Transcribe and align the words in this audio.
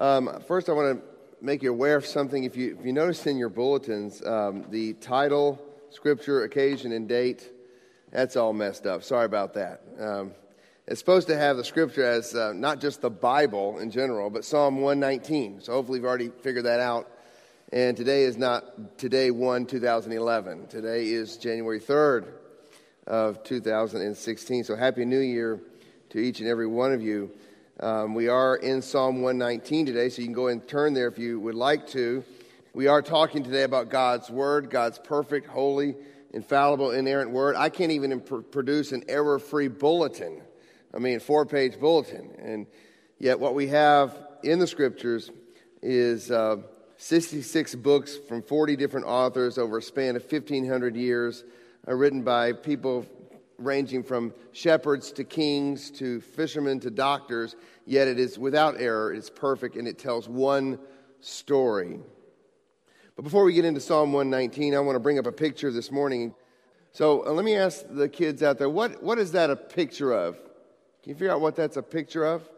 Um, 0.00 0.40
first, 0.48 0.70
I 0.70 0.72
want 0.72 0.98
to 0.98 1.44
make 1.44 1.62
you 1.62 1.70
aware 1.70 1.94
of 1.94 2.06
something. 2.06 2.44
If 2.44 2.56
you, 2.56 2.74
if 2.80 2.86
you 2.86 2.92
notice 2.94 3.26
in 3.26 3.36
your 3.36 3.50
bulletins, 3.50 4.24
um, 4.24 4.64
the 4.70 4.94
title, 4.94 5.62
scripture, 5.90 6.44
occasion, 6.44 6.92
and 6.92 7.06
date, 7.06 7.52
that's 8.10 8.34
all 8.34 8.54
messed 8.54 8.86
up. 8.86 9.04
Sorry 9.04 9.26
about 9.26 9.52
that. 9.54 9.82
Um, 9.98 10.32
it's 10.86 11.00
supposed 11.00 11.28
to 11.28 11.36
have 11.36 11.58
the 11.58 11.64
scripture 11.64 12.02
as 12.02 12.34
uh, 12.34 12.54
not 12.54 12.80
just 12.80 13.02
the 13.02 13.10
Bible 13.10 13.78
in 13.78 13.90
general, 13.90 14.30
but 14.30 14.42
Psalm 14.46 14.80
119. 14.80 15.60
So 15.60 15.74
hopefully 15.74 15.98
you've 15.98 16.06
already 16.06 16.30
figured 16.30 16.64
that 16.64 16.80
out. 16.80 17.06
And 17.70 17.94
today 17.94 18.22
is 18.22 18.38
not 18.38 18.96
today 18.96 19.30
1, 19.30 19.66
2011. 19.66 20.68
Today 20.68 21.08
is 21.08 21.36
January 21.36 21.78
3rd 21.78 22.26
of 23.06 23.44
2016. 23.44 24.64
So 24.64 24.76
Happy 24.76 25.04
New 25.04 25.20
Year 25.20 25.60
to 26.08 26.18
each 26.18 26.40
and 26.40 26.48
every 26.48 26.66
one 26.66 26.94
of 26.94 27.02
you. 27.02 27.30
Um, 27.82 28.12
we 28.14 28.28
are 28.28 28.56
in 28.56 28.82
Psalm 28.82 29.22
119 29.22 29.86
today, 29.86 30.10
so 30.10 30.20
you 30.20 30.26
can 30.26 30.34
go 30.34 30.48
and 30.48 30.68
turn 30.68 30.92
there 30.92 31.08
if 31.08 31.18
you 31.18 31.40
would 31.40 31.54
like 31.54 31.86
to. 31.88 32.22
We 32.74 32.88
are 32.88 33.00
talking 33.00 33.42
today 33.42 33.62
about 33.62 33.88
God's 33.88 34.28
Word, 34.28 34.68
God's 34.68 34.98
perfect, 34.98 35.46
holy, 35.46 35.96
infallible, 36.34 36.90
inerrant 36.90 37.30
Word. 37.30 37.56
I 37.56 37.70
can't 37.70 37.90
even 37.90 38.20
produce 38.20 38.92
an 38.92 39.04
error 39.08 39.38
free 39.38 39.68
bulletin. 39.68 40.42
I 40.92 40.98
mean, 40.98 41.20
four 41.20 41.46
page 41.46 41.80
bulletin. 41.80 42.32
And 42.38 42.66
yet, 43.18 43.40
what 43.40 43.54
we 43.54 43.68
have 43.68 44.14
in 44.42 44.58
the 44.58 44.66
Scriptures 44.66 45.30
is. 45.82 46.30
Uh, 46.30 46.56
66 47.02 47.76
books 47.76 48.18
from 48.28 48.42
40 48.42 48.76
different 48.76 49.06
authors 49.06 49.56
over 49.56 49.78
a 49.78 49.82
span 49.82 50.16
of 50.16 50.30
1,500 50.30 50.94
years, 50.94 51.44
uh, 51.88 51.94
written 51.94 52.22
by 52.22 52.52
people 52.52 53.06
ranging 53.60 54.02
from 54.02 54.34
shepherds 54.52 55.12
to 55.12 55.24
kings 55.24 55.90
to 55.92 56.20
fishermen 56.20 56.80
to 56.80 56.90
doctors, 56.90 57.54
yet 57.86 58.08
it 58.08 58.18
is 58.18 58.38
without 58.38 58.80
error, 58.80 59.12
it's 59.12 59.30
perfect, 59.30 59.76
and 59.76 59.86
it 59.86 59.98
tells 59.98 60.28
one 60.28 60.78
story. 61.20 62.00
But 63.16 63.22
before 63.22 63.44
we 63.44 63.52
get 63.52 63.64
into 63.64 63.80
Psalm 63.80 64.12
119, 64.12 64.74
I 64.74 64.80
want 64.80 64.96
to 64.96 65.00
bring 65.00 65.18
up 65.18 65.26
a 65.26 65.32
picture 65.32 65.70
this 65.70 65.90
morning. 65.90 66.34
So 66.92 67.26
uh, 67.26 67.32
let 67.32 67.44
me 67.44 67.54
ask 67.54 67.84
the 67.88 68.08
kids 68.08 68.42
out 68.42 68.58
there 68.58 68.70
what, 68.70 69.02
what 69.02 69.18
is 69.18 69.32
that 69.32 69.50
a 69.50 69.56
picture 69.56 70.12
of? 70.12 70.36
Can 71.02 71.10
you 71.10 71.14
figure 71.14 71.30
out 71.30 71.40
what 71.40 71.56
that's 71.56 71.76
a 71.76 71.82
picture 71.82 72.24
of? 72.24 72.48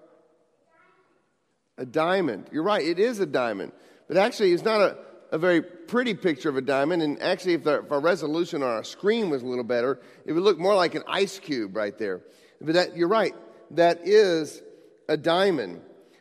A 1.78 1.84
diamond. 1.86 2.48
You're 2.52 2.62
right, 2.62 2.84
it 2.84 2.98
is 2.98 3.18
a 3.18 3.26
diamond. 3.26 3.72
But 4.08 4.16
actually, 4.16 4.52
it's 4.52 4.64
not 4.64 4.80
a, 4.80 4.98
a 5.32 5.38
very 5.38 5.62
pretty 5.62 6.12
picture 6.14 6.50
of 6.50 6.56
a 6.56 6.60
diamond. 6.60 7.02
And 7.02 7.20
actually, 7.20 7.54
if, 7.54 7.64
the, 7.64 7.80
if 7.80 7.90
our 7.90 8.00
resolution 8.00 8.62
on 8.62 8.68
our 8.68 8.84
screen 8.84 9.30
was 9.30 9.42
a 9.42 9.46
little 9.46 9.64
better, 9.64 9.98
it 10.26 10.32
would 10.32 10.42
look 10.42 10.58
more 10.58 10.74
like 10.74 10.94
an 10.94 11.02
ice 11.08 11.38
cube 11.38 11.74
right 11.74 11.98
there. 11.98 12.20
But 12.60 12.74
that, 12.74 12.96
you're 12.96 13.08
right, 13.08 13.34
that 13.72 14.06
is 14.06 14.62
a 15.08 15.16
diamond. 15.16 15.80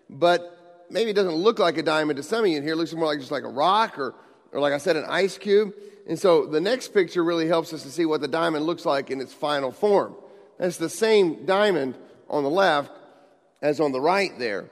But 0.10 0.88
maybe 0.90 1.12
it 1.12 1.16
doesn't 1.16 1.36
look 1.36 1.60
like 1.60 1.78
a 1.78 1.84
diamond 1.84 2.18
to 2.18 2.24
some 2.24 2.46
of 2.46 2.50
you 2.50 2.58
in 2.58 2.64
here. 2.64 2.74
It 2.74 2.78
looks 2.78 2.94
more 2.94 3.06
like 3.06 3.20
just 3.20 3.32
like 3.32 3.44
a 3.44 3.50
rock 3.50 4.00
or, 4.00 4.16
or 4.54 4.62
like 4.62 4.74
I 4.74 4.78
said, 4.78 4.96
an 4.96 5.06
ice 5.08 5.38
cube. 5.38 5.74
And 6.08 6.18
so 6.18 6.46
the 6.46 6.62
next 6.62 6.94
picture 6.94 7.24
really 7.24 7.48
helps 7.48 7.74
us 7.74 7.84
to 7.84 7.92
see 7.92 8.06
what 8.06 8.22
the 8.22 8.28
diamond 8.30 8.66
looks 8.66 8.86
like 8.86 9.12
in 9.12 9.20
its 9.20 9.34
final 9.34 9.72
form. 9.72 10.16
That's 10.58 10.78
the 10.78 10.90
same 10.90 11.46
diamond 11.46 11.96
on 12.30 12.44
the 12.44 12.50
left 12.50 12.92
as 13.62 13.82
on 13.82 13.92
the 13.92 14.02
right 14.02 14.32
there. 14.40 14.70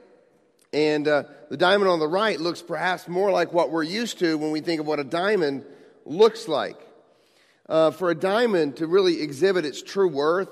And 0.72 1.08
uh, 1.08 1.24
the 1.50 1.58
diamond 1.58 1.90
on 1.90 2.00
the 2.00 2.08
right 2.08 2.40
looks 2.40 2.62
perhaps 2.62 3.08
more 3.08 3.32
like 3.32 3.54
what 3.54 3.72
we're 3.72 3.84
used 3.84 4.20
to 4.20 4.38
when 4.38 4.52
we 4.52 4.62
think 4.62 4.80
of 4.80 4.88
what 4.88 5.00
a 5.00 5.04
diamond 5.04 5.66
looks 6.06 6.48
like. 6.48 6.78
Uh, 7.68 7.92
for 7.92 8.10
a 8.10 8.16
diamond 8.16 8.78
to 8.78 8.88
really 8.88 9.22
exhibit 9.22 9.66
its 9.66 9.82
true 9.82 10.08
worth 10.08 10.50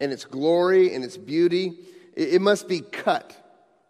and 0.00 0.12
its 0.12 0.24
glory 0.24 0.94
and 0.94 1.04
its 1.04 1.16
beauty, 1.16 1.78
it, 2.14 2.34
it 2.34 2.40
must 2.40 2.68
be 2.68 2.80
cut. 2.80 3.36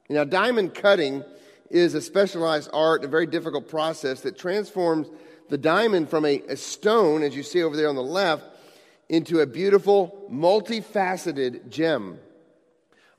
Now, 0.09 0.25
diamond 0.25 0.75
cutting 0.75 1.25
is 1.70 1.95
a 1.95 2.03
specialized 2.03 2.69
art, 2.73 3.05
a 3.05 3.09
very 3.09 3.27
difficult 3.27 3.69
process 3.69 4.20
that 4.23 4.39
transforms 4.39 5.09
the 5.48 5.59
diamond 5.59 6.11
from 6.11 6.27
a, 6.27 6.41
a 6.48 6.56
stone, 6.56 7.23
as 7.23 7.34
you 7.34 7.43
see 7.43 7.62
over 7.62 7.77
there 7.77 7.89
on 7.89 7.95
the 7.95 8.03
left, 8.03 8.44
into 9.09 9.41
a 9.41 9.47
beautiful, 9.47 10.27
multifaceted 10.31 11.69
gem. 11.71 12.19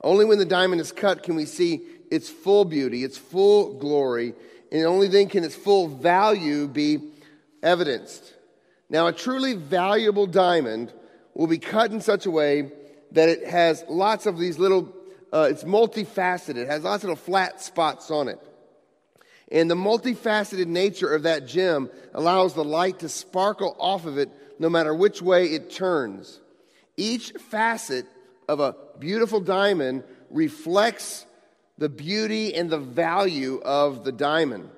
Only 0.02 0.24
when 0.24 0.38
the 0.38 0.44
diamond 0.44 0.80
is 0.80 0.92
cut 0.92 1.22
can 1.22 1.34
we 1.34 1.46
see 1.46 1.82
its 2.10 2.28
full 2.28 2.64
beauty, 2.64 3.04
its 3.04 3.18
full 3.18 3.74
glory, 3.78 4.34
and 4.70 4.84
only 4.84 5.08
then 5.08 5.28
can 5.28 5.44
its 5.44 5.54
full 5.54 5.88
value 5.88 6.66
be 6.68 6.98
evidenced. 7.62 8.34
Now, 8.90 9.06
a 9.06 9.12
truly 9.12 9.54
valuable 9.54 10.26
diamond 10.26 10.92
will 11.34 11.46
be 11.46 11.58
cut 11.58 11.90
in 11.90 12.00
such 12.00 12.26
a 12.26 12.30
way 12.30 12.70
that 13.12 13.28
it 13.28 13.46
has 13.46 13.84
lots 13.88 14.26
of 14.26 14.38
these 14.38 14.58
little, 14.58 14.92
uh, 15.32 15.48
it's 15.50 15.64
multifaceted, 15.64 16.56
it 16.56 16.68
has 16.68 16.84
lots 16.84 17.04
of 17.04 17.10
little 17.10 17.24
flat 17.24 17.60
spots 17.60 18.10
on 18.10 18.28
it. 18.28 18.38
And 19.50 19.70
the 19.70 19.74
multifaceted 19.74 20.66
nature 20.66 21.12
of 21.12 21.22
that 21.24 21.46
gem 21.46 21.90
allows 22.12 22.54
the 22.54 22.64
light 22.64 23.00
to 23.00 23.08
sparkle 23.08 23.76
off 23.78 24.06
of 24.06 24.18
it 24.18 24.30
no 24.58 24.68
matter 24.68 24.94
which 24.94 25.22
way 25.22 25.46
it 25.46 25.70
turns. 25.70 26.40
Each 26.96 27.30
facet 27.32 28.06
of 28.48 28.60
a 28.60 28.76
beautiful 28.98 29.40
diamond 29.40 30.04
reflects 30.30 31.26
the 31.78 31.88
beauty 31.88 32.54
and 32.54 32.70
the 32.70 32.78
value 32.78 33.60
of 33.64 34.04
the 34.04 34.12
diamond. 34.12 34.70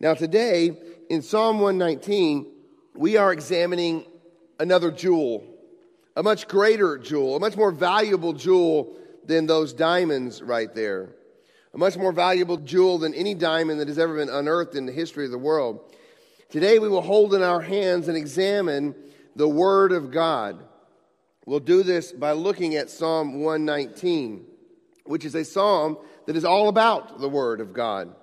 Now, 0.00 0.14
today 0.14 0.76
in 1.10 1.22
Psalm 1.22 1.60
119, 1.60 2.46
we 2.94 3.16
are 3.16 3.32
examining 3.32 4.06
another 4.58 4.90
jewel, 4.90 5.44
a 6.16 6.22
much 6.22 6.48
greater 6.48 6.98
jewel, 6.98 7.36
a 7.36 7.40
much 7.40 7.56
more 7.56 7.70
valuable 7.70 8.32
jewel 8.32 8.96
than 9.24 9.46
those 9.46 9.72
diamonds 9.72 10.42
right 10.42 10.74
there. 10.74 11.10
A 11.74 11.78
much 11.78 11.98
more 11.98 12.12
valuable 12.12 12.56
jewel 12.56 12.98
than 12.98 13.12
any 13.12 13.34
diamond 13.34 13.78
that 13.80 13.88
has 13.88 13.98
ever 13.98 14.16
been 14.16 14.30
unearthed 14.30 14.74
in 14.74 14.86
the 14.86 14.92
history 14.92 15.26
of 15.26 15.30
the 15.30 15.38
world. 15.38 15.94
Today 16.48 16.78
we 16.78 16.88
will 16.88 17.02
hold 17.02 17.34
in 17.34 17.42
our 17.42 17.60
hands 17.60 18.08
and 18.08 18.16
examine 18.16 18.94
the 19.36 19.48
Word 19.48 19.92
of 19.92 20.10
God. 20.10 20.64
We'll 21.44 21.60
do 21.60 21.82
this 21.82 22.10
by 22.10 22.32
looking 22.32 22.74
at 22.76 22.88
Psalm 22.88 23.42
119 23.42 24.46
which 25.08 25.24
is 25.24 25.34
a 25.34 25.44
psalm 25.44 25.96
that 26.26 26.36
is 26.36 26.44
all 26.44 26.68
about 26.68 27.20
the 27.20 27.28
Word 27.28 27.60
of 27.60 27.72
God. 27.72 28.14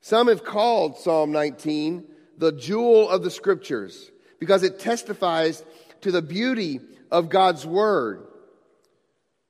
Some 0.00 0.28
have 0.28 0.44
called 0.44 0.98
Psalm 0.98 1.32
19 1.32 2.04
the 2.36 2.52
jewel 2.52 3.08
of 3.08 3.22
the 3.22 3.30
Scriptures 3.30 4.12
because 4.38 4.62
it 4.62 4.78
testifies 4.78 5.64
to 6.02 6.12
the 6.12 6.22
beauty 6.22 6.80
of 7.10 7.30
God's 7.30 7.66
Word. 7.66 8.26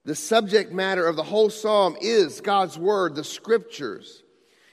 The 0.05 0.15
subject 0.15 0.73
matter 0.73 1.07
of 1.07 1.17
the 1.17 1.23
whole 1.23 1.51
psalm 1.51 1.97
is 2.01 2.41
God's 2.41 2.79
Word, 2.79 3.15
the 3.15 3.25
Scriptures. 3.25 4.23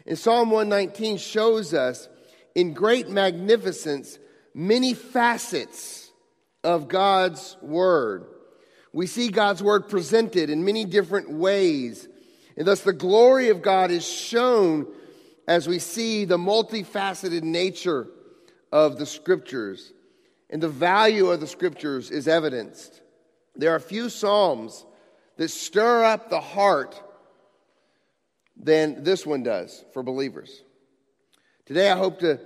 And 0.05 0.17
Psalm 0.17 0.51
119 0.51 1.17
shows 1.17 1.73
us 1.73 2.07
in 2.53 2.73
great 2.73 3.09
magnificence 3.09 4.17
many 4.53 4.93
facets 4.93 6.09
of 6.63 6.87
God's 6.87 7.57
Word 7.61 8.27
we 8.95 9.07
see 9.07 9.27
God's 9.27 9.61
word 9.61 9.89
presented 9.89 10.49
in 10.49 10.63
many 10.63 10.85
different 10.85 11.29
ways. 11.29 12.07
And 12.55 12.65
thus, 12.65 12.79
the 12.79 12.93
glory 12.93 13.49
of 13.49 13.61
God 13.61 13.91
is 13.91 14.07
shown 14.07 14.87
as 15.49 15.67
we 15.67 15.79
see 15.79 16.23
the 16.23 16.37
multifaceted 16.37 17.43
nature 17.43 18.07
of 18.71 18.97
the 18.97 19.05
scriptures. 19.05 19.91
And 20.49 20.63
the 20.63 20.69
value 20.69 21.29
of 21.29 21.41
the 21.41 21.47
scriptures 21.47 22.09
is 22.09 22.29
evidenced. 22.29 23.01
There 23.53 23.75
are 23.75 23.81
few 23.81 24.07
psalms 24.07 24.85
that 25.35 25.49
stir 25.49 26.05
up 26.05 26.29
the 26.29 26.39
heart 26.39 26.97
than 28.55 29.03
this 29.03 29.25
one 29.25 29.43
does 29.43 29.83
for 29.93 30.03
believers. 30.03 30.63
Today, 31.65 31.91
I 31.91 31.97
hope 31.97 32.19
to 32.19 32.39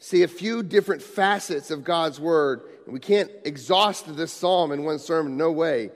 see 0.00 0.24
a 0.24 0.28
few 0.28 0.64
different 0.64 1.00
facets 1.00 1.70
of 1.70 1.84
God's 1.84 2.18
word 2.18 2.62
we 2.86 3.00
can't 3.00 3.30
exhaust 3.44 4.14
this 4.16 4.32
psalm 4.32 4.72
in 4.72 4.84
one 4.84 4.98
sermon, 4.98 5.36
no 5.36 5.50
way. 5.50 5.90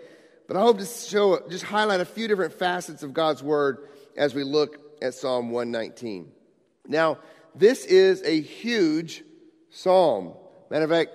But 0.47 0.57
I 0.57 0.61
hope 0.61 0.79
to 0.79 0.87
show, 0.87 1.41
just 1.49 1.65
highlight 1.65 2.01
a 2.01 2.05
few 2.05 2.29
different 2.29 2.53
facets 2.53 3.03
of 3.03 3.13
God's 3.13 3.43
word 3.43 3.89
as 4.17 4.35
we 4.35 4.45
look 4.45 4.79
at 5.03 5.15
Psalm 5.15 5.51
119. 5.51 6.31
Now, 6.87 7.19
this 7.55 7.85
is 7.85 8.23
a 8.23 8.41
huge 8.41 9.25
psalm. 9.71 10.35
Matter 10.71 10.85
of 10.85 10.91
fact, 10.91 11.11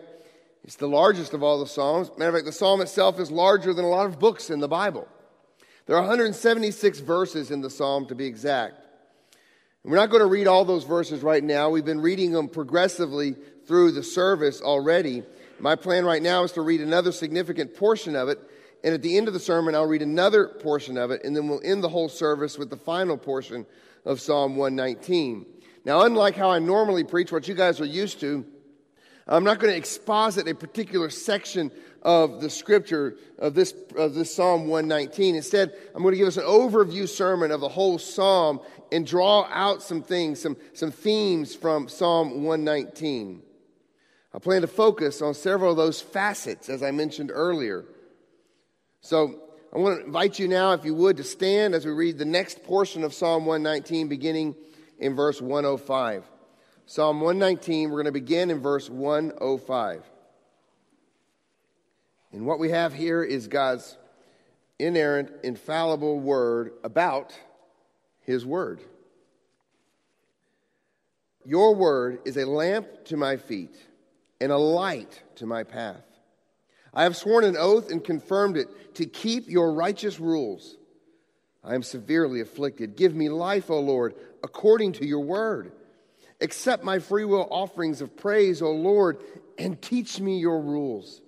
it's 0.63 0.75
the 0.75 0.88
largest 0.88 1.33
of 1.33 1.44
all 1.44 1.59
the 1.59 1.68
psalms. 1.68 2.12
Matter 2.17 2.29
of 2.29 2.35
fact, 2.35 2.45
the 2.45 2.51
psalm 2.51 2.81
itself 2.81 3.19
is 3.19 3.31
larger 3.31 3.74
than 3.74 3.85
a 3.85 3.89
lot 3.89 4.06
of 4.06 4.19
books 4.19 4.50
in 4.50 4.59
the 4.59 4.67
Bible. 4.67 5.07
There 5.85 5.95
are 5.95 6.01
176 6.01 7.00
verses 7.00 7.51
in 7.51 7.62
the 7.62 7.69
psalm 7.69 8.06
to 8.07 8.15
be 8.15 8.25
exact. 8.25 8.75
we're 9.83 9.95
not 9.95 10.09
going 10.09 10.21
to 10.21 10.27
read 10.27 10.47
all 10.47 10.63
those 10.63 10.83
verses 10.83 11.24
right 11.24 11.44
now. 11.44 11.69
We've 11.69 11.85
been 11.85 12.01
reading 12.01 12.31
them 12.31 12.47
progressively 12.47 13.35
through 13.65 13.91
the 13.91 14.03
service 14.03 14.62
already. 14.62 15.24
My 15.61 15.75
plan 15.75 16.05
right 16.05 16.23
now 16.23 16.43
is 16.43 16.53
to 16.53 16.61
read 16.61 16.81
another 16.81 17.11
significant 17.11 17.75
portion 17.75 18.15
of 18.15 18.29
it, 18.29 18.39
and 18.83 18.95
at 18.95 19.03
the 19.03 19.15
end 19.15 19.27
of 19.27 19.35
the 19.35 19.39
sermon, 19.39 19.75
I'll 19.75 19.85
read 19.85 20.01
another 20.01 20.47
portion 20.47 20.97
of 20.97 21.11
it, 21.11 21.23
and 21.23 21.35
then 21.35 21.47
we'll 21.47 21.61
end 21.63 21.83
the 21.83 21.89
whole 21.89 22.09
service 22.09 22.57
with 22.57 22.71
the 22.71 22.77
final 22.77 23.15
portion 23.15 23.67
of 24.03 24.19
Psalm 24.19 24.55
119. 24.55 25.45
Now, 25.85 26.01
unlike 26.01 26.35
how 26.35 26.49
I 26.49 26.57
normally 26.57 27.03
preach, 27.03 27.31
what 27.31 27.47
you 27.47 27.53
guys 27.53 27.79
are 27.79 27.85
used 27.85 28.19
to, 28.21 28.43
I'm 29.27 29.43
not 29.43 29.59
going 29.59 29.71
to 29.71 29.77
exposit 29.77 30.47
a 30.47 30.55
particular 30.55 31.11
section 31.11 31.71
of 32.01 32.41
the 32.41 32.49
scripture 32.49 33.17
of 33.37 33.53
this, 33.53 33.75
of 33.95 34.15
this 34.15 34.33
Psalm 34.33 34.67
119. 34.67 35.35
Instead, 35.35 35.75
I'm 35.93 36.01
going 36.01 36.13
to 36.13 36.17
give 36.17 36.27
us 36.27 36.37
an 36.37 36.43
overview 36.43 37.07
sermon 37.07 37.51
of 37.51 37.61
the 37.61 37.69
whole 37.69 37.99
Psalm 37.99 38.61
and 38.91 39.05
draw 39.05 39.47
out 39.51 39.83
some 39.83 40.01
things, 40.01 40.41
some, 40.41 40.57
some 40.73 40.91
themes 40.91 41.53
from 41.53 41.87
Psalm 41.87 42.43
119. 42.43 43.43
I 44.33 44.39
plan 44.39 44.61
to 44.61 44.67
focus 44.67 45.21
on 45.21 45.33
several 45.33 45.71
of 45.71 45.77
those 45.77 45.99
facets, 45.99 46.69
as 46.69 46.81
I 46.81 46.91
mentioned 46.91 47.31
earlier. 47.33 47.85
So 49.01 49.41
I 49.73 49.77
want 49.77 49.99
to 49.99 50.05
invite 50.05 50.39
you 50.39 50.47
now, 50.47 50.71
if 50.73 50.85
you 50.85 50.95
would, 50.95 51.17
to 51.17 51.23
stand 51.23 51.75
as 51.75 51.85
we 51.85 51.91
read 51.91 52.17
the 52.17 52.25
next 52.25 52.63
portion 52.63 53.03
of 53.03 53.13
Psalm 53.13 53.45
119, 53.45 54.07
beginning 54.07 54.55
in 54.99 55.15
verse 55.15 55.41
105. 55.41 56.23
Psalm 56.85 57.19
119, 57.19 57.89
we're 57.89 57.97
going 57.97 58.05
to 58.05 58.11
begin 58.11 58.51
in 58.51 58.61
verse 58.61 58.89
105. 58.89 60.03
And 62.31 62.45
what 62.45 62.59
we 62.59 62.69
have 62.69 62.93
here 62.93 63.23
is 63.23 63.47
God's 63.47 63.97
inerrant, 64.79 65.31
infallible 65.43 66.19
word 66.19 66.71
about 66.83 67.37
his 68.21 68.45
word. 68.45 68.81
Your 71.43 71.75
word 71.75 72.19
is 72.23 72.37
a 72.37 72.45
lamp 72.45 72.87
to 73.05 73.17
my 73.17 73.35
feet 73.35 73.75
and 74.41 74.51
a 74.51 74.57
light 74.57 75.21
to 75.35 75.45
my 75.45 75.63
path. 75.63 76.03
I 76.93 77.03
have 77.03 77.15
sworn 77.15 77.45
an 77.45 77.55
oath 77.55 77.89
and 77.89 78.03
confirmed 78.03 78.57
it 78.57 78.95
to 78.95 79.05
keep 79.05 79.47
your 79.47 79.71
righteous 79.71 80.19
rules. 80.19 80.75
I 81.63 81.75
am 81.75 81.83
severely 81.83 82.41
afflicted. 82.41 82.97
Give 82.97 83.15
me 83.15 83.29
life, 83.29 83.69
O 83.69 83.79
Lord, 83.79 84.15
according 84.43 84.93
to 84.93 85.05
your 85.05 85.21
word. 85.21 85.71
Accept 86.41 86.83
my 86.83 86.97
freewill 86.97 87.47
offerings 87.51 88.01
of 88.01 88.17
praise, 88.17 88.61
O 88.61 88.71
Lord, 88.71 89.19
and 89.59 89.79
teach 89.79 90.19
me 90.19 90.39
your 90.39 90.59
rules. 90.59 91.21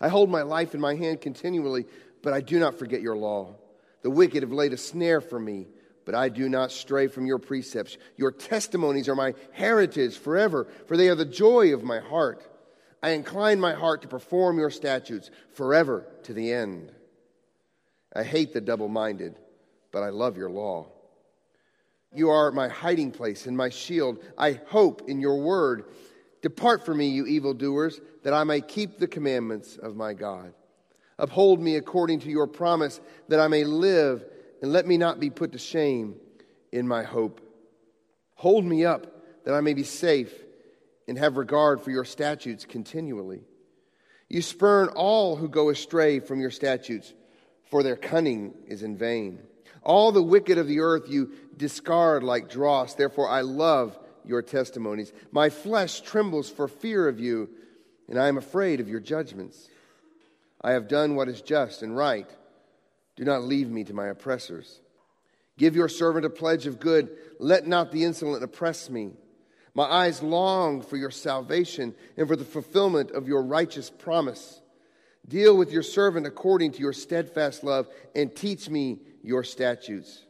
I 0.00 0.08
hold 0.08 0.30
my 0.30 0.42
life 0.42 0.72
in 0.72 0.80
my 0.80 0.94
hand 0.94 1.20
continually, 1.20 1.84
but 2.22 2.32
I 2.32 2.40
do 2.40 2.60
not 2.60 2.78
forget 2.78 3.02
your 3.02 3.16
law. 3.16 3.56
The 4.02 4.10
wicked 4.10 4.44
have 4.44 4.52
laid 4.52 4.72
a 4.72 4.78
snare 4.78 5.20
for 5.20 5.38
me, 5.38 5.66
but 6.10 6.18
I 6.18 6.28
do 6.28 6.48
not 6.48 6.72
stray 6.72 7.06
from 7.06 7.24
your 7.24 7.38
precepts. 7.38 7.96
Your 8.16 8.32
testimonies 8.32 9.08
are 9.08 9.14
my 9.14 9.32
heritage 9.52 10.18
forever, 10.18 10.66
for 10.88 10.96
they 10.96 11.08
are 11.08 11.14
the 11.14 11.24
joy 11.24 11.72
of 11.72 11.84
my 11.84 12.00
heart. 12.00 12.44
I 13.00 13.10
incline 13.10 13.60
my 13.60 13.74
heart 13.74 14.02
to 14.02 14.08
perform 14.08 14.58
your 14.58 14.70
statutes 14.70 15.30
forever 15.52 16.04
to 16.24 16.34
the 16.34 16.52
end. 16.52 16.90
I 18.12 18.24
hate 18.24 18.52
the 18.52 18.60
double 18.60 18.88
minded, 18.88 19.38
but 19.92 20.02
I 20.02 20.08
love 20.08 20.36
your 20.36 20.50
law. 20.50 20.88
You 22.12 22.30
are 22.30 22.50
my 22.50 22.66
hiding 22.66 23.12
place 23.12 23.46
and 23.46 23.56
my 23.56 23.68
shield. 23.68 24.18
I 24.36 24.58
hope 24.66 25.08
in 25.08 25.20
your 25.20 25.40
word. 25.40 25.84
Depart 26.42 26.84
from 26.84 26.98
me, 26.98 27.06
you 27.06 27.24
evildoers, 27.26 28.00
that 28.24 28.34
I 28.34 28.42
may 28.42 28.62
keep 28.62 28.98
the 28.98 29.06
commandments 29.06 29.76
of 29.76 29.94
my 29.94 30.14
God. 30.14 30.54
Uphold 31.20 31.60
me 31.60 31.76
according 31.76 32.18
to 32.20 32.30
your 32.30 32.48
promise, 32.48 33.00
that 33.28 33.38
I 33.38 33.46
may 33.46 33.62
live, 33.62 34.24
and 34.62 34.72
let 34.72 34.86
me 34.86 34.96
not 34.96 35.20
be 35.20 35.30
put 35.30 35.52
to 35.52 35.58
shame 35.58 36.16
in 36.72 36.86
my 36.86 37.02
hope. 37.02 37.40
Hold 38.34 38.64
me 38.64 38.84
up, 38.84 39.06
that 39.44 39.54
I 39.54 39.60
may 39.60 39.74
be 39.74 39.84
safe, 39.84 40.32
and 41.08 41.18
have 41.18 41.36
regard 41.36 41.80
for 41.80 41.90
your 41.90 42.04
statutes 42.04 42.64
continually. 42.64 43.42
You 44.28 44.42
spurn 44.42 44.88
all 44.88 45.36
who 45.36 45.48
go 45.48 45.70
astray 45.70 46.20
from 46.20 46.40
your 46.40 46.50
statutes, 46.50 47.12
for 47.70 47.82
their 47.82 47.96
cunning 47.96 48.54
is 48.66 48.82
in 48.82 48.96
vain. 48.96 49.40
All 49.82 50.12
the 50.12 50.22
wicked 50.22 50.58
of 50.58 50.66
the 50.66 50.80
earth 50.80 51.08
you 51.08 51.32
discard 51.56 52.22
like 52.22 52.50
dross. 52.50 52.94
Therefore, 52.94 53.28
I 53.28 53.40
love 53.40 53.98
your 54.24 54.42
testimonies. 54.42 55.12
My 55.32 55.48
flesh 55.48 56.00
trembles 56.02 56.50
for 56.50 56.68
fear 56.68 57.08
of 57.08 57.18
you, 57.18 57.48
and 58.08 58.18
I 58.18 58.28
am 58.28 58.38
afraid 58.38 58.80
of 58.80 58.88
your 58.88 59.00
judgments. 59.00 59.68
I 60.62 60.72
have 60.72 60.88
done 60.88 61.16
what 61.16 61.28
is 61.28 61.40
just 61.40 61.82
and 61.82 61.96
right. 61.96 62.28
Do 63.20 63.26
not 63.26 63.44
leave 63.44 63.68
me 63.68 63.84
to 63.84 63.92
my 63.92 64.06
oppressors. 64.06 64.80
Give 65.58 65.76
your 65.76 65.90
servant 65.90 66.24
a 66.24 66.30
pledge 66.30 66.66
of 66.66 66.80
good. 66.80 67.10
Let 67.38 67.66
not 67.66 67.92
the 67.92 68.04
insolent 68.04 68.42
oppress 68.42 68.88
me. 68.88 69.10
My 69.74 69.84
eyes 69.84 70.22
long 70.22 70.80
for 70.80 70.96
your 70.96 71.10
salvation 71.10 71.94
and 72.16 72.26
for 72.26 72.34
the 72.34 72.46
fulfillment 72.46 73.10
of 73.10 73.28
your 73.28 73.42
righteous 73.42 73.90
promise. 73.90 74.62
Deal 75.28 75.54
with 75.54 75.70
your 75.70 75.82
servant 75.82 76.26
according 76.26 76.72
to 76.72 76.80
your 76.80 76.94
steadfast 76.94 77.62
love 77.62 77.88
and 78.14 78.34
teach 78.34 78.70
me 78.70 79.00
your 79.22 79.44
statutes. 79.44 80.22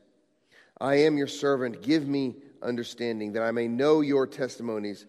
I 0.80 0.96
am 0.96 1.16
your 1.16 1.28
servant. 1.28 1.82
Give 1.82 2.08
me 2.08 2.38
understanding 2.60 3.34
that 3.34 3.44
I 3.44 3.52
may 3.52 3.68
know 3.68 4.00
your 4.00 4.26
testimonies. 4.26 5.06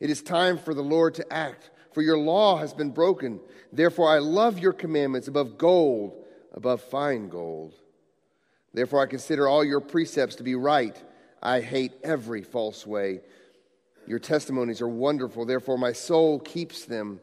It 0.00 0.10
is 0.10 0.20
time 0.20 0.58
for 0.58 0.74
the 0.74 0.82
Lord 0.82 1.14
to 1.14 1.32
act, 1.32 1.70
for 1.92 2.02
your 2.02 2.18
law 2.18 2.56
has 2.56 2.74
been 2.74 2.90
broken. 2.90 3.38
Therefore, 3.72 4.10
I 4.10 4.18
love 4.18 4.58
your 4.58 4.72
commandments 4.72 5.28
above 5.28 5.58
gold, 5.58 6.24
above 6.52 6.82
fine 6.82 7.28
gold. 7.28 7.74
Therefore, 8.74 9.02
I 9.02 9.06
consider 9.06 9.48
all 9.48 9.64
your 9.64 9.80
precepts 9.80 10.36
to 10.36 10.42
be 10.42 10.54
right. 10.54 10.96
I 11.42 11.60
hate 11.60 11.92
every 12.02 12.42
false 12.42 12.86
way. 12.86 13.20
Your 14.06 14.18
testimonies 14.18 14.80
are 14.80 14.88
wonderful. 14.88 15.44
Therefore, 15.44 15.78
my 15.78 15.92
soul 15.92 16.40
keeps 16.40 16.84
them. 16.84 17.20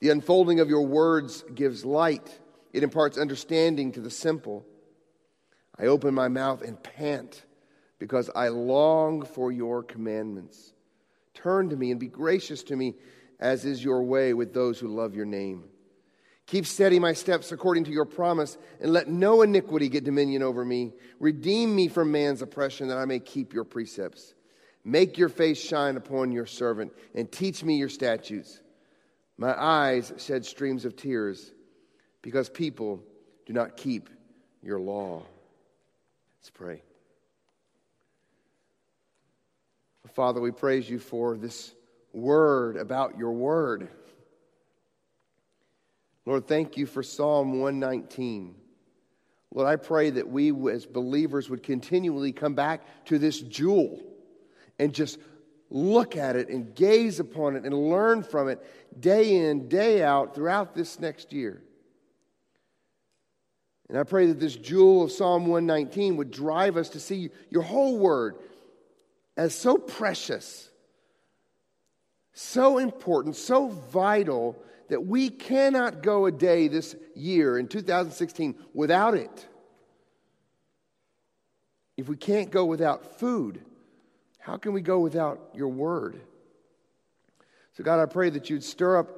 The 0.00 0.10
unfolding 0.10 0.60
of 0.60 0.68
your 0.68 0.86
words 0.86 1.44
gives 1.54 1.84
light, 1.84 2.38
it 2.72 2.82
imparts 2.82 3.18
understanding 3.18 3.92
to 3.92 4.00
the 4.00 4.10
simple. 4.10 4.64
I 5.78 5.86
open 5.86 6.14
my 6.14 6.28
mouth 6.28 6.62
and 6.62 6.82
pant 6.82 7.44
because 7.98 8.30
I 8.34 8.48
long 8.48 9.24
for 9.24 9.50
your 9.50 9.82
commandments. 9.82 10.72
Turn 11.34 11.70
to 11.70 11.76
me 11.76 11.90
and 11.90 11.98
be 11.98 12.08
gracious 12.08 12.62
to 12.64 12.76
me, 12.76 12.96
as 13.38 13.64
is 13.64 13.82
your 13.82 14.02
way 14.02 14.34
with 14.34 14.52
those 14.52 14.78
who 14.78 14.88
love 14.88 15.14
your 15.14 15.24
name. 15.24 15.69
Keep 16.50 16.66
steady 16.66 16.98
my 16.98 17.12
steps 17.12 17.52
according 17.52 17.84
to 17.84 17.92
your 17.92 18.04
promise, 18.04 18.58
and 18.80 18.92
let 18.92 19.06
no 19.06 19.42
iniquity 19.42 19.88
get 19.88 20.02
dominion 20.02 20.42
over 20.42 20.64
me. 20.64 20.92
Redeem 21.20 21.76
me 21.76 21.86
from 21.86 22.10
man's 22.10 22.42
oppression, 22.42 22.88
that 22.88 22.98
I 22.98 23.04
may 23.04 23.20
keep 23.20 23.54
your 23.54 23.62
precepts. 23.62 24.34
Make 24.84 25.16
your 25.16 25.28
face 25.28 25.62
shine 25.62 25.96
upon 25.96 26.32
your 26.32 26.46
servant, 26.46 26.92
and 27.14 27.30
teach 27.30 27.62
me 27.62 27.76
your 27.76 27.88
statutes. 27.88 28.60
My 29.38 29.54
eyes 29.56 30.12
shed 30.18 30.44
streams 30.44 30.84
of 30.84 30.96
tears, 30.96 31.52
because 32.20 32.48
people 32.48 33.00
do 33.46 33.52
not 33.52 33.76
keep 33.76 34.10
your 34.60 34.80
law. 34.80 35.22
Let's 36.40 36.50
pray. 36.50 36.82
Father, 40.14 40.40
we 40.40 40.50
praise 40.50 40.90
you 40.90 40.98
for 40.98 41.36
this 41.36 41.72
word 42.12 42.76
about 42.76 43.16
your 43.16 43.30
word. 43.30 43.88
Lord, 46.26 46.46
thank 46.46 46.76
you 46.76 46.86
for 46.86 47.02
Psalm 47.02 47.60
119. 47.60 48.54
Lord, 49.52 49.68
I 49.68 49.76
pray 49.76 50.10
that 50.10 50.28
we 50.28 50.52
as 50.70 50.86
believers 50.86 51.50
would 51.50 51.62
continually 51.62 52.32
come 52.32 52.54
back 52.54 52.82
to 53.06 53.18
this 53.18 53.40
jewel 53.40 54.00
and 54.78 54.94
just 54.94 55.18
look 55.70 56.16
at 56.16 56.36
it 56.36 56.48
and 56.48 56.74
gaze 56.74 57.20
upon 57.20 57.56
it 57.56 57.64
and 57.64 57.74
learn 57.74 58.22
from 58.22 58.48
it 58.48 58.60
day 59.00 59.48
in, 59.48 59.68
day 59.68 60.02
out 60.02 60.34
throughout 60.34 60.74
this 60.74 61.00
next 61.00 61.32
year. 61.32 61.62
And 63.88 63.98
I 63.98 64.04
pray 64.04 64.26
that 64.26 64.38
this 64.38 64.54
jewel 64.54 65.02
of 65.02 65.10
Psalm 65.10 65.46
119 65.46 66.16
would 66.16 66.30
drive 66.30 66.76
us 66.76 66.90
to 66.90 67.00
see 67.00 67.30
your 67.48 67.62
whole 67.62 67.98
word 67.98 68.36
as 69.36 69.52
so 69.52 69.78
precious, 69.78 70.70
so 72.32 72.78
important, 72.78 73.34
so 73.34 73.68
vital 73.68 74.62
that 74.90 75.06
we 75.06 75.30
cannot 75.30 76.02
go 76.02 76.26
a 76.26 76.32
day 76.32 76.68
this 76.68 76.94
year 77.14 77.58
in 77.58 77.68
2016 77.68 78.56
without 78.74 79.14
it. 79.14 79.48
If 81.96 82.08
we 82.08 82.16
can't 82.16 82.50
go 82.50 82.64
without 82.64 83.18
food, 83.18 83.64
how 84.38 84.56
can 84.56 84.72
we 84.72 84.82
go 84.82 84.98
without 84.98 85.50
your 85.54 85.68
word? 85.68 86.20
So, 87.74 87.84
God, 87.84 88.00
I 88.00 88.06
pray 88.06 88.30
that 88.30 88.50
you'd 88.50 88.64
stir 88.64 88.98
up 88.98 89.08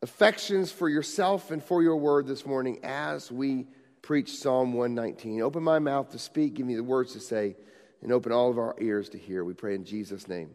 affections 0.00 0.72
for 0.72 0.88
yourself 0.88 1.50
and 1.50 1.62
for 1.62 1.82
your 1.82 1.96
word 1.96 2.26
this 2.26 2.46
morning 2.46 2.78
as 2.82 3.30
we 3.30 3.66
preach 4.00 4.36
Psalm 4.36 4.72
119. 4.72 5.42
Open 5.42 5.62
my 5.62 5.78
mouth 5.78 6.10
to 6.10 6.18
speak, 6.18 6.54
give 6.54 6.66
me 6.66 6.76
the 6.76 6.82
words 6.82 7.12
to 7.12 7.20
say, 7.20 7.56
and 8.00 8.10
open 8.10 8.32
all 8.32 8.50
of 8.50 8.58
our 8.58 8.74
ears 8.80 9.10
to 9.10 9.18
hear. 9.18 9.44
We 9.44 9.54
pray 9.54 9.74
in 9.74 9.84
Jesus' 9.84 10.28
name. 10.28 10.50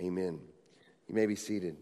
Amen. 0.00 0.40
You 1.06 1.14
may 1.14 1.26
be 1.26 1.36
seated. 1.36 1.76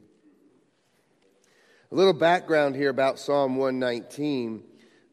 A 1.92 1.96
little 1.96 2.12
background 2.12 2.76
here 2.76 2.88
about 2.88 3.18
Psalm 3.18 3.56
119 3.56 4.62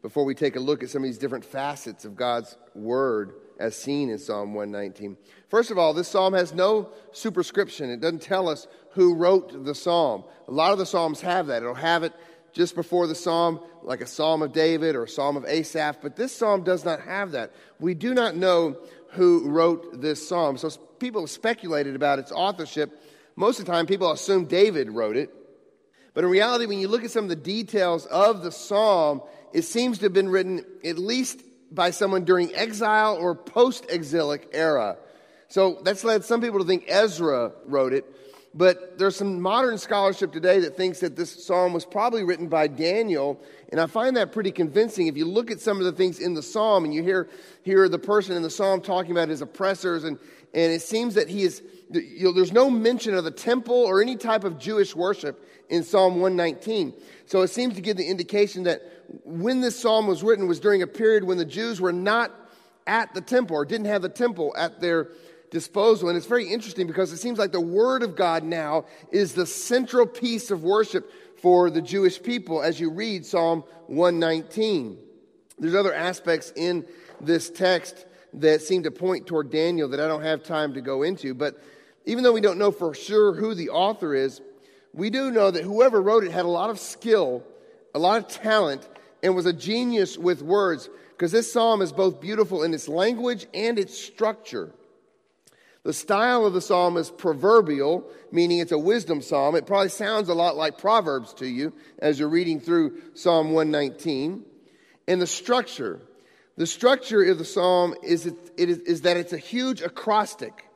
before 0.00 0.24
we 0.24 0.36
take 0.36 0.54
a 0.54 0.60
look 0.60 0.84
at 0.84 0.90
some 0.90 1.02
of 1.02 1.08
these 1.08 1.18
different 1.18 1.44
facets 1.44 2.04
of 2.04 2.14
God's 2.14 2.56
word 2.72 3.32
as 3.58 3.76
seen 3.76 4.10
in 4.10 4.18
Psalm 4.20 4.54
119. 4.54 5.16
First 5.48 5.72
of 5.72 5.78
all, 5.78 5.92
this 5.92 6.06
psalm 6.06 6.34
has 6.34 6.54
no 6.54 6.92
superscription. 7.10 7.90
It 7.90 8.00
doesn't 8.00 8.22
tell 8.22 8.48
us 8.48 8.68
who 8.92 9.16
wrote 9.16 9.64
the 9.64 9.74
psalm. 9.74 10.22
A 10.46 10.52
lot 10.52 10.70
of 10.70 10.78
the 10.78 10.86
psalms 10.86 11.20
have 11.20 11.48
that. 11.48 11.64
It'll 11.64 11.74
have 11.74 12.04
it 12.04 12.12
just 12.52 12.76
before 12.76 13.08
the 13.08 13.14
psalm, 13.16 13.58
like 13.82 14.00
a 14.00 14.06
psalm 14.06 14.40
of 14.42 14.52
David 14.52 14.94
or 14.94 15.02
a 15.02 15.08
psalm 15.08 15.36
of 15.36 15.44
Asaph, 15.46 15.96
but 16.00 16.14
this 16.14 16.30
psalm 16.30 16.62
does 16.62 16.84
not 16.84 17.00
have 17.00 17.32
that. 17.32 17.50
We 17.80 17.94
do 17.94 18.14
not 18.14 18.36
know 18.36 18.76
who 19.08 19.48
wrote 19.50 20.00
this 20.00 20.28
psalm. 20.28 20.56
So 20.56 20.70
people 21.00 21.22
have 21.22 21.30
speculated 21.30 21.96
about 21.96 22.20
its 22.20 22.30
authorship. 22.30 23.02
Most 23.34 23.58
of 23.58 23.66
the 23.66 23.72
time, 23.72 23.86
people 23.86 24.12
assume 24.12 24.44
David 24.44 24.92
wrote 24.92 25.16
it. 25.16 25.34
But 26.18 26.24
in 26.24 26.32
reality, 26.32 26.66
when 26.66 26.80
you 26.80 26.88
look 26.88 27.04
at 27.04 27.12
some 27.12 27.22
of 27.22 27.30
the 27.30 27.36
details 27.36 28.04
of 28.06 28.42
the 28.42 28.50
psalm, 28.50 29.22
it 29.52 29.62
seems 29.62 29.98
to 29.98 30.06
have 30.06 30.12
been 30.12 30.28
written 30.28 30.64
at 30.84 30.98
least 30.98 31.44
by 31.70 31.92
someone 31.92 32.24
during 32.24 32.52
exile 32.56 33.14
or 33.14 33.36
post 33.36 33.86
exilic 33.88 34.48
era. 34.52 34.96
So 35.46 35.78
that's 35.84 36.02
led 36.02 36.24
some 36.24 36.40
people 36.40 36.58
to 36.58 36.64
think 36.64 36.86
Ezra 36.88 37.52
wrote 37.66 37.92
it. 37.92 38.04
But 38.52 38.98
there's 38.98 39.14
some 39.14 39.40
modern 39.40 39.78
scholarship 39.78 40.32
today 40.32 40.58
that 40.58 40.76
thinks 40.76 40.98
that 41.00 41.14
this 41.14 41.46
psalm 41.46 41.72
was 41.72 41.84
probably 41.84 42.24
written 42.24 42.48
by 42.48 42.66
Daniel. 42.66 43.40
And 43.68 43.80
I 43.80 43.86
find 43.86 44.16
that 44.16 44.32
pretty 44.32 44.50
convincing. 44.50 45.06
If 45.06 45.16
you 45.16 45.24
look 45.24 45.52
at 45.52 45.60
some 45.60 45.78
of 45.78 45.84
the 45.84 45.92
things 45.92 46.18
in 46.18 46.34
the 46.34 46.42
psalm 46.42 46.84
and 46.84 46.92
you 46.92 47.04
hear, 47.04 47.28
hear 47.62 47.88
the 47.88 48.00
person 48.00 48.34
in 48.34 48.42
the 48.42 48.50
psalm 48.50 48.80
talking 48.80 49.12
about 49.12 49.28
his 49.28 49.40
oppressors, 49.40 50.02
and, 50.02 50.18
and 50.52 50.72
it 50.72 50.82
seems 50.82 51.14
that 51.14 51.28
he 51.28 51.44
is, 51.44 51.62
you 51.92 52.24
know, 52.24 52.32
there's 52.32 52.50
no 52.50 52.68
mention 52.68 53.14
of 53.14 53.22
the 53.22 53.30
temple 53.30 53.76
or 53.76 54.02
any 54.02 54.16
type 54.16 54.42
of 54.42 54.58
Jewish 54.58 54.96
worship 54.96 55.44
in 55.68 55.82
Psalm 55.84 56.20
119. 56.20 56.94
So 57.26 57.42
it 57.42 57.48
seems 57.48 57.74
to 57.74 57.80
give 57.80 57.96
the 57.96 58.08
indication 58.08 58.64
that 58.64 58.82
when 59.24 59.60
this 59.60 59.78
psalm 59.78 60.06
was 60.06 60.22
written 60.22 60.48
was 60.48 60.60
during 60.60 60.82
a 60.82 60.86
period 60.86 61.24
when 61.24 61.38
the 61.38 61.44
Jews 61.44 61.80
were 61.80 61.92
not 61.92 62.32
at 62.86 63.12
the 63.14 63.20
temple 63.20 63.56
or 63.56 63.64
didn't 63.64 63.86
have 63.86 64.02
the 64.02 64.08
temple 64.08 64.54
at 64.56 64.80
their 64.80 65.08
disposal. 65.50 66.08
And 66.08 66.16
it's 66.16 66.26
very 66.26 66.50
interesting 66.50 66.86
because 66.86 67.12
it 67.12 67.18
seems 67.18 67.38
like 67.38 67.52
the 67.52 67.60
Word 67.60 68.02
of 68.02 68.16
God 68.16 68.44
now 68.44 68.86
is 69.10 69.34
the 69.34 69.46
central 69.46 70.06
piece 70.06 70.50
of 70.50 70.62
worship 70.62 71.10
for 71.40 71.70
the 71.70 71.82
Jewish 71.82 72.22
people 72.22 72.62
as 72.62 72.80
you 72.80 72.90
read 72.90 73.24
Psalm 73.24 73.64
119. 73.86 74.98
There's 75.58 75.74
other 75.74 75.94
aspects 75.94 76.52
in 76.56 76.86
this 77.20 77.50
text 77.50 78.06
that 78.34 78.62
seem 78.62 78.82
to 78.82 78.90
point 78.90 79.26
toward 79.26 79.50
Daniel 79.50 79.88
that 79.88 80.00
I 80.00 80.08
don't 80.08 80.22
have 80.22 80.42
time 80.42 80.74
to 80.74 80.80
go 80.80 81.02
into. 81.02 81.34
But 81.34 81.62
even 82.04 82.24
though 82.24 82.32
we 82.32 82.40
don't 82.40 82.58
know 82.58 82.70
for 82.70 82.94
sure 82.94 83.34
who 83.34 83.54
the 83.54 83.70
author 83.70 84.14
is, 84.14 84.40
we 84.98 85.10
do 85.10 85.30
know 85.30 85.48
that 85.48 85.62
whoever 85.62 86.02
wrote 86.02 86.24
it 86.24 86.32
had 86.32 86.44
a 86.44 86.48
lot 86.48 86.70
of 86.70 86.78
skill, 86.80 87.44
a 87.94 88.00
lot 88.00 88.18
of 88.18 88.26
talent, 88.26 88.86
and 89.22 89.36
was 89.36 89.46
a 89.46 89.52
genius 89.52 90.18
with 90.18 90.42
words 90.42 90.90
because 91.10 91.30
this 91.30 91.52
psalm 91.52 91.82
is 91.82 91.92
both 91.92 92.20
beautiful 92.20 92.64
in 92.64 92.74
its 92.74 92.88
language 92.88 93.46
and 93.54 93.78
its 93.78 93.96
structure. 93.96 94.72
The 95.84 95.92
style 95.92 96.44
of 96.44 96.52
the 96.52 96.60
psalm 96.60 96.96
is 96.96 97.10
proverbial, 97.10 98.10
meaning 98.32 98.58
it's 98.58 98.72
a 98.72 98.78
wisdom 98.78 99.22
psalm. 99.22 99.54
It 99.54 99.66
probably 99.66 99.88
sounds 99.88 100.28
a 100.28 100.34
lot 100.34 100.56
like 100.56 100.78
Proverbs 100.78 101.32
to 101.34 101.46
you 101.46 101.72
as 102.00 102.18
you're 102.18 102.28
reading 102.28 102.58
through 102.58 103.00
Psalm 103.14 103.52
119. 103.52 104.44
And 105.06 105.22
the 105.22 105.28
structure, 105.28 106.00
the 106.56 106.66
structure 106.66 107.22
of 107.22 107.38
the 107.38 107.44
psalm 107.44 107.94
is, 108.02 108.26
it, 108.26 108.34
it 108.56 108.68
is, 108.68 108.78
is 108.80 109.02
that 109.02 109.16
it's 109.16 109.32
a 109.32 109.38
huge 109.38 109.80
acrostic. 109.80 110.68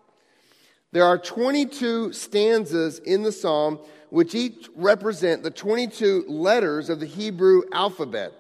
There 0.93 1.05
are 1.05 1.19
22 1.19 2.13
stanzas 2.13 3.01
in 3.01 3.23
the 3.23 3.33
psalm 3.33 3.81
which 4.13 4.35
each 4.35 4.69
represent 4.77 5.43
the 5.43 5.51
22 5.51 6.27
letters 6.29 6.91
of 6.91 7.01
the 7.01 7.07
Hebrew 7.07 7.63
alphabet. 7.73 8.35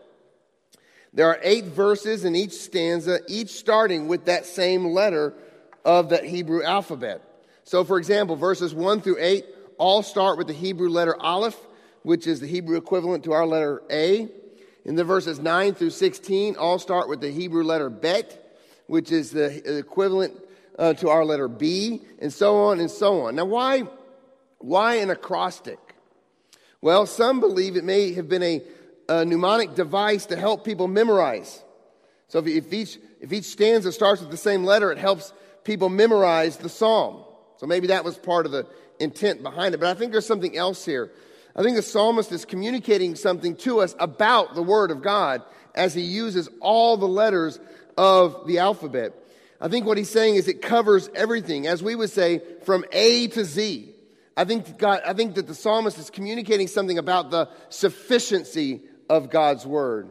There 1.14 1.26
are 1.26 1.38
eight 1.42 1.64
verses 1.64 2.26
in 2.26 2.36
each 2.36 2.52
stanza, 2.52 3.20
each 3.26 3.48
starting 3.48 4.06
with 4.06 4.26
that 4.26 4.44
same 4.44 4.88
letter 4.88 5.32
of 5.82 6.10
that 6.10 6.24
Hebrew 6.24 6.62
alphabet. 6.62 7.22
So, 7.64 7.84
for 7.84 7.96
example, 7.96 8.36
verses 8.36 8.74
1 8.74 9.00
through 9.00 9.16
8 9.18 9.46
all 9.78 10.02
start 10.02 10.36
with 10.36 10.46
the 10.46 10.52
Hebrew 10.52 10.90
letter 10.90 11.16
Aleph, 11.18 11.56
which 12.02 12.26
is 12.26 12.38
the 12.38 12.46
Hebrew 12.46 12.76
equivalent 12.76 13.24
to 13.24 13.32
our 13.32 13.46
letter 13.46 13.82
A. 13.90 14.28
And 14.84 14.98
the 14.98 15.04
verses 15.04 15.38
9 15.38 15.72
through 15.72 15.88
16 15.88 16.56
all 16.56 16.78
start 16.78 17.08
with 17.08 17.22
the 17.22 17.30
Hebrew 17.30 17.64
letter 17.64 17.88
Bet, 17.88 18.58
which 18.88 19.10
is 19.10 19.30
the 19.30 19.78
equivalent 19.78 20.34
uh, 20.78 20.92
to 20.92 21.08
our 21.08 21.24
letter 21.24 21.48
B, 21.48 22.02
and 22.18 22.30
so 22.30 22.58
on 22.58 22.78
and 22.78 22.90
so 22.90 23.22
on. 23.22 23.36
Now, 23.36 23.46
why 23.46 23.84
why 24.62 24.96
an 24.96 25.10
acrostic? 25.10 25.78
Well, 26.80 27.06
some 27.06 27.40
believe 27.40 27.76
it 27.76 27.84
may 27.84 28.12
have 28.14 28.28
been 28.28 28.42
a, 28.42 28.62
a 29.08 29.24
mnemonic 29.24 29.74
device 29.74 30.26
to 30.26 30.36
help 30.36 30.64
people 30.64 30.88
memorize. 30.88 31.62
So 32.28 32.38
if, 32.38 32.46
if, 32.46 32.72
each, 32.72 32.98
if 33.20 33.32
each 33.32 33.44
stanza 33.44 33.92
starts 33.92 34.20
with 34.20 34.30
the 34.30 34.36
same 34.36 34.64
letter, 34.64 34.90
it 34.90 34.98
helps 34.98 35.32
people 35.64 35.88
memorize 35.88 36.56
the 36.56 36.68
psalm. 36.68 37.22
So 37.58 37.66
maybe 37.66 37.88
that 37.88 38.04
was 38.04 38.18
part 38.18 38.46
of 38.46 38.52
the 38.52 38.66
intent 38.98 39.42
behind 39.42 39.74
it. 39.74 39.78
But 39.78 39.90
I 39.90 39.94
think 39.94 40.12
there's 40.12 40.26
something 40.26 40.56
else 40.56 40.84
here. 40.84 41.12
I 41.54 41.62
think 41.62 41.76
the 41.76 41.82
psalmist 41.82 42.32
is 42.32 42.44
communicating 42.44 43.14
something 43.14 43.56
to 43.56 43.80
us 43.80 43.94
about 43.98 44.54
the 44.54 44.62
Word 44.62 44.90
of 44.90 45.02
God 45.02 45.42
as 45.74 45.94
he 45.94 46.02
uses 46.02 46.48
all 46.60 46.96
the 46.96 47.06
letters 47.06 47.60
of 47.96 48.46
the 48.46 48.58
alphabet. 48.58 49.12
I 49.60 49.68
think 49.68 49.86
what 49.86 49.98
he's 49.98 50.10
saying 50.10 50.36
is 50.36 50.48
it 50.48 50.62
covers 50.62 51.08
everything, 51.14 51.66
as 51.66 51.82
we 51.82 51.94
would 51.94 52.10
say, 52.10 52.42
from 52.64 52.84
A 52.90 53.28
to 53.28 53.44
Z. 53.44 53.91
I 54.36 54.44
think, 54.44 54.78
God, 54.78 55.02
I 55.06 55.12
think 55.12 55.34
that 55.34 55.46
the 55.46 55.54
psalmist 55.54 55.98
is 55.98 56.10
communicating 56.10 56.66
something 56.66 56.98
about 56.98 57.30
the 57.30 57.48
sufficiency 57.68 58.82
of 59.10 59.30
God's 59.30 59.66
word. 59.66 60.10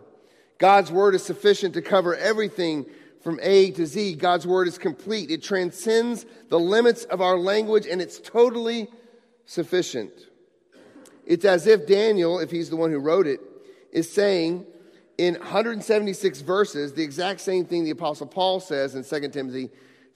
God's 0.60 0.92
word 0.92 1.16
is 1.16 1.24
sufficient 1.24 1.74
to 1.74 1.82
cover 1.82 2.16
everything 2.16 2.86
from 3.22 3.40
A 3.42 3.72
to 3.72 3.86
Z. 3.86 4.16
God's 4.16 4.46
word 4.46 4.68
is 4.68 4.78
complete. 4.78 5.32
It 5.32 5.42
transcends 5.42 6.26
the 6.50 6.60
limits 6.60 7.04
of 7.06 7.22
our 7.22 7.38
language 7.38 7.88
and 7.88 8.02
it's 8.02 8.20
totally 8.20 8.88
sufficient. 9.46 10.12
It's 11.26 11.46
as 11.46 11.66
if 11.66 11.88
Daniel, 11.88 12.40
if 12.40 12.52
he's 12.52 12.70
the 12.70 12.76
one 12.76 12.92
who 12.92 13.00
wrote 13.00 13.28
it, 13.28 13.40
is 13.92 14.12
saying 14.12 14.66
in 15.18 15.36
176 15.36 16.42
verses 16.42 16.94
the 16.94 17.04
exact 17.04 17.42
same 17.42 17.66
thing 17.66 17.84
the 17.84 17.92
apostle 17.92 18.28
Paul 18.28 18.60
says 18.60 18.96
in 18.96 19.04
2 19.04 19.30
Timothy 19.30 19.70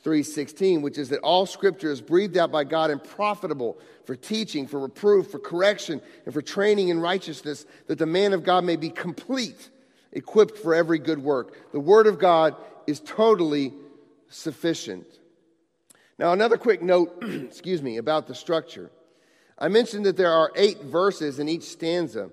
3:16, 0.05 0.83
which 0.83 0.99
is 0.99 1.09
that 1.09 1.19
all 1.21 1.47
scripture 1.47 1.91
is 1.91 1.99
breathed 1.99 2.37
out 2.37 2.51
by 2.51 2.63
God 2.63 2.91
and 2.91 3.03
profitable 3.03 3.77
for 4.05 4.15
teaching, 4.15 4.67
for 4.67 4.79
reproof, 4.79 5.31
for 5.31 5.39
correction, 5.39 5.99
and 6.25 6.33
for 6.33 6.43
training 6.43 6.89
in 6.89 6.99
righteousness, 6.99 7.65
that 7.87 7.97
the 7.97 8.05
man 8.05 8.31
of 8.31 8.43
God 8.43 8.63
may 8.63 8.75
be 8.75 8.91
complete, 8.91 9.71
equipped 10.11 10.59
for 10.59 10.75
every 10.75 10.99
good 10.99 11.17
work. 11.17 11.71
The 11.71 11.79
word 11.79 12.05
of 12.05 12.19
God 12.19 12.55
is 12.85 12.99
totally 12.99 13.73
sufficient. 14.29 15.07
Now, 16.19 16.33
another 16.33 16.57
quick 16.57 16.83
note, 16.83 17.17
excuse 17.23 17.81
me, 17.81 17.97
about 17.97 18.27
the 18.27 18.35
structure. 18.35 18.91
I 19.57 19.69
mentioned 19.69 20.05
that 20.05 20.17
there 20.17 20.31
are 20.31 20.51
eight 20.55 20.83
verses 20.83 21.39
in 21.39 21.49
each 21.49 21.63
stanza. 21.63 22.29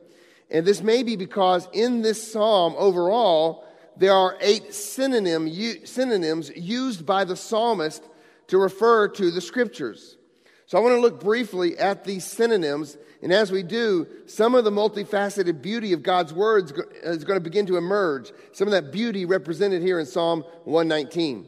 And 0.50 0.67
this 0.67 0.83
may 0.83 1.02
be 1.02 1.17
because 1.17 1.67
in 1.73 2.02
this 2.02 2.33
psalm 2.33 2.75
overall, 2.76 3.64
there 3.97 4.15
are 4.15 4.37
eight 4.41 4.75
synonym, 4.75 5.49
synonyms 5.85 6.51
used 6.57 7.05
by 7.05 7.25
the 7.25 7.37
psalmist 7.37 8.03
to 8.49 8.59
refer 8.59 9.09
to 9.09 9.31
the 9.31 9.41
scriptures. 9.41 10.17
So 10.67 10.79
I 10.79 10.81
want 10.81 10.95
to 10.95 11.01
look 11.01 11.21
briefly 11.21 11.77
at 11.77 12.05
these 12.05 12.25
synonyms, 12.25 12.97
and 13.21 13.33
as 13.33 13.53
we 13.53 13.63
do, 13.63 14.07
some 14.27 14.55
of 14.55 14.65
the 14.65 14.71
multifaceted 14.71 15.61
beauty 15.61 15.93
of 15.93 16.03
God's 16.03 16.33
words 16.33 16.73
is 17.03 17.25
going 17.25 17.37
to 17.37 17.45
begin 17.45 17.67
to 17.67 17.77
emerge. 17.77 18.33
Some 18.53 18.69
of 18.69 18.73
that 18.73 18.91
beauty 18.91 19.27
represented 19.27 19.83
here 19.83 19.99
in 19.99 20.07
Psalm 20.07 20.45
119. 20.65 21.47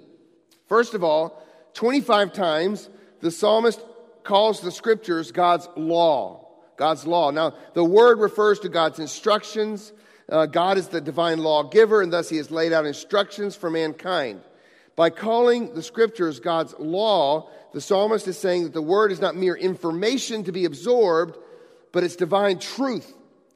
First 0.68 0.94
of 0.94 1.02
all, 1.02 1.42
25 1.72 2.32
times 2.32 2.90
the 3.20 3.30
psalmist 3.30 3.80
calls 4.22 4.60
the 4.60 4.70
scriptures 4.70 5.32
God's 5.32 5.68
law. 5.76 6.46
God's 6.76 7.06
law. 7.06 7.30
Now, 7.30 7.54
the 7.74 7.84
word 7.84 8.18
refers 8.18 8.60
to 8.60 8.68
God's 8.68 8.98
instructions, 8.98 9.92
uh, 10.28 10.46
God 10.46 10.78
is 10.78 10.88
the 10.88 11.00
divine 11.00 11.38
lawgiver, 11.38 12.02
and 12.02 12.12
thus 12.12 12.28
he 12.28 12.38
has 12.38 12.50
laid 12.50 12.72
out 12.72 12.86
instructions 12.86 13.56
for 13.56 13.70
mankind. 13.70 14.40
By 14.96 15.10
calling 15.10 15.74
the 15.74 15.82
scriptures 15.82 16.40
God's 16.40 16.74
law, 16.78 17.50
the 17.72 17.80
psalmist 17.80 18.28
is 18.28 18.38
saying 18.38 18.64
that 18.64 18.72
the 18.72 18.82
word 18.82 19.10
is 19.10 19.20
not 19.20 19.36
mere 19.36 19.56
information 19.56 20.44
to 20.44 20.52
be 20.52 20.64
absorbed, 20.64 21.36
but 21.92 22.04
it's 22.04 22.16
divine 22.16 22.58
truth 22.58 23.12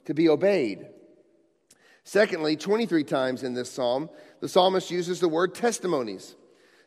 to 0.06 0.14
be 0.14 0.28
obeyed. 0.28 0.86
Secondly, 2.04 2.56
23 2.56 3.04
times 3.04 3.42
in 3.42 3.54
this 3.54 3.70
psalm, 3.70 4.10
the 4.40 4.48
psalmist 4.48 4.90
uses 4.90 5.20
the 5.20 5.28
word 5.28 5.54
testimonies. 5.54 6.34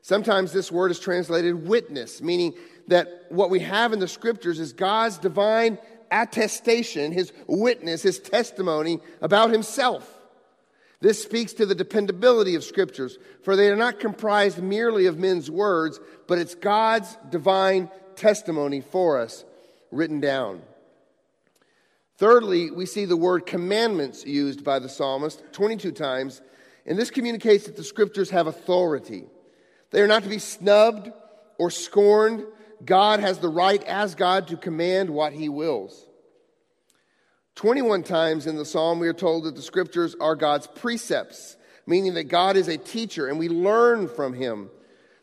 Sometimes 0.02 0.52
this 0.52 0.72
word 0.72 0.92
is 0.92 1.00
translated 1.00 1.68
witness, 1.68 2.22
meaning 2.22 2.54
that 2.88 3.26
what 3.30 3.50
we 3.50 3.60
have 3.60 3.94
in 3.94 4.00
the 4.00 4.08
scriptures 4.08 4.60
is 4.60 4.74
God's 4.74 5.18
divine 5.18 5.78
attestation, 6.12 7.12
his 7.12 7.32
witness, 7.48 8.04
his 8.04 8.20
testimony 8.20 9.00
about 9.22 9.52
himself. 9.52 10.18
This 11.00 11.22
speaks 11.22 11.54
to 11.54 11.66
the 11.66 11.74
dependability 11.74 12.54
of 12.54 12.64
scriptures, 12.64 13.18
for 13.44 13.56
they 13.56 13.70
are 13.70 13.76
not 13.76 14.00
comprised 14.00 14.62
merely 14.62 15.08
of 15.08 15.18
men's 15.18 15.50
words, 15.50 16.00
but 16.28 16.38
it's 16.38 16.54
God's 16.54 17.18
divine 17.30 17.90
testimony 18.16 18.82
for 18.82 19.20
us 19.20 19.44
written 19.92 20.20
down. 20.20 20.62
Thirdly, 22.18 22.70
we 22.70 22.86
see 22.86 23.06
the 23.06 23.18
word 23.18 23.48
commandments 23.48 24.24
used 24.28 24.64
by 24.64 24.78
the 24.78 24.90
psalmist 24.90 25.42
22 25.54 25.92
times, 25.92 26.40
and 26.86 27.00
this 27.00 27.10
communicates 27.10 27.66
that 27.66 27.76
the 27.76 27.84
scriptures 27.84 28.30
have 28.30 28.46
authority. 28.46 29.24
They 29.90 30.02
are 30.02 30.08
not 30.08 30.22
to 30.24 30.30
be 30.30 30.38
snubbed 30.38 31.12
or 31.58 31.72
scorned, 31.72 32.46
God 32.86 33.20
has 33.20 33.40
the 33.40 33.50
right 33.50 33.84
as 33.84 34.16
God 34.16 34.48
to 34.48 34.58
command 34.58 35.10
what 35.10 35.34
he 35.34 35.50
wills. 35.50 36.08
21 37.56 38.04
times 38.04 38.48
in 38.48 38.56
the 38.56 38.66
psalm, 38.66 39.00
we 39.00 39.08
are 39.08 39.14
told 39.14 39.44
that 39.44 39.56
the 39.56 39.62
scriptures 39.62 40.16
are 40.20 40.36
God's 40.36 40.68
precepts, 40.68 41.58
meaning 41.86 42.14
that 42.16 42.26
God 42.26 42.56
is 42.56 42.68
a 42.68 42.78
teacher 42.78 43.28
and 43.28 43.38
we 43.38 43.50
learn 43.50 44.08
from 44.08 44.34
him. 44.34 44.70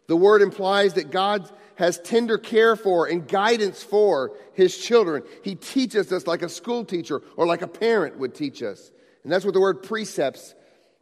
The 0.06 0.16
word 0.16 0.42
implies 0.42 0.94
that 0.94 1.10
God 1.10 1.50
has 1.76 1.98
tender 2.00 2.38
care 2.38 2.76
for 2.76 3.06
and 3.06 3.26
guidance 3.26 3.82
for 3.82 4.32
his 4.54 4.76
children. 4.76 5.22
He 5.44 5.54
teaches 5.54 6.12
us 6.12 6.26
like 6.26 6.42
a 6.42 6.48
school 6.48 6.84
teacher 6.84 7.22
or 7.36 7.46
like 7.46 7.62
a 7.62 7.68
parent 7.68 8.18
would 8.18 8.34
teach 8.34 8.62
us. 8.62 8.90
And 9.22 9.32
that's 9.32 9.44
what 9.44 9.54
the 9.54 9.60
word 9.60 9.82
precepts 9.82 10.54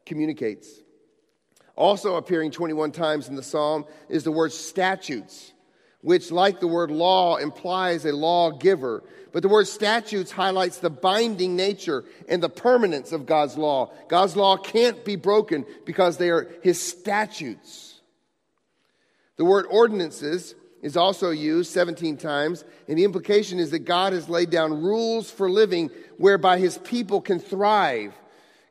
communicates. 0.04 0.68
Also 1.76 2.16
appearing 2.16 2.50
21 2.50 2.92
times 2.92 3.28
in 3.28 3.36
the 3.36 3.42
psalm 3.42 3.84
is 4.08 4.24
the 4.24 4.32
word 4.32 4.52
statutes, 4.52 5.52
which, 6.06 6.30
like 6.30 6.60
the 6.60 6.68
word 6.68 6.92
law, 6.92 7.34
implies 7.34 8.04
a 8.04 8.12
lawgiver. 8.12 9.02
But 9.32 9.42
the 9.42 9.48
word 9.48 9.66
statutes 9.66 10.30
highlights 10.30 10.78
the 10.78 10.88
binding 10.88 11.56
nature 11.56 12.04
and 12.28 12.40
the 12.40 12.48
permanence 12.48 13.10
of 13.10 13.26
God's 13.26 13.58
law. 13.58 13.90
God's 14.06 14.36
law 14.36 14.56
can't 14.56 15.04
be 15.04 15.16
broken 15.16 15.66
because 15.84 16.16
they 16.16 16.30
are 16.30 16.48
his 16.62 16.80
statutes. 16.80 18.00
The 19.36 19.44
word 19.44 19.66
ordinances 19.68 20.54
is 20.80 20.96
also 20.96 21.30
used 21.30 21.72
17 21.72 22.18
times, 22.18 22.64
and 22.86 22.96
the 22.96 23.02
implication 23.02 23.58
is 23.58 23.72
that 23.72 23.80
God 23.80 24.12
has 24.12 24.28
laid 24.28 24.50
down 24.50 24.84
rules 24.84 25.28
for 25.28 25.50
living 25.50 25.90
whereby 26.18 26.60
his 26.60 26.78
people 26.78 27.20
can 27.20 27.40
thrive 27.40 28.14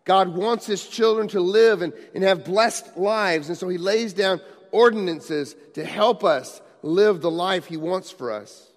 God 0.05 0.35
wants 0.35 0.67
his 0.67 0.87
children 0.87 1.27
to 1.29 1.39
live 1.39 1.81
and, 1.81 1.91
and 2.13 2.23
have 2.23 2.45
blessed 2.45 2.95
lives. 2.95 3.49
And 3.49 3.57
so 3.57 3.67
he 3.67 3.79
lays 3.79 4.13
down 4.13 4.39
ordinances 4.71 5.55
to 5.73 5.83
help 5.83 6.23
us 6.23 6.61
live 6.85 7.21
the 7.21 7.31
life 7.31 7.65
he 7.65 7.77
wants 7.77 8.11
for 8.11 8.31
us. 8.31 8.71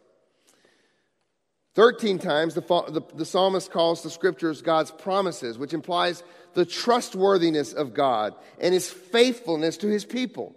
13 1.74 2.18
times 2.18 2.54
the, 2.54 2.60
the, 2.60 3.02
the, 3.14 3.24
psalmist 3.24 3.70
calls 3.70 4.02
the 4.02 4.10
scriptures 4.10 4.62
God's 4.62 4.90
promises, 4.90 5.56
which 5.58 5.72
implies 5.72 6.24
the 6.54 6.64
trustworthiness 6.64 7.72
of 7.72 7.94
God 7.94 8.34
and 8.60 8.74
his 8.74 8.90
faithfulness 8.90 9.76
to 9.78 9.86
his 9.86 10.04
people. 10.04 10.56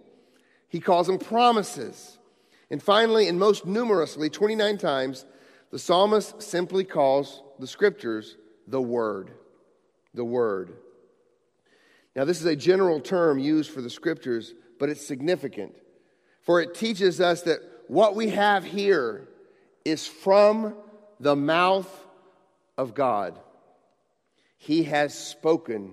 He 0.68 0.80
calls 0.80 1.06
them 1.06 1.18
promises. 1.18 2.18
And 2.70 2.82
finally, 2.82 3.28
and 3.28 3.38
most 3.38 3.66
numerously, 3.66 4.30
29 4.30 4.78
times, 4.78 5.24
the 5.70 5.78
psalmist 5.78 6.42
simply 6.42 6.82
calls 6.82 7.42
the 7.60 7.66
scriptures 7.68 8.36
the 8.66 8.82
Word 8.82 9.30
the 10.14 10.24
Word. 10.24 10.72
Now, 12.14 12.24
this 12.24 12.40
is 12.40 12.46
a 12.46 12.56
general 12.56 13.00
term 13.00 13.38
used 13.38 13.70
for 13.70 13.80
the 13.80 13.90
Scriptures, 13.90 14.54
but 14.78 14.90
it's 14.90 15.06
significant, 15.06 15.74
for 16.42 16.60
it 16.60 16.74
teaches 16.74 17.20
us 17.20 17.42
that 17.42 17.60
what 17.88 18.14
we 18.14 18.30
have 18.30 18.64
here 18.64 19.28
is 19.84 20.06
from 20.06 20.74
the 21.20 21.36
mouth 21.36 21.88
of 22.76 22.94
God. 22.94 23.38
He 24.56 24.84
has 24.84 25.16
spoken. 25.16 25.92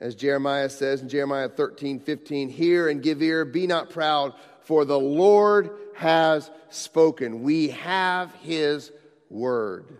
As 0.00 0.14
Jeremiah 0.14 0.68
says 0.68 1.02
in 1.02 1.08
Jeremiah 1.08 1.48
13, 1.48 2.00
15, 2.00 2.48
hear 2.48 2.88
and 2.88 3.02
give 3.02 3.22
ear, 3.22 3.44
be 3.44 3.66
not 3.66 3.90
proud, 3.90 4.34
for 4.62 4.84
the 4.84 4.98
Lord 4.98 5.70
has 5.96 6.50
spoken. 6.68 7.42
We 7.42 7.68
have 7.68 8.32
his 8.42 8.92
word. 9.28 9.98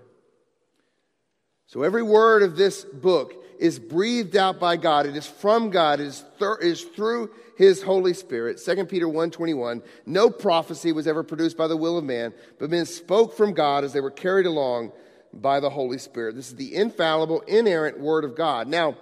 So 1.67 1.83
every 1.83 2.03
word 2.03 2.43
of 2.43 2.57
this 2.57 2.85
book 2.85 3.45
is 3.59 3.79
breathed 3.79 4.37
out 4.37 4.59
by 4.59 4.77
God. 4.77 5.07
It 5.07 5.17
is 5.17 5.27
from 5.27 5.71
God. 5.71 6.01
It 6.01 6.07
is, 6.07 6.25
is 6.61 6.83
through 6.83 7.31
his 7.57 7.83
Holy 7.83 8.15
Spirit. 8.15 8.61
2 8.65 8.87
Peter 8.87 9.07
1.21, 9.07 9.83
no 10.07 10.31
prophecy 10.31 10.93
was 10.93 11.09
ever 11.09 11.25
produced 11.25 11.57
by 11.57 11.67
the 11.67 11.77
will 11.77 11.99
of 11.99 12.05
man, 12.05 12.33
but 12.59 12.71
men 12.71 12.87
spoke 12.87 13.37
from 13.37 13.53
God 13.53 13.83
as 13.83 13.93
they 13.93 14.01
were 14.01 14.13
carried 14.13 14.47
along 14.47 14.93
by 15.33 15.61
the 15.61 15.69
Holy 15.69 15.99
Spirit. 15.99 16.37
This 16.37 16.49
is 16.49 16.57
the 16.57 16.75
infallible, 16.75 17.41
inerrant 17.43 17.99
word 17.99 18.25
of 18.25 18.37
God. 18.37 18.69
Now, 18.69 18.97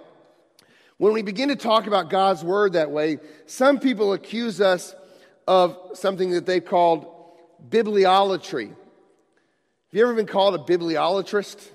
when 0.97 1.13
we 1.13 1.21
begin 1.21 1.49
to 1.49 1.55
talk 1.55 1.85
about 1.85 2.09
God's 2.09 2.43
word 2.43 2.73
that 2.73 2.89
way, 2.89 3.19
some 3.45 3.79
people 3.79 4.13
accuse 4.13 4.59
us 4.59 4.95
of 5.47 5.77
something 5.93 6.31
that 6.31 6.47
they've 6.47 6.65
called 6.65 7.05
bibliolatry. 7.69 8.69
Have 8.69 8.75
you 9.91 10.03
ever 10.03 10.15
been 10.15 10.25
called 10.25 10.55
a 10.55 10.57
bibliolatrist? 10.57 11.69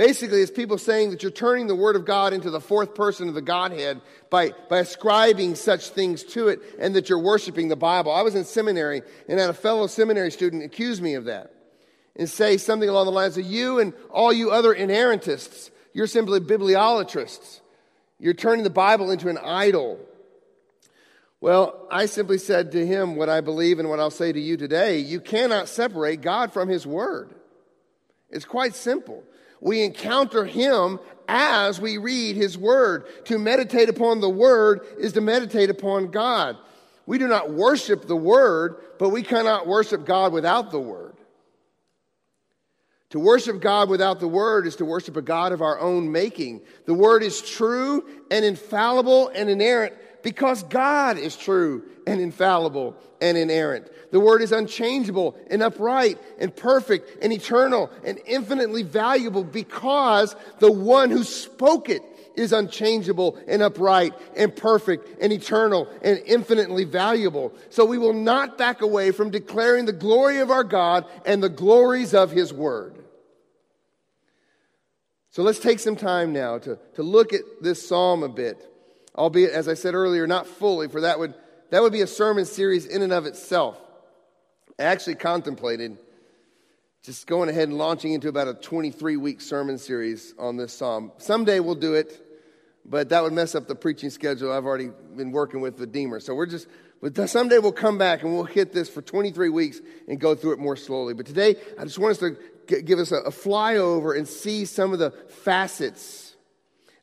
Basically, 0.00 0.40
it's 0.40 0.50
people 0.50 0.78
saying 0.78 1.10
that 1.10 1.22
you're 1.22 1.30
turning 1.30 1.66
the 1.66 1.74
Word 1.74 1.94
of 1.94 2.06
God 2.06 2.32
into 2.32 2.48
the 2.48 2.58
fourth 2.58 2.94
person 2.94 3.28
of 3.28 3.34
the 3.34 3.42
Godhead 3.42 4.00
by, 4.30 4.54
by 4.70 4.78
ascribing 4.78 5.56
such 5.56 5.90
things 5.90 6.22
to 6.24 6.48
it 6.48 6.62
and 6.78 6.96
that 6.96 7.10
you're 7.10 7.18
worshiping 7.18 7.68
the 7.68 7.76
Bible. 7.76 8.10
I 8.10 8.22
was 8.22 8.34
in 8.34 8.44
seminary 8.44 9.02
and 9.28 9.38
had 9.38 9.50
a 9.50 9.52
fellow 9.52 9.86
seminary 9.88 10.30
student 10.30 10.64
accuse 10.64 11.02
me 11.02 11.16
of 11.16 11.26
that 11.26 11.52
and 12.16 12.30
say 12.30 12.56
something 12.56 12.88
along 12.88 13.04
the 13.04 13.12
lines 13.12 13.36
of, 13.36 13.44
You 13.44 13.78
and 13.78 13.92
all 14.08 14.32
you 14.32 14.50
other 14.50 14.74
inerrantists, 14.74 15.70
you're 15.92 16.06
simply 16.06 16.40
bibliolatrists. 16.40 17.60
You're 18.18 18.32
turning 18.32 18.64
the 18.64 18.70
Bible 18.70 19.10
into 19.10 19.28
an 19.28 19.36
idol. 19.36 20.00
Well, 21.42 21.86
I 21.90 22.06
simply 22.06 22.38
said 22.38 22.72
to 22.72 22.86
him 22.86 23.16
what 23.16 23.28
I 23.28 23.42
believe 23.42 23.78
and 23.78 23.90
what 23.90 24.00
I'll 24.00 24.10
say 24.10 24.32
to 24.32 24.40
you 24.40 24.56
today. 24.56 25.00
You 25.00 25.20
cannot 25.20 25.68
separate 25.68 26.22
God 26.22 26.54
from 26.54 26.70
His 26.70 26.86
Word. 26.86 27.34
It's 28.30 28.46
quite 28.46 28.74
simple. 28.74 29.24
We 29.60 29.82
encounter 29.82 30.44
Him 30.44 30.98
as 31.28 31.80
we 31.80 31.98
read 31.98 32.36
His 32.36 32.56
Word. 32.56 33.06
To 33.26 33.38
meditate 33.38 33.88
upon 33.88 34.20
the 34.20 34.30
Word 34.30 34.80
is 34.98 35.12
to 35.12 35.20
meditate 35.20 35.70
upon 35.70 36.10
God. 36.10 36.56
We 37.06 37.18
do 37.18 37.28
not 37.28 37.52
worship 37.52 38.06
the 38.06 38.16
Word, 38.16 38.76
but 38.98 39.10
we 39.10 39.22
cannot 39.22 39.66
worship 39.66 40.04
God 40.04 40.32
without 40.32 40.70
the 40.70 40.80
Word. 40.80 41.14
To 43.10 43.18
worship 43.18 43.60
God 43.60 43.88
without 43.88 44.20
the 44.20 44.28
Word 44.28 44.66
is 44.66 44.76
to 44.76 44.84
worship 44.84 45.16
a 45.16 45.22
God 45.22 45.52
of 45.52 45.62
our 45.62 45.80
own 45.80 46.12
making. 46.12 46.60
The 46.86 46.94
Word 46.94 47.22
is 47.22 47.42
true 47.42 48.04
and 48.30 48.44
infallible 48.44 49.28
and 49.34 49.50
inerrant 49.50 49.94
because 50.22 50.62
God 50.64 51.18
is 51.18 51.36
true 51.36 51.84
and 52.06 52.20
infallible 52.20 52.96
and 53.20 53.36
inerrant. 53.36 53.88
The 54.10 54.20
word 54.20 54.42
is 54.42 54.52
unchangeable 54.52 55.36
and 55.50 55.62
upright 55.62 56.18
and 56.38 56.54
perfect 56.54 57.22
and 57.22 57.32
eternal 57.32 57.90
and 58.04 58.18
infinitely 58.26 58.82
valuable 58.82 59.44
because 59.44 60.34
the 60.58 60.72
one 60.72 61.10
who 61.10 61.24
spoke 61.24 61.88
it 61.88 62.02
is 62.34 62.52
unchangeable 62.52 63.38
and 63.46 63.62
upright 63.62 64.14
and 64.36 64.54
perfect 64.54 65.20
and 65.20 65.32
eternal 65.32 65.88
and 66.02 66.20
infinitely 66.26 66.84
valuable. 66.84 67.52
So 67.70 67.84
we 67.84 67.98
will 67.98 68.14
not 68.14 68.56
back 68.56 68.82
away 68.82 69.10
from 69.12 69.30
declaring 69.30 69.84
the 69.84 69.92
glory 69.92 70.38
of 70.38 70.50
our 70.50 70.64
God 70.64 71.06
and 71.26 71.42
the 71.42 71.48
glories 71.48 72.14
of 72.14 72.30
his 72.30 72.52
word. 72.52 72.96
So 75.30 75.42
let's 75.42 75.60
take 75.60 75.78
some 75.78 75.96
time 75.96 76.32
now 76.32 76.58
to, 76.58 76.78
to 76.94 77.02
look 77.02 77.32
at 77.32 77.42
this 77.60 77.86
psalm 77.86 78.22
a 78.22 78.28
bit 78.28 78.69
albeit, 79.20 79.52
as 79.52 79.68
I 79.68 79.74
said 79.74 79.94
earlier, 79.94 80.26
not 80.26 80.46
fully, 80.46 80.88
for 80.88 81.02
that 81.02 81.18
would, 81.18 81.34
that 81.70 81.82
would 81.82 81.92
be 81.92 82.00
a 82.00 82.06
sermon 82.06 82.46
series 82.46 82.86
in 82.86 83.02
and 83.02 83.12
of 83.12 83.26
itself. 83.26 83.78
I 84.78 84.84
actually 84.84 85.16
contemplated 85.16 85.98
just 87.02 87.26
going 87.26 87.50
ahead 87.50 87.68
and 87.68 87.76
launching 87.76 88.14
into 88.14 88.28
about 88.28 88.48
a 88.48 88.54
23 88.54 89.18
week 89.18 89.42
sermon 89.42 89.76
series 89.76 90.34
on 90.38 90.56
this 90.56 90.72
psalm. 90.72 91.12
Someday 91.18 91.60
we'll 91.60 91.74
do 91.74 91.94
it, 91.94 92.26
but 92.86 93.10
that 93.10 93.22
would 93.22 93.34
mess 93.34 93.54
up 93.54 93.68
the 93.68 93.74
preaching 93.74 94.08
schedule 94.08 94.50
I've 94.50 94.64
already 94.64 94.90
been 95.14 95.32
working 95.32 95.60
with 95.60 95.76
the 95.76 95.86
Deemer. 95.86 96.20
So 96.20 96.34
we're 96.34 96.46
just, 96.46 96.66
but 97.02 97.28
someday 97.28 97.58
we'll 97.58 97.72
come 97.72 97.98
back 97.98 98.22
and 98.22 98.32
we'll 98.32 98.44
hit 98.44 98.72
this 98.72 98.88
for 98.88 99.02
23 99.02 99.50
weeks 99.50 99.80
and 100.08 100.18
go 100.18 100.34
through 100.34 100.52
it 100.52 100.58
more 100.58 100.76
slowly. 100.76 101.12
But 101.12 101.26
today, 101.26 101.56
I 101.78 101.84
just 101.84 101.98
want 101.98 102.12
us 102.12 102.18
to 102.18 102.80
give 102.80 102.98
us 102.98 103.12
a, 103.12 103.16
a 103.16 103.30
flyover 103.30 104.16
and 104.16 104.26
see 104.26 104.64
some 104.64 104.94
of 104.94 104.98
the 104.98 105.10
facets 105.44 106.29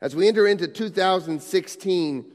as 0.02 0.16
we 0.16 0.28
enter 0.28 0.46
into 0.46 0.68
2016, 0.68 2.26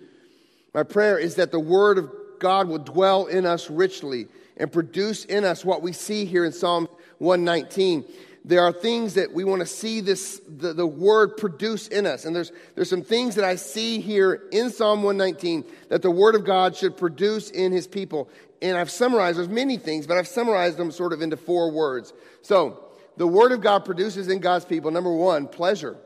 my 0.74 0.82
prayer 0.82 1.18
is 1.18 1.36
that 1.36 1.52
the 1.52 1.60
Word 1.60 1.98
of 1.98 2.10
God 2.40 2.68
will 2.68 2.78
dwell 2.78 3.26
in 3.26 3.46
us 3.46 3.70
richly 3.70 4.26
and 4.56 4.72
produce 4.72 5.24
in 5.24 5.44
us 5.44 5.64
what 5.64 5.82
we 5.82 5.92
see 5.92 6.24
here 6.24 6.44
in 6.44 6.52
Psalm 6.52 6.88
119. 7.18 8.04
There 8.44 8.62
are 8.62 8.72
things 8.72 9.14
that 9.14 9.32
we 9.32 9.44
want 9.44 9.60
to 9.60 9.66
see 9.66 10.00
this, 10.00 10.40
the, 10.48 10.72
the 10.72 10.86
Word 10.86 11.36
produce 11.36 11.86
in 11.86 12.06
us. 12.06 12.24
And 12.24 12.34
there's, 12.34 12.50
there's 12.74 12.90
some 12.90 13.02
things 13.02 13.36
that 13.36 13.44
I 13.44 13.54
see 13.54 14.00
here 14.00 14.42
in 14.50 14.70
Psalm 14.70 15.04
119 15.04 15.64
that 15.88 16.02
the 16.02 16.10
Word 16.10 16.34
of 16.34 16.44
God 16.44 16.74
should 16.74 16.96
produce 16.96 17.50
in 17.50 17.70
His 17.70 17.86
people. 17.86 18.28
And 18.60 18.76
I've 18.76 18.90
summarized, 18.90 19.38
there's 19.38 19.48
many 19.48 19.76
things, 19.76 20.08
but 20.08 20.18
I've 20.18 20.26
summarized 20.26 20.76
them 20.76 20.90
sort 20.90 21.12
of 21.12 21.22
into 21.22 21.36
four 21.36 21.70
words. 21.70 22.12
So, 22.42 22.84
the 23.16 23.26
Word 23.26 23.52
of 23.52 23.60
God 23.60 23.84
produces 23.84 24.28
in 24.28 24.40
God's 24.40 24.64
people, 24.64 24.90
number 24.90 25.12
one, 25.12 25.46
pleasure. 25.46 25.96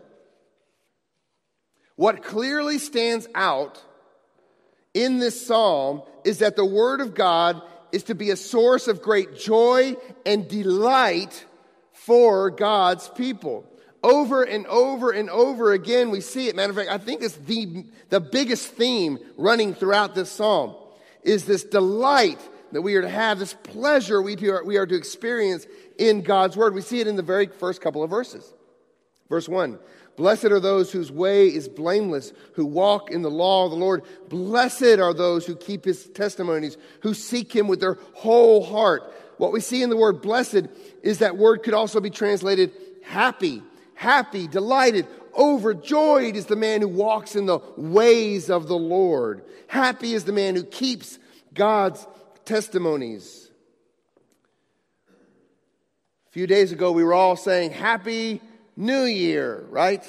What 1.96 2.22
clearly 2.22 2.78
stands 2.78 3.26
out 3.35 3.82
in 4.94 5.18
this 5.18 5.46
psalm 5.46 6.02
is 6.24 6.38
that 6.38 6.56
the 6.56 6.64
Word 6.64 7.00
of 7.00 7.14
God 7.14 7.61
is 7.92 8.04
to 8.04 8.14
be 8.14 8.30
a 8.30 8.37
source 8.37 8.88
of 8.88 9.02
great 9.02 9.37
joy 9.37 9.96
and 10.24 10.46
delight 10.46 11.44
for 11.92 12.50
God's 12.50 13.09
people. 13.09 13.64
Over 14.02 14.42
and 14.42 14.66
over 14.66 15.11
and 15.11 15.30
over 15.30 15.72
again, 15.72 16.11
we 16.11 16.20
see 16.20 16.48
it. 16.48 16.54
Matter 16.54 16.70
of 16.70 16.76
fact, 16.76 16.90
I 16.90 16.98
think 16.98 17.22
it's 17.22 17.37
the, 17.37 17.87
the 18.11 18.20
biggest 18.20 18.68
theme 18.68 19.18
running 19.37 19.74
throughout 19.74 20.14
this 20.14 20.30
psalm 20.30 20.74
is 21.22 21.44
this 21.44 21.64
delight 21.64 22.38
that 22.72 22.82
we 22.82 22.94
are 22.96 23.02
to 23.02 23.09
have, 23.09 23.38
this 23.38 23.54
pleasure 23.54 24.20
we, 24.20 24.37
are, 24.48 24.64
we 24.64 24.76
are 24.76 24.87
to 24.87 24.94
experience 24.94 25.66
in 25.98 26.22
God's 26.22 26.56
Word. 26.56 26.74
We 26.74 26.82
see 26.82 27.00
it 27.00 27.06
in 27.06 27.16
the 27.16 27.22
very 27.22 27.46
first 27.46 27.80
couple 27.80 28.02
of 28.02 28.11
verses. 28.11 28.52
Verse 29.28 29.48
1 29.48 29.78
Blessed 30.16 30.46
are 30.46 30.61
those 30.61 30.90
whose 30.90 31.12
way 31.12 31.46
is 31.46 31.68
blameless, 31.68 32.33
who 32.55 32.64
walk 32.64 33.11
in 33.11 33.22
the 33.22 33.31
law 33.31 33.66
of 33.66 33.70
the 33.70 33.76
Lord. 33.76 34.02
Blessed 34.29 34.98
are 34.98 35.12
those 35.12 35.44
who 35.46 35.55
keep 35.55 35.85
his 35.85 36.07
testimonies, 36.09 36.79
who 37.00 37.12
seek 37.12 37.55
him 37.55 37.68
with 37.68 37.81
their 37.81 37.98
whole 38.14 38.64
heart. 38.64 39.14
What 39.37 39.52
we 39.52 39.61
see 39.61 39.83
in 39.83 39.90
the 39.90 39.96
word 39.96 40.22
blessed 40.22 40.68
is 41.02 41.18
that 41.18 41.37
word 41.37 41.62
could 41.62 41.74
also 41.74 42.00
be 42.00 42.11
translated 42.11 42.72
happy, 43.02 43.62
happy, 43.94 44.48
delighted, 44.48 45.07
overjoyed 45.37 46.35
is 46.35 46.46
the 46.46 46.57
man 46.57 46.81
who 46.81 46.88
walks 46.88 47.37
in 47.37 47.46
the 47.46 47.61
ways 47.76 48.50
of 48.50 48.68
the 48.68 48.79
Lord. 48.79 49.44
Happy 49.68 50.14
is 50.14 50.24
the 50.24 50.33
man 50.33 50.57
who 50.57 50.64
keeps 50.64 51.18
God's 51.52 52.07
testimonies. 52.44 53.50
A 56.29 56.33
few 56.33 56.46
days 56.46 56.72
ago, 56.72 56.92
we 56.92 57.05
were 57.05 57.14
all 57.14 57.37
saying, 57.37 57.72
Happy 57.72 58.40
New 58.76 59.04
Year, 59.04 59.64
right? 59.70 60.04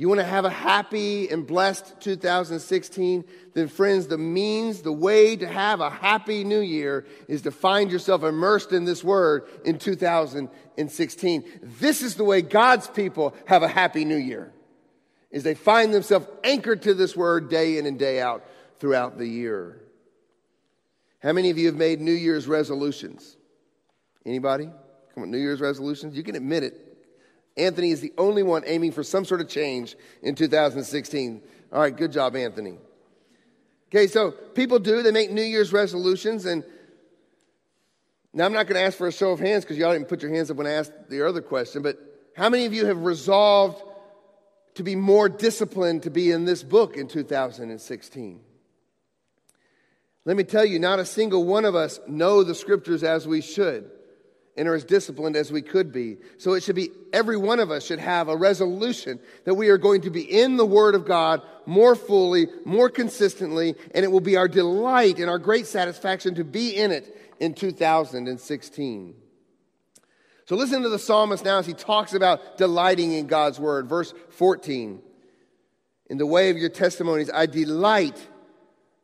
You 0.00 0.08
want 0.08 0.20
to 0.20 0.26
have 0.26 0.46
a 0.46 0.50
happy 0.50 1.28
and 1.28 1.46
blessed 1.46 2.00
2016? 2.00 3.24
Then, 3.52 3.68
friends, 3.68 4.06
the 4.06 4.16
means, 4.16 4.80
the 4.80 4.90
way 4.92 5.36
to 5.36 5.46
have 5.46 5.80
a 5.80 5.90
happy 5.90 6.42
new 6.42 6.60
year 6.60 7.04
is 7.28 7.42
to 7.42 7.50
find 7.50 7.92
yourself 7.92 8.22
immersed 8.22 8.72
in 8.72 8.86
this 8.86 9.04
word 9.04 9.46
in 9.62 9.78
2016. 9.78 11.44
This 11.62 12.00
is 12.00 12.14
the 12.14 12.24
way 12.24 12.40
God's 12.40 12.86
people 12.86 13.34
have 13.44 13.62
a 13.62 13.68
happy 13.68 14.06
new 14.06 14.16
year, 14.16 14.54
is 15.30 15.42
they 15.42 15.54
find 15.54 15.92
themselves 15.92 16.26
anchored 16.44 16.80
to 16.82 16.94
this 16.94 17.14
word 17.14 17.50
day 17.50 17.76
in 17.76 17.84
and 17.84 17.98
day 17.98 18.22
out 18.22 18.42
throughout 18.78 19.18
the 19.18 19.26
year. 19.26 19.82
How 21.18 21.34
many 21.34 21.50
of 21.50 21.58
you 21.58 21.66
have 21.66 21.76
made 21.76 22.00
New 22.00 22.10
Year's 22.10 22.48
resolutions? 22.48 23.36
Anybody? 24.24 24.70
Come 25.20 25.26
on, 25.26 25.32
New 25.32 25.38
Year's 25.38 25.60
resolutions? 25.60 26.16
You 26.16 26.22
can 26.22 26.34
admit 26.34 26.62
it. 26.62 26.96
Anthony 27.54 27.90
is 27.90 28.00
the 28.00 28.14
only 28.16 28.42
one 28.42 28.62
aiming 28.64 28.92
for 28.92 29.02
some 29.02 29.26
sort 29.26 29.42
of 29.42 29.50
change 29.50 29.94
in 30.22 30.34
2016. 30.34 31.42
All 31.70 31.80
right, 31.82 31.94
good 31.94 32.10
job, 32.10 32.34
Anthony. 32.36 32.78
Okay, 33.88 34.06
so 34.06 34.30
people 34.30 34.78
do, 34.78 35.02
they 35.02 35.10
make 35.10 35.30
New 35.30 35.42
Year's 35.42 35.74
resolutions, 35.74 36.46
and 36.46 36.64
now 38.32 38.46
I'm 38.46 38.54
not 38.54 38.66
going 38.66 38.80
to 38.80 38.82
ask 38.82 38.96
for 38.96 39.08
a 39.08 39.12
show 39.12 39.32
of 39.32 39.40
hands 39.40 39.62
because 39.62 39.76
y'all 39.76 39.92
didn't 39.92 40.08
put 40.08 40.22
your 40.22 40.32
hands 40.32 40.50
up 40.50 40.56
when 40.56 40.66
I 40.66 40.72
asked 40.72 40.92
the 41.10 41.28
other 41.28 41.42
question, 41.42 41.82
but 41.82 41.98
how 42.34 42.48
many 42.48 42.64
of 42.64 42.72
you 42.72 42.86
have 42.86 43.04
resolved 43.04 43.82
to 44.76 44.82
be 44.82 44.96
more 44.96 45.28
disciplined 45.28 46.04
to 46.04 46.10
be 46.10 46.30
in 46.30 46.46
this 46.46 46.62
book 46.62 46.96
in 46.96 47.08
2016? 47.08 48.40
Let 50.24 50.36
me 50.38 50.44
tell 50.44 50.64
you, 50.64 50.78
not 50.78 50.98
a 50.98 51.04
single 51.04 51.44
one 51.44 51.66
of 51.66 51.74
us 51.74 52.00
know 52.08 52.42
the 52.42 52.54
scriptures 52.54 53.04
as 53.04 53.28
we 53.28 53.42
should 53.42 53.90
and 54.60 54.68
are 54.68 54.74
as 54.74 54.84
disciplined 54.84 55.36
as 55.36 55.50
we 55.50 55.62
could 55.62 55.90
be. 55.90 56.18
So 56.36 56.52
it 56.52 56.62
should 56.62 56.76
be 56.76 56.90
every 57.14 57.38
one 57.38 57.60
of 57.60 57.70
us 57.70 57.82
should 57.82 57.98
have 57.98 58.28
a 58.28 58.36
resolution 58.36 59.18
that 59.46 59.54
we 59.54 59.70
are 59.70 59.78
going 59.78 60.02
to 60.02 60.10
be 60.10 60.20
in 60.20 60.58
the 60.58 60.66
Word 60.66 60.94
of 60.94 61.06
God 61.06 61.40
more 61.64 61.96
fully, 61.96 62.46
more 62.66 62.90
consistently, 62.90 63.74
and 63.94 64.04
it 64.04 64.12
will 64.12 64.20
be 64.20 64.36
our 64.36 64.48
delight 64.48 65.18
and 65.18 65.30
our 65.30 65.38
great 65.38 65.66
satisfaction 65.66 66.34
to 66.34 66.44
be 66.44 66.76
in 66.76 66.90
it 66.90 67.32
in 67.40 67.54
2016. 67.54 69.14
So 70.44 70.56
listen 70.56 70.82
to 70.82 70.90
the 70.90 70.98
psalmist 70.98 71.42
now 71.42 71.60
as 71.60 71.66
he 71.66 71.72
talks 71.72 72.12
about 72.12 72.58
delighting 72.58 73.14
in 73.14 73.28
God's 73.28 73.58
Word. 73.58 73.88
Verse 73.88 74.12
14 74.28 75.00
In 76.10 76.18
the 76.18 76.26
way 76.26 76.50
of 76.50 76.58
your 76.58 76.68
testimonies, 76.68 77.30
I 77.32 77.46
delight 77.46 78.28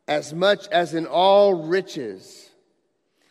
as 0.07 0.35
much 0.35 0.67
as 0.67 0.93
in 0.93 1.07
all 1.07 1.63
riches. 1.63 2.51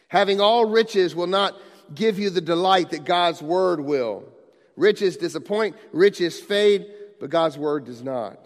Having 0.08 0.40
all 0.40 0.64
riches 0.64 1.14
will 1.14 1.28
not 1.28 1.54
give 1.94 2.18
you 2.18 2.30
the 2.30 2.40
delight 2.40 2.90
that 2.90 3.04
God's 3.04 3.42
word 3.42 3.80
will. 3.80 4.24
Riches 4.76 5.16
disappoint, 5.16 5.76
riches 5.92 6.38
fade, 6.38 6.86
but 7.18 7.30
God's 7.30 7.56
word 7.56 7.86
does 7.86 8.02
not. 8.02 8.38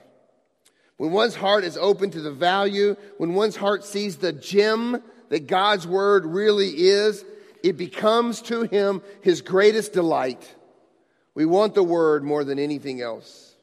When 0.97 1.13
one's 1.13 1.35
heart 1.35 1.65
is 1.65 1.77
open 1.77 2.11
to 2.11 2.21
the 2.21 2.31
value, 2.31 2.95
when 3.17 3.35
one's 3.35 3.57
heart 3.57 3.85
sees 3.85 4.17
the 4.17 4.33
gem 4.33 5.03
that 5.31 5.47
God's 5.47 5.87
word 5.87 6.27
really 6.27 6.69
is, 6.69 7.25
it 7.65 7.77
becomes 7.77 8.43
to 8.43 8.63
him 8.63 9.03
his 9.23 9.41
greatest 9.41 9.93
delight. 9.93 10.55
We 11.35 11.47
want 11.47 11.75
the 11.75 11.83
word 11.83 12.23
more 12.23 12.45
than 12.45 12.59
anything 12.59 13.01
else. 13.01 13.55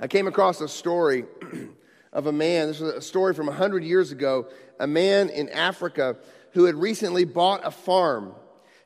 I 0.00 0.06
came 0.06 0.26
across 0.26 0.60
a 0.60 0.68
story 0.68 1.24
of 2.12 2.26
a 2.26 2.32
man, 2.32 2.68
this 2.68 2.80
was 2.80 2.94
a 2.94 3.00
story 3.00 3.34
from 3.34 3.46
100 3.46 3.84
years 3.84 4.12
ago, 4.12 4.48
a 4.80 4.86
man 4.86 5.28
in 5.28 5.48
Africa 5.50 6.16
who 6.52 6.64
had 6.64 6.74
recently 6.74 7.24
bought 7.24 7.60
a 7.64 7.70
farm 7.70 8.34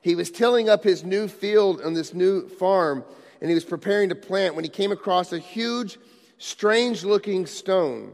he 0.03 0.15
was 0.15 0.29
tilling 0.29 0.67
up 0.67 0.83
his 0.83 1.05
new 1.05 1.29
field 1.29 1.81
on 1.81 1.93
this 1.93 2.13
new 2.13 2.49
farm, 2.49 3.05
and 3.39 3.49
he 3.49 3.55
was 3.55 3.63
preparing 3.63 4.09
to 4.09 4.15
plant 4.15 4.53
when 4.53 4.65
he 4.65 4.69
came 4.69 4.91
across 4.91 5.31
a 5.31 5.39
huge, 5.39 5.97
strange 6.37 7.05
looking 7.05 7.45
stone. 7.45 8.11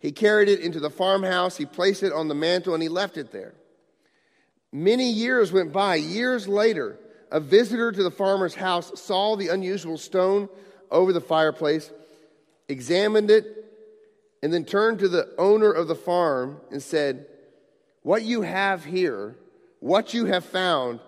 He 0.00 0.10
carried 0.10 0.48
it 0.48 0.58
into 0.58 0.80
the 0.80 0.90
farmhouse, 0.90 1.56
he 1.56 1.66
placed 1.66 2.02
it 2.02 2.12
on 2.12 2.26
the 2.26 2.34
mantle, 2.34 2.74
and 2.74 2.82
he 2.82 2.88
left 2.88 3.16
it 3.16 3.30
there. 3.30 3.54
Many 4.72 5.08
years 5.08 5.52
went 5.52 5.72
by. 5.72 5.94
Years 5.94 6.48
later, 6.48 6.98
a 7.30 7.38
visitor 7.38 7.92
to 7.92 8.02
the 8.02 8.10
farmer's 8.10 8.56
house 8.56 9.00
saw 9.00 9.36
the 9.36 9.48
unusual 9.48 9.96
stone 9.96 10.48
over 10.90 11.12
the 11.12 11.20
fireplace, 11.20 11.92
examined 12.68 13.30
it, 13.30 13.46
and 14.42 14.52
then 14.52 14.64
turned 14.64 14.98
to 14.98 15.08
the 15.08 15.32
owner 15.38 15.70
of 15.70 15.86
the 15.86 15.94
farm 15.94 16.60
and 16.72 16.82
said, 16.82 17.26
What 18.02 18.24
you 18.24 18.42
have 18.42 18.84
here 18.84 19.36
what 19.84 20.14
you 20.14 20.24
have 20.24 20.46
found 20.46 20.98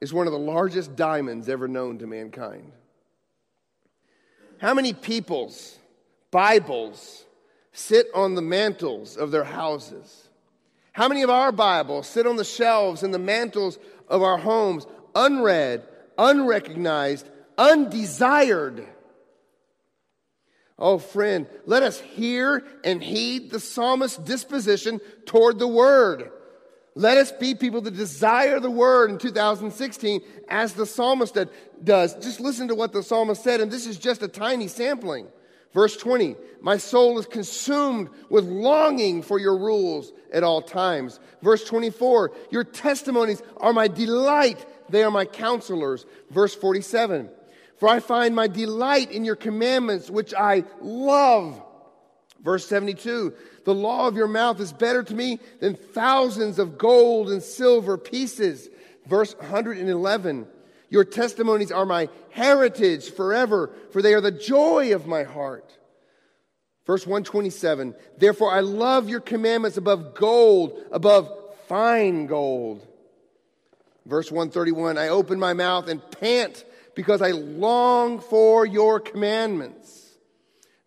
is 0.00 0.12
one 0.12 0.26
of 0.26 0.32
the 0.32 0.38
largest 0.40 0.96
diamonds 0.96 1.48
ever 1.48 1.68
known 1.68 1.98
to 1.98 2.06
mankind. 2.08 2.72
How 4.60 4.74
many 4.74 4.92
people's 4.92 5.78
Bibles 6.32 7.24
sit 7.70 8.08
on 8.12 8.34
the 8.34 8.42
mantles 8.42 9.16
of 9.16 9.30
their 9.30 9.44
houses? 9.44 10.28
How 10.90 11.06
many 11.06 11.22
of 11.22 11.30
our 11.30 11.52
Bibles 11.52 12.08
sit 12.08 12.26
on 12.26 12.34
the 12.34 12.42
shelves 12.42 13.04
and 13.04 13.14
the 13.14 13.20
mantles 13.20 13.78
of 14.08 14.20
our 14.20 14.38
homes, 14.38 14.84
unread, 15.14 15.86
unrecognized, 16.18 17.24
undesired? 17.56 18.84
Oh, 20.76 20.98
friend, 20.98 21.46
let 21.66 21.84
us 21.84 22.00
hear 22.00 22.64
and 22.82 23.00
heed 23.00 23.52
the 23.52 23.60
psalmist's 23.60 24.18
disposition 24.18 25.00
toward 25.24 25.60
the 25.60 25.68
word. 25.68 26.32
Let 26.98 27.16
us 27.16 27.30
be 27.30 27.54
people 27.54 27.80
that 27.82 27.96
desire 27.96 28.58
the 28.58 28.72
word 28.72 29.10
in 29.10 29.18
2016 29.18 30.20
as 30.48 30.72
the 30.72 30.84
psalmist 30.84 31.38
does. 31.84 32.14
Just 32.16 32.40
listen 32.40 32.66
to 32.66 32.74
what 32.74 32.92
the 32.92 33.04
psalmist 33.04 33.44
said, 33.44 33.60
and 33.60 33.70
this 33.70 33.86
is 33.86 33.98
just 33.98 34.20
a 34.24 34.26
tiny 34.26 34.66
sampling. 34.66 35.28
Verse 35.72 35.96
20 35.96 36.34
My 36.60 36.76
soul 36.76 37.20
is 37.20 37.26
consumed 37.26 38.08
with 38.30 38.46
longing 38.46 39.22
for 39.22 39.38
your 39.38 39.56
rules 39.56 40.12
at 40.32 40.42
all 40.42 40.60
times. 40.60 41.20
Verse 41.40 41.64
24 41.64 42.32
Your 42.50 42.64
testimonies 42.64 43.44
are 43.58 43.72
my 43.72 43.86
delight, 43.86 44.66
they 44.88 45.04
are 45.04 45.10
my 45.12 45.24
counselors. 45.24 46.04
Verse 46.30 46.56
47 46.56 47.28
For 47.76 47.88
I 47.88 48.00
find 48.00 48.34
my 48.34 48.48
delight 48.48 49.12
in 49.12 49.24
your 49.24 49.36
commandments, 49.36 50.10
which 50.10 50.34
I 50.34 50.64
love. 50.80 51.62
Verse 52.42 52.66
72 52.66 53.34
The 53.64 53.74
law 53.74 54.06
of 54.06 54.16
your 54.16 54.28
mouth 54.28 54.60
is 54.60 54.72
better 54.72 55.02
to 55.02 55.14
me 55.14 55.40
than 55.60 55.74
thousands 55.74 56.58
of 56.58 56.78
gold 56.78 57.30
and 57.30 57.42
silver 57.42 57.98
pieces. 57.98 58.68
Verse 59.06 59.34
111 59.36 60.46
Your 60.90 61.04
testimonies 61.04 61.72
are 61.72 61.86
my 61.86 62.08
heritage 62.30 63.10
forever, 63.10 63.70
for 63.90 64.02
they 64.02 64.14
are 64.14 64.20
the 64.20 64.30
joy 64.30 64.94
of 64.94 65.06
my 65.06 65.24
heart. 65.24 65.76
Verse 66.86 67.06
127 67.06 67.94
Therefore 68.16 68.52
I 68.52 68.60
love 68.60 69.08
your 69.08 69.20
commandments 69.20 69.76
above 69.76 70.14
gold, 70.14 70.80
above 70.90 71.30
fine 71.66 72.26
gold. 72.26 72.86
Verse 74.06 74.30
131 74.30 74.96
I 74.96 75.08
open 75.08 75.38
my 75.38 75.52
mouth 75.52 75.88
and 75.88 76.00
pant 76.12 76.64
because 76.94 77.20
I 77.20 77.32
long 77.32 78.20
for 78.20 78.64
your 78.64 79.00
commandments. 79.00 79.97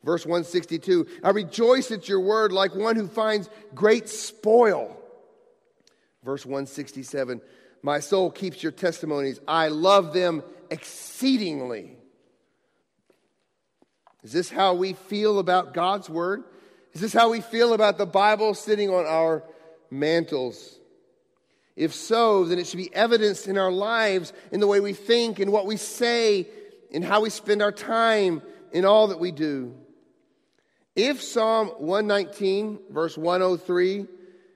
Verse 0.03 0.25
162 0.25 1.07
I 1.23 1.29
rejoice 1.29 1.91
at 1.91 2.09
your 2.09 2.21
word 2.21 2.51
like 2.51 2.75
one 2.75 2.95
who 2.95 3.07
finds 3.07 3.49
great 3.75 4.09
spoil. 4.09 4.97
Verse 6.23 6.45
167 6.45 7.41
My 7.83 7.99
soul 7.99 8.31
keeps 8.31 8.63
your 8.63 8.71
testimonies, 8.71 9.39
I 9.47 9.67
love 9.67 10.13
them 10.13 10.43
exceedingly. 10.69 11.97
Is 14.23 14.31
this 14.31 14.49
how 14.49 14.75
we 14.75 14.93
feel 14.93 15.39
about 15.39 15.73
God's 15.73 16.09
word? 16.09 16.43
Is 16.93 17.01
this 17.01 17.13
how 17.13 17.29
we 17.29 17.41
feel 17.41 17.73
about 17.73 17.97
the 17.97 18.05
Bible 18.05 18.53
sitting 18.53 18.89
on 18.89 19.05
our 19.05 19.43
mantles? 19.89 20.79
If 21.75 21.93
so, 21.93 22.45
then 22.45 22.59
it 22.59 22.67
should 22.67 22.77
be 22.77 22.93
evidenced 22.93 23.47
in 23.47 23.57
our 23.57 23.71
lives, 23.71 24.33
in 24.51 24.59
the 24.59 24.67
way 24.67 24.79
we 24.79 24.93
think, 24.93 25.39
in 25.39 25.51
what 25.51 25.65
we 25.65 25.77
say, 25.77 26.47
in 26.91 27.01
how 27.01 27.21
we 27.21 27.29
spend 27.29 27.61
our 27.61 27.71
time, 27.71 28.41
in 28.71 28.85
all 28.85 29.07
that 29.07 29.19
we 29.19 29.31
do. 29.31 29.73
If 30.95 31.21
Psalm 31.21 31.69
119, 31.77 32.80
verse 32.89 33.17
103, 33.17 34.08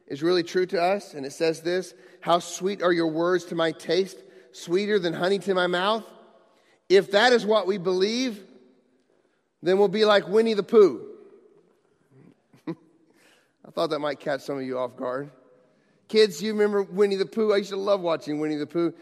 is 0.08 0.22
really 0.22 0.44
true 0.44 0.66
to 0.68 0.82
us, 0.82 1.14
and 1.14 1.26
it 1.26 1.32
says 1.32 1.62
this 1.62 1.94
How 2.22 2.40
sweet 2.40 2.82
are 2.82 2.92
your 2.92 3.08
words 3.08 3.46
to 3.46 3.56
my 3.56 3.72
taste, 3.72 4.18
sweeter 4.52 5.00
than 5.00 5.14
honey 5.14 5.40
to 5.40 5.54
my 5.54 5.68
mouth. 5.68 6.04
if 6.90 7.12
that 7.12 7.34
is 7.34 7.46
what 7.46 7.68
we 7.68 7.78
believe, 7.78 8.44
then 9.64 9.80
we'll 9.80 9.88
be 9.88 10.06
like 10.06 10.28
Winnie 10.28 10.54
the 10.54 10.64
Pooh. 10.64 11.04
I 12.68 13.72
thought 13.72 13.90
that 13.90 14.00
might 14.00 14.20
catch 14.20 14.42
some 14.42 14.58
of 14.58 14.64
you 14.64 14.78
off 14.78 14.96
guard. 14.96 15.32
Kids, 16.08 16.42
you 16.42 16.54
remember 16.54 16.84
Winnie 16.84 17.16
the 17.16 17.26
Pooh? 17.26 17.52
I 17.52 17.58
used 17.58 17.72
to 17.72 17.78
love 17.78 18.02
watching 18.02 18.40
Winnie 18.40 18.58
the 18.58 18.68
Pooh. 18.68 18.94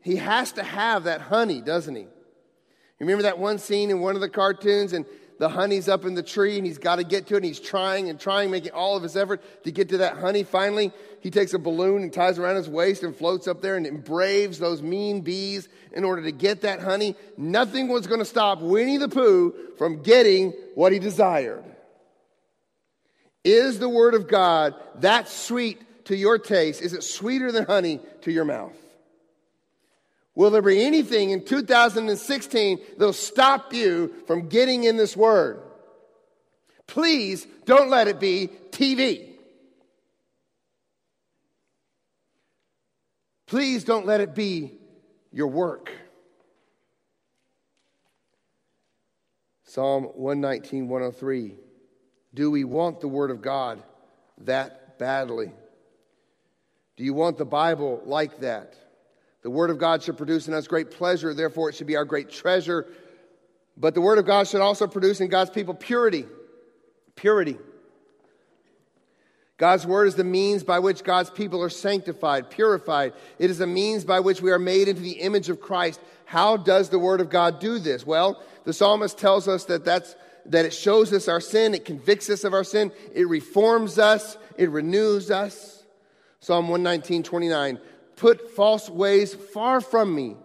He 0.00 0.16
has 0.16 0.52
to 0.52 0.62
have 0.62 1.04
that 1.04 1.20
honey, 1.20 1.60
doesn't 1.60 1.94
he? 1.94 2.02
You 2.02 3.06
remember 3.06 3.24
that 3.24 3.38
one 3.38 3.58
scene 3.58 3.90
in 3.90 4.00
one 4.00 4.14
of 4.14 4.20
the 4.20 4.30
cartoons, 4.30 4.92
and 4.92 5.04
the 5.42 5.48
honey's 5.48 5.88
up 5.88 6.04
in 6.04 6.14
the 6.14 6.22
tree, 6.22 6.56
and 6.56 6.64
he's 6.64 6.78
got 6.78 6.96
to 6.96 7.04
get 7.04 7.26
to 7.26 7.34
it, 7.34 7.38
and 7.38 7.46
he's 7.46 7.58
trying 7.58 8.08
and 8.08 8.20
trying, 8.20 8.48
making 8.52 8.70
all 8.70 8.96
of 8.96 9.02
his 9.02 9.16
effort 9.16 9.42
to 9.64 9.72
get 9.72 9.88
to 9.88 9.98
that 9.98 10.16
honey. 10.18 10.44
Finally, 10.44 10.92
he 11.18 11.32
takes 11.32 11.52
a 11.52 11.58
balloon 11.58 12.04
and 12.04 12.12
ties 12.12 12.38
around 12.38 12.54
his 12.54 12.68
waist 12.68 13.02
and 13.02 13.16
floats 13.16 13.48
up 13.48 13.60
there 13.60 13.74
and 13.74 14.04
braves 14.04 14.60
those 14.60 14.82
mean 14.82 15.22
bees 15.22 15.68
in 15.90 16.04
order 16.04 16.22
to 16.22 16.30
get 16.30 16.60
that 16.60 16.78
honey. 16.78 17.16
Nothing 17.36 17.88
was 17.88 18.06
going 18.06 18.20
to 18.20 18.24
stop 18.24 18.60
Winnie 18.60 18.98
the 18.98 19.08
Pooh 19.08 19.52
from 19.78 20.04
getting 20.04 20.52
what 20.76 20.92
he 20.92 21.00
desired. 21.00 21.64
Is 23.42 23.80
the 23.80 23.88
Word 23.88 24.14
of 24.14 24.28
God 24.28 24.76
that 25.00 25.28
sweet 25.28 26.04
to 26.04 26.14
your 26.14 26.38
taste? 26.38 26.80
Is 26.80 26.92
it 26.92 27.02
sweeter 27.02 27.50
than 27.50 27.64
honey 27.64 27.98
to 28.20 28.30
your 28.30 28.44
mouth? 28.44 28.76
Will 30.34 30.50
there 30.50 30.62
be 30.62 30.82
anything 30.82 31.30
in 31.30 31.44
2016 31.44 32.80
that'll 32.96 33.12
stop 33.12 33.72
you 33.72 34.14
from 34.26 34.48
getting 34.48 34.84
in 34.84 34.96
this 34.96 35.16
Word? 35.16 35.60
Please 36.86 37.46
don't 37.66 37.90
let 37.90 38.08
it 38.08 38.18
be 38.18 38.50
TV. 38.70 39.28
Please 43.46 43.84
don't 43.84 44.06
let 44.06 44.22
it 44.22 44.34
be 44.34 44.72
your 45.30 45.48
work. 45.48 45.90
Psalm 49.64 50.04
119, 50.04 50.88
103. 50.88 51.54
Do 52.34 52.50
we 52.50 52.64
want 52.64 53.00
the 53.00 53.08
Word 53.08 53.30
of 53.30 53.42
God 53.42 53.82
that 54.38 54.98
badly? 54.98 55.52
Do 56.96 57.04
you 57.04 57.12
want 57.12 57.36
the 57.36 57.44
Bible 57.44 58.02
like 58.06 58.40
that? 58.40 58.74
The 59.42 59.50
Word 59.50 59.70
of 59.70 59.78
God 59.78 60.02
should 60.02 60.16
produce 60.16 60.48
in 60.48 60.54
us 60.54 60.66
great 60.66 60.90
pleasure, 60.90 61.34
therefore, 61.34 61.68
it 61.68 61.74
should 61.74 61.86
be 61.86 61.96
our 61.96 62.04
great 62.04 62.30
treasure. 62.30 62.86
But 63.76 63.94
the 63.94 64.00
Word 64.00 64.18
of 64.18 64.26
God 64.26 64.46
should 64.48 64.60
also 64.60 64.86
produce 64.86 65.20
in 65.20 65.28
God's 65.28 65.50
people 65.50 65.74
purity. 65.74 66.26
Purity. 67.16 67.58
God's 69.56 69.86
Word 69.86 70.08
is 70.08 70.14
the 70.14 70.24
means 70.24 70.62
by 70.62 70.78
which 70.78 71.04
God's 71.04 71.30
people 71.30 71.62
are 71.62 71.68
sanctified, 71.70 72.50
purified. 72.50 73.12
It 73.38 73.50
is 73.50 73.58
the 73.58 73.66
means 73.66 74.04
by 74.04 74.20
which 74.20 74.40
we 74.40 74.50
are 74.50 74.58
made 74.58 74.88
into 74.88 75.02
the 75.02 75.20
image 75.20 75.48
of 75.48 75.60
Christ. 75.60 76.00
How 76.24 76.56
does 76.56 76.88
the 76.88 76.98
Word 76.98 77.20
of 77.20 77.30
God 77.30 77.60
do 77.60 77.78
this? 77.78 78.06
Well, 78.06 78.42
the 78.64 78.72
psalmist 78.72 79.18
tells 79.18 79.48
us 79.48 79.64
that 79.66 79.84
that's 79.84 80.16
that 80.46 80.64
it 80.64 80.72
shows 80.72 81.12
us 81.12 81.28
our 81.28 81.40
sin, 81.40 81.74
it 81.74 81.84
convicts 81.84 82.28
us 82.28 82.44
of 82.44 82.52
our 82.52 82.64
sin, 82.64 82.90
it 83.14 83.28
reforms 83.28 83.98
us, 83.98 84.36
it 84.56 84.70
renews 84.70 85.30
us. 85.30 85.84
Psalm 86.40 86.68
119, 86.68 87.22
29. 87.22 87.78
Put 88.22 88.52
false 88.52 88.88
ways 88.88 89.34
far 89.34 89.80
from 89.80 90.14
me 90.14 90.36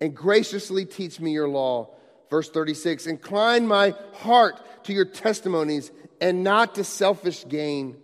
and 0.00 0.14
graciously 0.14 0.84
teach 0.84 1.18
me 1.18 1.32
your 1.32 1.48
law. 1.48 1.90
Verse 2.30 2.48
36. 2.48 3.08
Incline 3.08 3.66
my 3.66 3.92
heart 4.12 4.84
to 4.84 4.92
your 4.92 5.04
testimonies 5.04 5.90
and 6.20 6.44
not 6.44 6.76
to 6.76 6.84
selfish 6.84 7.44
gain. 7.48 7.96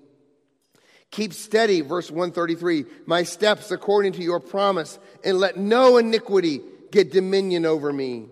Keep 1.13 1.33
steady, 1.33 1.81
verse 1.81 2.11
133, 2.11 2.87
my 3.07 3.23
steps 3.23 3.71
according 3.71 4.15
to 4.15 4.23
your 4.25 4.41
promise, 4.41 4.99
and 5.23 5.39
let 5.39 5.57
no 5.57 5.97
iniquity 5.99 6.61
get 6.91 7.13
dominion 7.13 7.65
over 7.65 7.93
me. 7.93 8.27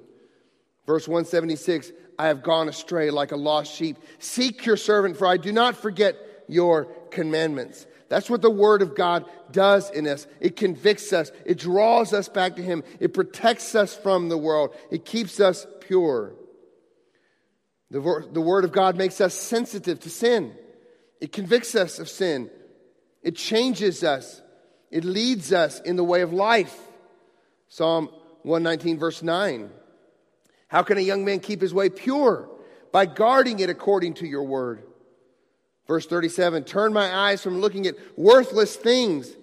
Verse 0.85 1.07
176, 1.07 1.93
I 2.19 2.27
have 2.27 2.43
gone 2.43 2.69
astray 2.69 3.13
like 3.13 3.31
a 3.31 3.37
lost 3.37 3.73
sheep. 3.73 3.99
Seek 4.19 4.67
your 4.67 4.77
servant, 4.77 5.17
for 5.17 5.29
I 5.29 5.37
do 5.37 5.53
not 5.53 5.77
forget 5.77 6.17
your 6.49 6.87
commandments. 7.13 7.87
That's 8.09 8.31
what 8.31 8.43
the 8.43 8.51
Word 8.51 8.81
of 8.83 8.95
God 8.95 9.27
does 9.53 9.91
in 9.91 10.07
us. 10.07 10.27
It 10.41 10.57
convicts 10.57 11.13
us, 11.13 11.31
it 11.45 11.59
draws 11.59 12.13
us 12.13 12.29
back 12.29 12.57
to 12.57 12.63
Him, 12.63 12.83
it 13.01 13.13
protects 13.13 13.75
us 13.75 13.95
from 13.95 14.29
the 14.29 14.39
world, 14.39 14.75
it 14.91 15.05
keeps 15.05 15.41
us 15.41 15.67
pure. 15.81 16.35
The, 17.91 18.29
the 18.33 18.41
Word 18.41 18.65
of 18.65 18.73
God 18.73 18.97
makes 18.97 19.21
us 19.21 19.35
sensitive 19.35 20.01
to 20.01 20.11
sin, 20.11 20.55
it 21.21 21.33
convicts 21.33 21.75
us 21.75 21.99
of 21.99 22.09
sin, 22.09 22.51
it 23.23 23.37
changes 23.37 24.03
us, 24.03 24.43
it 24.91 25.05
leads 25.05 25.53
us 25.53 25.81
in 25.81 25.97
the 25.97 26.05
way 26.05 26.23
of 26.23 26.33
life. 26.33 26.77
Psalm 27.69 28.09
119, 28.43 28.99
verse 28.99 29.23
9. 29.23 29.71
How 30.69 30.83
can 30.83 30.97
a 30.97 31.03
young 31.03 31.25
man 31.25 31.41
keep 31.41 31.61
his 31.61 31.75
way 31.75 31.91
pure? 31.91 32.49
By 32.93 33.05
guarding 33.05 33.61
it 33.61 33.69
according 33.69 34.15
to 34.15 34.27
your 34.27 34.45
word. 34.45 34.83
Verse 35.89 36.07
37 36.07 36.65
Turn 36.65 36.93
my 36.93 37.13
eyes 37.13 37.43
from 37.43 37.61
looking 37.61 37.87
at 37.87 37.97
worthless 38.17 38.77
things 38.77 39.35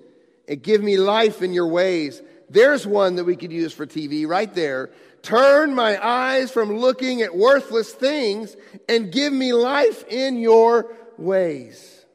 and 0.47 0.61
give 0.61 0.81
me 0.81 0.95
life 0.97 1.41
in 1.41 1.51
your 1.51 1.67
ways. 1.67 2.21
There's 2.49 2.85
one 2.85 3.15
that 3.15 3.23
we 3.25 3.35
could 3.35 3.51
use 3.51 3.73
for 3.73 3.87
TV 3.87 4.27
right 4.27 4.53
there. 4.53 4.91
Turn 5.23 5.73
my 5.73 6.03
eyes 6.05 6.51
from 6.51 6.77
looking 6.77 7.23
at 7.23 7.35
worthless 7.35 7.91
things 7.91 8.55
and 8.87 9.11
give 9.11 9.33
me 9.33 9.53
life 9.53 10.05
in 10.07 10.37
your 10.37 10.93
ways. 11.17 12.05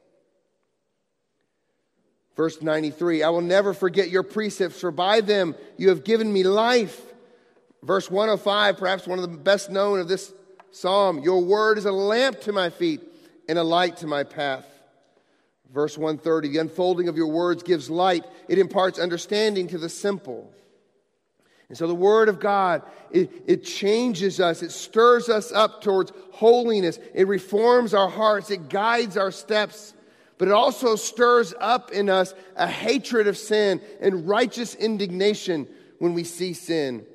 Verse 2.37 2.61
93 2.61 3.21
I 3.21 3.29
will 3.29 3.41
never 3.41 3.73
forget 3.73 4.09
your 4.09 4.23
precepts, 4.23 4.79
for 4.79 4.91
by 4.91 5.19
them 5.19 5.55
you 5.77 5.89
have 5.89 6.05
given 6.05 6.31
me 6.31 6.43
life. 6.43 7.01
Verse 7.83 8.09
105, 8.09 8.77
perhaps 8.77 9.07
one 9.07 9.19
of 9.19 9.29
the 9.29 9.37
best 9.37 9.71
known 9.71 9.99
of 9.99 10.07
this 10.07 10.33
psalm 10.71 11.19
Your 11.19 11.43
word 11.43 11.77
is 11.77 11.85
a 11.85 11.91
lamp 11.91 12.39
to 12.41 12.53
my 12.53 12.69
feet 12.69 13.10
and 13.47 13.57
a 13.57 13.63
light 13.63 13.97
to 13.97 14.07
my 14.07 14.23
path. 14.23 14.65
Verse 15.73 15.97
130, 15.97 16.49
the 16.49 16.57
unfolding 16.57 17.07
of 17.07 17.15
your 17.15 17.27
words 17.27 17.63
gives 17.63 17.89
light, 17.89 18.25
it 18.49 18.57
imparts 18.57 18.99
understanding 18.99 19.67
to 19.67 19.77
the 19.77 19.89
simple. 19.89 20.51
And 21.69 21.77
so 21.77 21.87
the 21.87 21.95
Word 21.95 22.27
of 22.27 22.41
God, 22.41 22.81
it, 23.11 23.31
it, 23.47 23.63
changes 23.63 24.41
us, 24.41 24.61
it 24.61 24.71
stirs 24.71 25.29
us 25.29 25.53
up 25.53 25.81
towards 25.81 26.11
holiness, 26.33 26.99
it 27.13 27.27
reforms 27.27 27.93
our 27.93 28.09
hearts, 28.09 28.51
it 28.51 28.67
guides 28.67 29.15
our 29.15 29.31
steps, 29.31 29.93
but 30.37 30.49
it 30.49 30.53
also 30.53 30.97
stirs 30.97 31.53
up 31.57 31.91
in 31.91 32.09
us 32.09 32.33
a 32.57 32.67
hatred 32.67 33.27
of 33.27 33.37
sin 33.37 33.79
and 34.01 34.27
righteous 34.27 34.75
indignation 34.75 35.65
when 35.99 36.13
we 36.13 36.25
see 36.25 36.51
sin. 36.51 37.05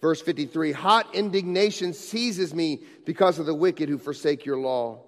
Verse 0.00 0.20
53 0.20 0.72
Hot 0.72 1.14
indignation 1.14 1.92
seizes 1.92 2.52
me 2.52 2.80
because 3.04 3.38
of 3.38 3.46
the 3.46 3.54
wicked 3.54 3.88
who 3.88 3.98
forsake 3.98 4.44
your 4.44 4.58
law. 4.58 5.04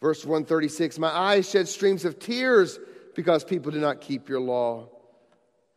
Verse 0.00 0.24
136 0.24 0.98
My 0.98 1.08
eyes 1.08 1.48
shed 1.48 1.68
streams 1.68 2.04
of 2.04 2.18
tears 2.18 2.78
because 3.14 3.44
people 3.44 3.70
do 3.70 3.80
not 3.80 4.00
keep 4.00 4.28
your 4.28 4.40
law. 4.40 4.88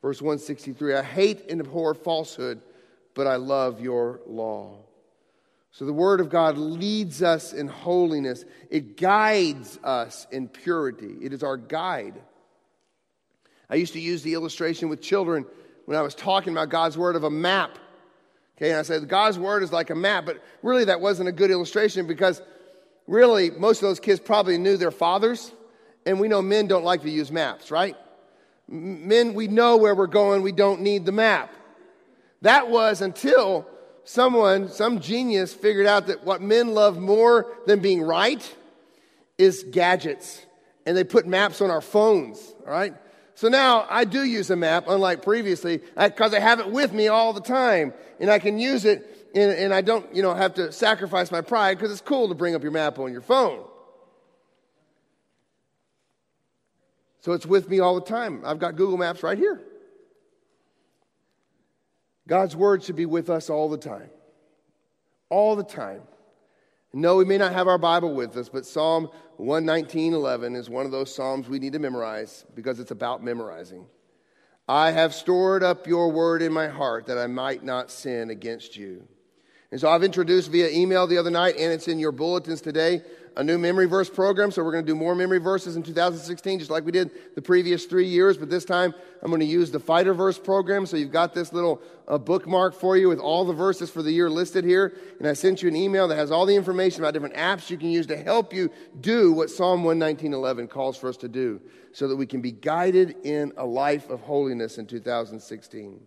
Verse 0.01 0.21
163 0.21 0.95
I 0.95 1.03
hate 1.03 1.49
and 1.49 1.61
abhor 1.61 1.93
falsehood, 1.93 2.61
but 3.13 3.27
I 3.27 3.35
love 3.35 3.81
your 3.81 4.21
law. 4.27 4.79
So 5.71 5.85
the 5.85 5.93
Word 5.93 6.19
of 6.19 6.29
God 6.29 6.57
leads 6.57 7.23
us 7.23 7.51
in 7.51 7.67
holiness, 7.67 8.45
it 8.69 8.95
guides 8.97 9.79
us 9.83 10.27
in 10.31 10.47
purity. 10.47 11.15
It 11.21 11.33
is 11.33 11.43
our 11.43 11.57
guide. 11.57 12.21
I 13.69 13.75
used 13.75 13.93
to 13.93 13.99
use 13.99 14.21
the 14.21 14.35
illustration 14.35 14.87
with 14.87 15.01
children 15.01 15.45
when 15.85 15.97
I 15.97 16.01
was 16.01 16.13
talking 16.13 16.53
about 16.53 16.69
God's 16.69 16.97
Word 16.97 17.15
of 17.15 17.23
a 17.23 17.29
map. 17.29 17.79
Okay, 18.57 18.69
and 18.69 18.79
I 18.79 18.83
said 18.83 19.07
God's 19.07 19.39
word 19.39 19.63
is 19.63 19.71
like 19.71 19.89
a 19.89 19.95
map, 19.95 20.25
but 20.25 20.43
really 20.61 20.85
that 20.85 21.01
wasn't 21.01 21.27
a 21.27 21.31
good 21.31 21.49
illustration 21.49 22.05
because 22.05 22.39
really 23.07 23.51
most 23.51 23.81
of 23.81 23.89
those 23.89 23.99
kids 23.99 24.19
probably 24.19 24.57
knew 24.57 24.77
their 24.77 24.91
fathers, 24.91 25.51
and 26.05 26.19
we 26.19 26.27
know 26.27 26.41
men 26.41 26.67
don't 26.67 26.83
like 26.83 27.01
to 27.03 27.09
use 27.09 27.31
maps, 27.31 27.71
right? 27.71 27.95
Men, 28.67 29.33
we 29.33 29.47
know 29.47 29.77
where 29.77 29.95
we're 29.95 30.07
going, 30.07 30.41
we 30.41 30.51
don't 30.51 30.81
need 30.81 31.05
the 31.05 31.11
map. 31.11 31.53
That 32.41 32.69
was 32.69 33.01
until 33.01 33.67
someone, 34.03 34.69
some 34.69 34.99
genius, 34.99 35.53
figured 35.53 35.85
out 35.85 36.07
that 36.07 36.23
what 36.23 36.41
men 36.41 36.73
love 36.73 36.97
more 36.97 37.47
than 37.65 37.79
being 37.79 38.01
right 38.01 38.55
is 39.37 39.65
gadgets. 39.71 40.45
And 40.85 40.97
they 40.97 41.03
put 41.03 41.25
maps 41.25 41.61
on 41.61 41.71
our 41.71 41.81
phones, 41.81 42.53
all 42.65 42.71
right? 42.71 42.93
So 43.35 43.47
now 43.47 43.87
I 43.89 44.03
do 44.05 44.23
use 44.23 44.49
a 44.49 44.55
map, 44.55 44.85
unlike 44.87 45.23
previously, 45.23 45.81
because 45.97 46.33
I 46.33 46.39
have 46.39 46.59
it 46.59 46.69
with 46.69 46.93
me 46.93 47.07
all 47.07 47.33
the 47.33 47.41
time, 47.41 47.93
and 48.19 48.29
I 48.29 48.39
can 48.39 48.59
use 48.59 48.85
it, 48.85 49.22
and, 49.33 49.51
and 49.51 49.73
I 49.73 49.81
don't, 49.81 50.13
you 50.15 50.21
know, 50.21 50.33
have 50.33 50.53
to 50.55 50.71
sacrifice 50.71 51.31
my 51.31 51.41
pride 51.41 51.77
because 51.77 51.91
it's 51.91 52.01
cool 52.01 52.27
to 52.29 52.35
bring 52.35 52.55
up 52.55 52.61
your 52.61 52.71
map 52.71 52.99
on 52.99 53.11
your 53.11 53.21
phone. 53.21 53.65
So 57.21 57.31
it's 57.31 57.45
with 57.45 57.69
me 57.69 57.79
all 57.79 57.95
the 57.95 58.05
time. 58.05 58.41
I've 58.45 58.59
got 58.59 58.75
Google 58.75 58.97
Maps 58.97 59.23
right 59.23 59.37
here. 59.37 59.61
God's 62.27 62.55
word 62.55 62.83
should 62.83 62.95
be 62.95 63.05
with 63.05 63.29
us 63.29 63.49
all 63.49 63.69
the 63.69 63.77
time. 63.77 64.09
All 65.29 65.55
the 65.55 65.63
time. 65.63 66.01
No, 66.93 67.15
we 67.15 67.25
may 67.25 67.37
not 67.37 67.53
have 67.53 67.67
our 67.67 67.79
Bible 67.79 68.13
with 68.13 68.37
us, 68.37 68.49
but 68.49 68.65
Psalm 68.65 69.09
119.11 69.39 70.55
is 70.55 70.69
one 70.69 70.85
of 70.85 70.91
those 70.91 71.13
Psalms 71.13 71.49
we 71.49 71.59
need 71.59 71.73
to 71.73 71.79
memorize 71.79 72.45
because 72.55 72.79
it's 72.79 72.91
about 72.91 73.23
memorizing. 73.23 73.87
I 74.67 74.91
have 74.91 75.13
stored 75.13 75.63
up 75.63 75.87
your 75.87 76.11
word 76.11 76.41
in 76.41 76.53
my 76.53 76.67
heart 76.67 77.07
that 77.07 77.17
I 77.17 77.27
might 77.27 77.63
not 77.63 77.89
sin 77.89 78.29
against 78.29 78.77
you. 78.77 79.07
And 79.73 79.81
so 79.81 79.89
I've 79.89 80.03
introduced 80.03 80.51
via 80.51 80.69
email 80.69 81.07
the 81.07 81.17
other 81.17 81.31
night, 81.31 81.55
and 81.57 81.73
it's 81.73 81.87
in 81.87 81.97
your 81.97 82.11
bulletins 82.11 82.61
today, 82.61 83.01
a 83.35 83.43
new 83.43 83.57
memory 83.57 83.87
verse 83.87 84.07
program. 84.07 84.51
So 84.51 84.63
we're 84.63 84.71
going 84.71 84.85
to 84.85 84.91
do 84.91 84.95
more 84.95 85.15
memory 85.15 85.39
verses 85.39 85.75
in 85.75 85.81
2016, 85.81 86.59
just 86.59 86.69
like 86.69 86.85
we 86.85 86.91
did 86.91 87.09
the 87.33 87.41
previous 87.41 87.85
three 87.85 88.05
years. 88.05 88.37
But 88.37 88.51
this 88.51 88.65
time 88.65 88.93
I'm 89.23 89.31
going 89.31 89.39
to 89.39 89.47
use 89.47 89.71
the 89.71 89.79
fighter 89.79 90.13
verse 90.13 90.37
program. 90.37 90.85
So 90.85 90.95
you've 90.95 91.11
got 91.11 91.33
this 91.33 91.51
little 91.53 91.81
uh, 92.07 92.19
bookmark 92.19 92.75
for 92.75 92.97
you 92.97 93.09
with 93.09 93.17
all 93.17 93.45
the 93.45 93.53
verses 93.53 93.89
for 93.89 94.03
the 94.03 94.11
year 94.11 94.29
listed 94.29 94.63
here. 94.63 94.95
And 95.17 95.27
I 95.27 95.33
sent 95.33 95.63
you 95.63 95.69
an 95.69 95.75
email 95.75 96.07
that 96.07 96.17
has 96.17 96.29
all 96.29 96.45
the 96.45 96.55
information 96.55 97.01
about 97.01 97.15
different 97.15 97.33
apps 97.33 97.71
you 97.71 97.77
can 97.79 97.89
use 97.89 98.05
to 98.05 98.15
help 98.15 98.53
you 98.53 98.69
do 99.01 99.33
what 99.33 99.49
Psalm 99.49 99.83
119.11 99.83 100.69
calls 100.69 100.97
for 100.97 101.09
us 101.09 101.17
to 101.17 101.27
do 101.27 101.59
so 101.93 102.07
that 102.07 102.15
we 102.15 102.27
can 102.27 102.41
be 102.41 102.51
guided 102.51 103.15
in 103.23 103.51
a 103.57 103.65
life 103.65 104.11
of 104.11 104.21
holiness 104.21 104.77
in 104.77 104.85
2016. 104.85 105.99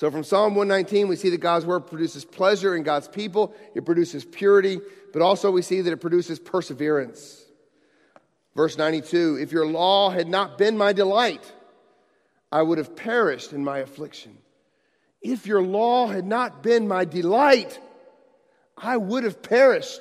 So 0.00 0.10
from 0.10 0.24
Psalm 0.24 0.54
119, 0.54 1.08
we 1.08 1.16
see 1.16 1.28
that 1.28 1.42
God's 1.42 1.66
word 1.66 1.80
produces 1.80 2.24
pleasure 2.24 2.74
in 2.74 2.84
God's 2.84 3.06
people, 3.06 3.54
it 3.74 3.84
produces 3.84 4.24
purity, 4.24 4.80
but 5.12 5.20
also 5.20 5.50
we 5.50 5.60
see 5.60 5.82
that 5.82 5.92
it 5.92 5.98
produces 5.98 6.38
perseverance. 6.38 7.44
Verse 8.56 8.78
92 8.78 9.36
If 9.42 9.52
your 9.52 9.66
law 9.66 10.08
had 10.08 10.26
not 10.26 10.56
been 10.56 10.78
my 10.78 10.94
delight, 10.94 11.52
I 12.50 12.62
would 12.62 12.78
have 12.78 12.96
perished 12.96 13.52
in 13.52 13.62
my 13.62 13.80
affliction. 13.80 14.38
If 15.20 15.46
your 15.46 15.60
law 15.60 16.06
had 16.06 16.24
not 16.24 16.62
been 16.62 16.88
my 16.88 17.04
delight, 17.04 17.78
I 18.78 18.96
would 18.96 19.24
have 19.24 19.42
perished 19.42 20.00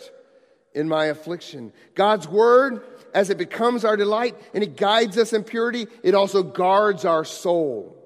in 0.74 0.88
my 0.88 1.08
affliction. 1.08 1.74
God's 1.94 2.26
word, 2.26 2.86
as 3.14 3.30
it 3.32 3.38
becomes 3.38 3.84
our 3.84 3.98
delight 3.98 4.38
and 4.54 4.64
it 4.64 4.78
guides 4.78 5.18
us 5.18 5.34
in 5.34 5.44
purity, 5.44 5.88
it 6.04 6.16
also 6.16 6.42
guards 6.42 7.04
our 7.04 7.26
soul. 7.26 7.99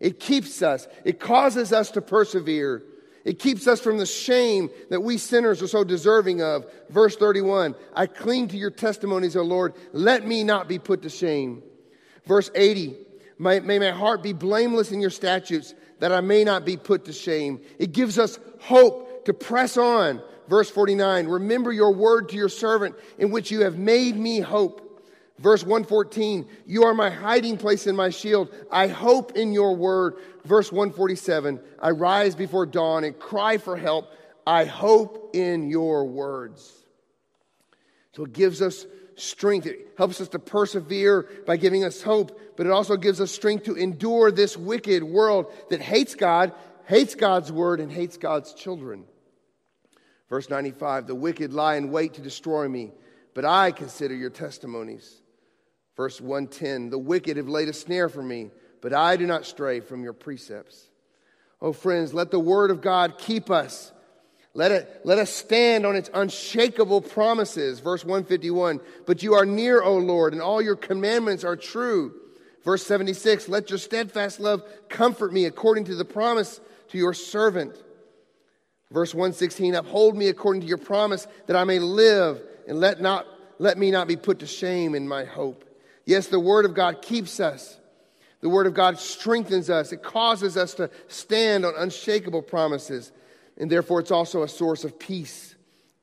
It 0.00 0.18
keeps 0.18 0.62
us, 0.62 0.88
it 1.04 1.20
causes 1.20 1.72
us 1.72 1.90
to 1.92 2.00
persevere. 2.00 2.84
It 3.22 3.38
keeps 3.38 3.66
us 3.66 3.80
from 3.80 3.98
the 3.98 4.06
shame 4.06 4.70
that 4.88 5.02
we 5.02 5.18
sinners 5.18 5.60
are 5.62 5.68
so 5.68 5.84
deserving 5.84 6.40
of. 6.40 6.64
Verse 6.88 7.16
31 7.16 7.74
I 7.94 8.06
cling 8.06 8.48
to 8.48 8.56
your 8.56 8.70
testimonies, 8.70 9.36
O 9.36 9.42
Lord. 9.42 9.74
Let 9.92 10.26
me 10.26 10.42
not 10.42 10.68
be 10.68 10.78
put 10.78 11.02
to 11.02 11.10
shame. 11.10 11.62
Verse 12.26 12.50
80 12.54 12.96
May, 13.38 13.60
may 13.60 13.78
my 13.78 13.90
heart 13.90 14.22
be 14.22 14.32
blameless 14.32 14.92
in 14.92 15.00
your 15.00 15.10
statutes, 15.10 15.74
that 15.98 16.12
I 16.12 16.20
may 16.20 16.44
not 16.44 16.64
be 16.64 16.76
put 16.76 17.06
to 17.06 17.12
shame. 17.12 17.60
It 17.78 17.92
gives 17.92 18.18
us 18.18 18.38
hope 18.60 19.24
to 19.26 19.34
press 19.34 19.76
on. 19.76 20.22
Verse 20.48 20.70
49 20.70 21.26
Remember 21.26 21.72
your 21.72 21.92
word 21.92 22.30
to 22.30 22.36
your 22.36 22.48
servant, 22.48 22.96
in 23.18 23.30
which 23.30 23.50
you 23.50 23.62
have 23.62 23.78
made 23.78 24.16
me 24.16 24.40
hope. 24.40 24.89
Verse 25.40 25.62
114, 25.62 26.46
you 26.66 26.84
are 26.84 26.92
my 26.92 27.08
hiding 27.08 27.56
place 27.56 27.86
and 27.86 27.96
my 27.96 28.10
shield. 28.10 28.54
I 28.70 28.88
hope 28.88 29.38
in 29.38 29.54
your 29.54 29.74
word. 29.74 30.16
Verse 30.44 30.70
147, 30.70 31.58
I 31.80 31.90
rise 31.90 32.34
before 32.34 32.66
dawn 32.66 33.04
and 33.04 33.18
cry 33.18 33.56
for 33.56 33.74
help. 33.74 34.12
I 34.46 34.66
hope 34.66 35.30
in 35.34 35.70
your 35.70 36.04
words. 36.04 36.70
So 38.12 38.24
it 38.24 38.34
gives 38.34 38.60
us 38.60 38.84
strength. 39.14 39.66
It 39.66 39.94
helps 39.96 40.20
us 40.20 40.28
to 40.28 40.38
persevere 40.38 41.26
by 41.46 41.56
giving 41.56 41.84
us 41.84 42.02
hope, 42.02 42.38
but 42.56 42.66
it 42.66 42.72
also 42.72 42.98
gives 42.98 43.18
us 43.18 43.30
strength 43.30 43.64
to 43.64 43.76
endure 43.76 44.30
this 44.30 44.58
wicked 44.58 45.02
world 45.02 45.50
that 45.70 45.80
hates 45.80 46.14
God, 46.14 46.52
hates 46.84 47.14
God's 47.14 47.50
word, 47.50 47.80
and 47.80 47.90
hates 47.90 48.18
God's 48.18 48.52
children. 48.52 49.04
Verse 50.28 50.50
95, 50.50 51.06
the 51.06 51.14
wicked 51.14 51.54
lie 51.54 51.76
in 51.76 51.90
wait 51.90 52.14
to 52.14 52.20
destroy 52.20 52.68
me, 52.68 52.92
but 53.32 53.46
I 53.46 53.72
consider 53.72 54.14
your 54.14 54.30
testimonies. 54.30 55.22
Verse 56.00 56.18
110 56.18 56.88
The 56.88 56.98
wicked 56.98 57.36
have 57.36 57.50
laid 57.50 57.68
a 57.68 57.74
snare 57.74 58.08
for 58.08 58.22
me, 58.22 58.48
but 58.80 58.94
I 58.94 59.16
do 59.16 59.26
not 59.26 59.44
stray 59.44 59.80
from 59.80 60.02
your 60.02 60.14
precepts. 60.14 60.88
Oh, 61.60 61.74
friends, 61.74 62.14
let 62.14 62.30
the 62.30 62.40
word 62.40 62.70
of 62.70 62.80
God 62.80 63.18
keep 63.18 63.50
us. 63.50 63.92
Let, 64.54 64.72
it, 64.72 65.02
let 65.04 65.18
us 65.18 65.30
stand 65.30 65.84
on 65.84 65.96
its 65.96 66.08
unshakable 66.14 67.02
promises. 67.02 67.80
Verse 67.80 68.02
151 68.02 68.80
But 69.04 69.22
you 69.22 69.34
are 69.34 69.44
near, 69.44 69.82
O 69.82 69.98
Lord, 69.98 70.32
and 70.32 70.40
all 70.40 70.62
your 70.62 70.74
commandments 70.74 71.44
are 71.44 71.54
true. 71.54 72.14
Verse 72.64 72.86
76 72.86 73.50
Let 73.50 73.68
your 73.68 73.78
steadfast 73.78 74.40
love 74.40 74.62
comfort 74.88 75.34
me 75.34 75.44
according 75.44 75.84
to 75.84 75.94
the 75.94 76.06
promise 76.06 76.62
to 76.88 76.96
your 76.96 77.12
servant. 77.12 77.76
Verse 78.90 79.12
116 79.12 79.74
Uphold 79.74 80.16
me 80.16 80.28
according 80.28 80.62
to 80.62 80.66
your 80.66 80.78
promise 80.78 81.26
that 81.46 81.56
I 81.56 81.64
may 81.64 81.78
live, 81.78 82.40
and 82.66 82.80
let, 82.80 83.02
not, 83.02 83.26
let 83.58 83.76
me 83.76 83.90
not 83.90 84.08
be 84.08 84.16
put 84.16 84.38
to 84.38 84.46
shame 84.46 84.94
in 84.94 85.06
my 85.06 85.26
hope. 85.26 85.66
Yes, 86.04 86.26
the 86.26 86.40
Word 86.40 86.64
of 86.64 86.74
God 86.74 87.02
keeps 87.02 87.40
us. 87.40 87.78
The 88.40 88.48
Word 88.48 88.66
of 88.66 88.74
God 88.74 88.98
strengthens 88.98 89.68
us. 89.68 89.92
It 89.92 90.02
causes 90.02 90.56
us 90.56 90.74
to 90.74 90.90
stand 91.08 91.64
on 91.64 91.74
unshakable 91.76 92.42
promises. 92.42 93.12
And 93.58 93.70
therefore, 93.70 94.00
it's 94.00 94.10
also 94.10 94.42
a 94.42 94.48
source 94.48 94.84
of 94.84 94.98
peace 94.98 95.54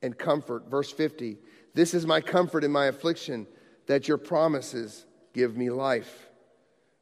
and 0.02 0.18
comfort. 0.18 0.70
Verse 0.70 0.92
50 0.92 1.38
This 1.74 1.94
is 1.94 2.06
my 2.06 2.22
comfort 2.22 2.64
in 2.64 2.72
my 2.72 2.86
affliction, 2.86 3.48
that 3.88 4.08
your 4.08 4.18
promises 4.18 5.06
give 5.34 5.58
me 5.58 5.70
life. 5.70 6.28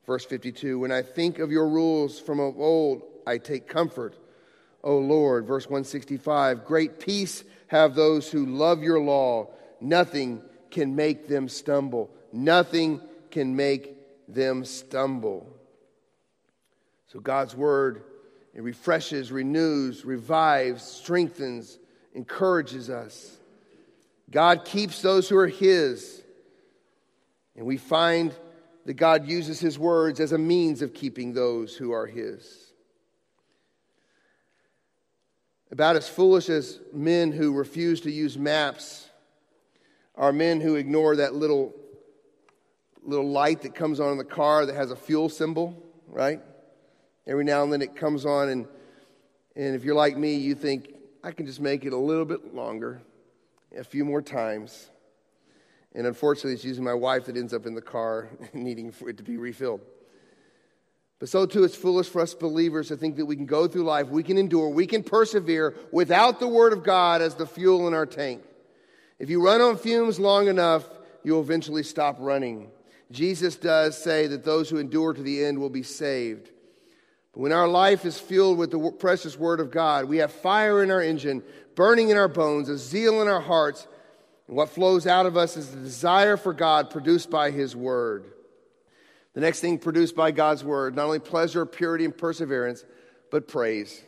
Verse 0.05 0.25
52 0.25 0.79
When 0.79 0.91
I 0.91 1.01
think 1.01 1.39
of 1.39 1.51
your 1.51 1.67
rules 1.67 2.19
from 2.19 2.39
of 2.39 2.60
old, 2.60 3.01
I 3.27 3.38
take 3.38 3.67
comfort. 3.67 4.15
O 4.84 4.97
Lord, 4.97 5.47
verse 5.47 5.65
165 5.65 6.63
Great 6.65 6.99
peace 6.99 7.43
have 7.67 7.95
those 7.95 8.31
who 8.31 8.45
love 8.45 8.84
your 8.84 8.99
law. 8.99 9.49
Nothing 9.81 10.41
can 10.69 10.95
make 10.95 11.27
them 11.27 11.49
stumble. 11.49 12.12
Nothing 12.36 13.00
can 13.32 13.56
make 13.56 13.95
them 14.28 14.65
stumble. 14.65 15.56
So 17.08 17.19
God's 17.19 17.56
word 17.56 18.04
it 18.54 18.63
refreshes, 18.63 19.34
renews, 19.34 20.06
revives, 20.06 20.82
strengthens, 20.84 21.78
encourages 22.13 22.89
us. 22.89 23.38
God 24.32 24.63
keeps 24.63 25.02
those 25.02 25.28
who 25.28 25.38
are 25.38 25.48
his. 25.48 26.24
And 27.58 27.65
we 27.65 27.76
find 27.76 28.34
that 28.86 28.93
God 28.93 29.28
uses 29.28 29.60
his 29.60 29.78
words 29.78 30.21
as 30.21 30.32
a 30.32 30.38
means 30.38 30.82
of 30.82 30.93
keeping 30.93 31.34
those 31.34 31.76
who 31.76 31.91
are 31.91 32.06
his. 32.06 32.71
About 35.69 35.98
as 35.98 36.08
foolish 36.08 36.50
as 36.50 36.80
men 36.93 37.34
who 37.34 37.54
refuse 37.54 38.02
to 38.02 38.12
use 38.12 38.38
maps 38.38 39.10
are 40.15 40.32
men 40.32 40.62
who 40.62 40.76
ignore 40.76 41.17
that 41.17 41.36
little 41.36 41.74
little 43.06 43.30
light 43.30 43.62
that 43.62 43.76
comes 43.76 44.00
on 44.00 44.12
in 44.12 44.18
the 44.18 44.24
car 44.24 44.65
that 44.65 44.76
has 44.76 44.91
a 44.91 44.96
fuel 44.96 45.30
symbol, 45.30 45.82
right? 46.08 46.41
Every 47.28 47.44
now 47.44 47.63
and 47.63 47.72
then 47.72 47.82
it 47.82 47.96
comes 47.96 48.26
on, 48.26 48.50
and, 48.50 48.68
and 49.56 49.76
if 49.76 49.84
you're 49.84 49.96
like 49.96 50.18
me, 50.18 50.36
you 50.36 50.56
think, 50.56 50.94
I 51.24 51.32
can 51.32 51.46
just 51.46 51.60
make 51.60 51.86
it 51.86 51.94
a 51.94 51.98
little 51.98 52.26
bit 52.26 52.54
longer, 52.54 53.02
a 53.76 53.84
few 53.84 54.06
more 54.06 54.22
times. 54.22 54.89
And 55.94 56.06
unfortunately, 56.06 56.54
it's 56.54 56.65
usually 56.65 56.86
my 56.86 56.94
wife 56.94 57.26
that 57.26 57.38
ends 57.38 57.54
up 57.54 57.65
in 57.65 57.74
the 57.74 57.82
car 57.82 58.30
needing 58.54 58.91
for 58.91 59.10
it 59.10 59.18
to 59.18 59.24
be 59.24 59.38
refilled. 59.38 59.82
But 61.20 61.30
so 61.30 61.46
too, 61.46 61.63
it's 61.63 61.76
foolish 61.76 62.10
for 62.10 62.22
us 62.22 62.34
believers 62.34 62.89
to 62.89 62.98
think 62.98 63.15
that 63.15 63.26
we 63.26 63.38
can 63.38 63.46
go 63.46 63.68
through 63.68 63.84
life, 63.84 64.10
we 64.10 64.22
can 64.22 64.38
endure, 64.38 64.70
we 64.70 64.86
can 64.86 65.02
persevere 65.02 65.74
without 65.91 66.39
the 66.39 66.48
Word 66.48 66.74
of 66.74 66.84
God 66.84 67.22
as 67.22 67.36
the 67.36 67.48
fuel 67.48 67.88
in 67.88 67.94
our 67.94 68.06
tank. 68.06 68.44
If 69.18 69.30
you 69.30 69.41
run 69.41 69.62
on 69.62 69.78
fumes 69.78 70.20
long 70.20 70.48
enough, 70.48 70.84
you'll 71.24 71.41
eventually 71.41 71.84
stop 71.84 72.18
running. 72.20 72.70
Jesus 73.12 73.56
does 73.56 74.02
say 74.02 74.28
that 74.28 74.44
those 74.44 74.70
who 74.70 74.78
endure 74.78 75.13
to 75.13 75.22
the 75.22 75.46
end 75.46 75.60
will 75.60 75.70
be 75.70 75.84
saved. 75.84 76.50
But 77.34 77.41
when 77.41 77.52
our 77.52 77.68
life 77.68 78.06
is 78.06 78.20
filled 78.20 78.58
with 78.58 78.72
the 78.72 78.91
precious 78.91 79.38
Word 79.38 79.60
of 79.60 79.72
God, 79.72 80.06
we 80.06 80.18
have 80.18 80.32
fire 80.32 80.82
in 80.82 80.89
our 80.89 81.02
engine, 81.02 81.44
burning 81.76 82.10
in 82.10 82.18
our 82.18 82.28
bones, 82.28 82.70
a 82.70 82.78
zeal 82.78 83.22
in 83.22 83.28
our 83.28 83.41
hearts, 83.41 83.88
and 84.48 84.56
what 84.56 84.70
flows 84.70 85.08
out 85.08 85.26
of 85.26 85.38
us 85.38 85.58
is 85.58 85.72
the 85.72 85.80
desire 85.80 86.38
for 86.38 86.54
God 86.54 86.89
produced 86.89 87.30
by 87.30 87.52
His 87.52 87.76
Word. 87.76 88.26
The 89.34 89.41
next 89.41 89.60
thing 89.60 89.78
produced 89.80 90.15
by 90.15 90.32
God's 90.32 90.63
Word, 90.63 90.96
not 90.96 91.06
only 91.06 91.20
pleasure, 91.20 91.65
purity, 91.65 92.06
and 92.06 92.18
perseverance, 92.18 92.86
but 93.32 93.48
praise. 93.48 94.02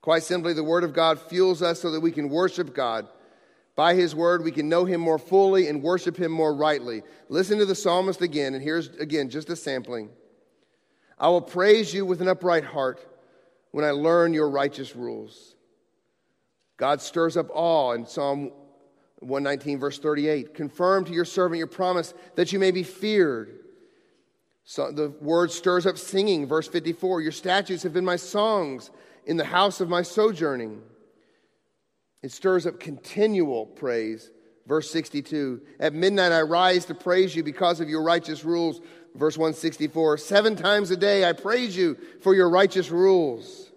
Quite 0.00 0.24
simply, 0.24 0.52
the 0.52 0.64
Word 0.64 0.84
of 0.84 0.92
God 0.92 1.20
fuels 1.20 1.62
us 1.62 1.80
so 1.80 1.90
that 1.92 2.00
we 2.00 2.12
can 2.12 2.28
worship 2.28 2.74
God 2.74 3.06
by 3.76 3.94
his 3.94 4.14
word, 4.14 4.44
we 4.44 4.52
can 4.52 4.68
know 4.68 4.84
him 4.84 5.00
more 5.00 5.18
fully 5.18 5.68
and 5.68 5.82
worship 5.82 6.16
him 6.16 6.30
more 6.30 6.54
rightly. 6.54 7.02
Listen 7.28 7.58
to 7.58 7.66
the 7.66 7.74
psalmist 7.74 8.22
again, 8.22 8.54
and 8.54 8.62
here's 8.62 8.88
again 8.96 9.28
just 9.28 9.50
a 9.50 9.56
sampling. 9.56 10.10
I 11.18 11.28
will 11.28 11.42
praise 11.42 11.92
you 11.92 12.06
with 12.06 12.22
an 12.22 12.28
upright 12.28 12.64
heart 12.64 13.04
when 13.72 13.84
I 13.84 13.90
learn 13.90 14.32
your 14.32 14.48
righteous 14.48 14.94
rules. 14.94 15.56
God 16.76 17.00
stirs 17.00 17.36
up 17.36 17.48
awe 17.52 17.92
in 17.92 18.06
Psalm 18.06 18.52
119, 19.20 19.78
verse 19.78 19.98
38. 19.98 20.54
Confirm 20.54 21.04
to 21.04 21.12
your 21.12 21.24
servant 21.24 21.58
your 21.58 21.66
promise 21.66 22.14
that 22.36 22.52
you 22.52 22.58
may 22.58 22.70
be 22.70 22.82
feared. 22.82 23.60
So 24.64 24.90
the 24.90 25.10
word 25.20 25.50
stirs 25.50 25.86
up 25.86 25.98
singing, 25.98 26.46
verse 26.46 26.68
54. 26.68 27.20
Your 27.20 27.32
statutes 27.32 27.82
have 27.82 27.92
been 27.92 28.04
my 28.04 28.16
songs 28.16 28.90
in 29.26 29.36
the 29.36 29.44
house 29.44 29.80
of 29.80 29.88
my 29.88 30.02
sojourning. 30.02 30.82
It 32.24 32.32
stirs 32.32 32.66
up 32.66 32.80
continual 32.80 33.66
praise. 33.66 34.30
Verse 34.66 34.90
62 34.90 35.60
At 35.78 35.92
midnight 35.92 36.32
I 36.32 36.40
rise 36.40 36.86
to 36.86 36.94
praise 36.94 37.36
you 37.36 37.42
because 37.42 37.80
of 37.80 37.90
your 37.90 38.02
righteous 38.02 38.46
rules. 38.46 38.80
Verse 39.14 39.36
164 39.36 40.16
Seven 40.16 40.56
times 40.56 40.90
a 40.90 40.96
day 40.96 41.28
I 41.28 41.34
praise 41.34 41.76
you 41.76 41.98
for 42.22 42.34
your 42.34 42.48
righteous 42.48 42.90
rules. 42.90 43.70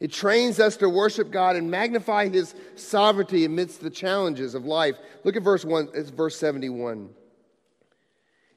It 0.00 0.12
trains 0.12 0.60
us 0.60 0.78
to 0.78 0.88
worship 0.88 1.30
God 1.30 1.56
and 1.56 1.70
magnify 1.70 2.30
his 2.30 2.54
sovereignty 2.74 3.44
amidst 3.44 3.82
the 3.82 3.90
challenges 3.90 4.54
of 4.54 4.64
life. 4.64 4.96
Look 5.22 5.36
at 5.36 5.42
verse 5.42 5.62
1, 5.62 5.90
it's 5.92 6.08
verse 6.08 6.38
71. 6.38 7.10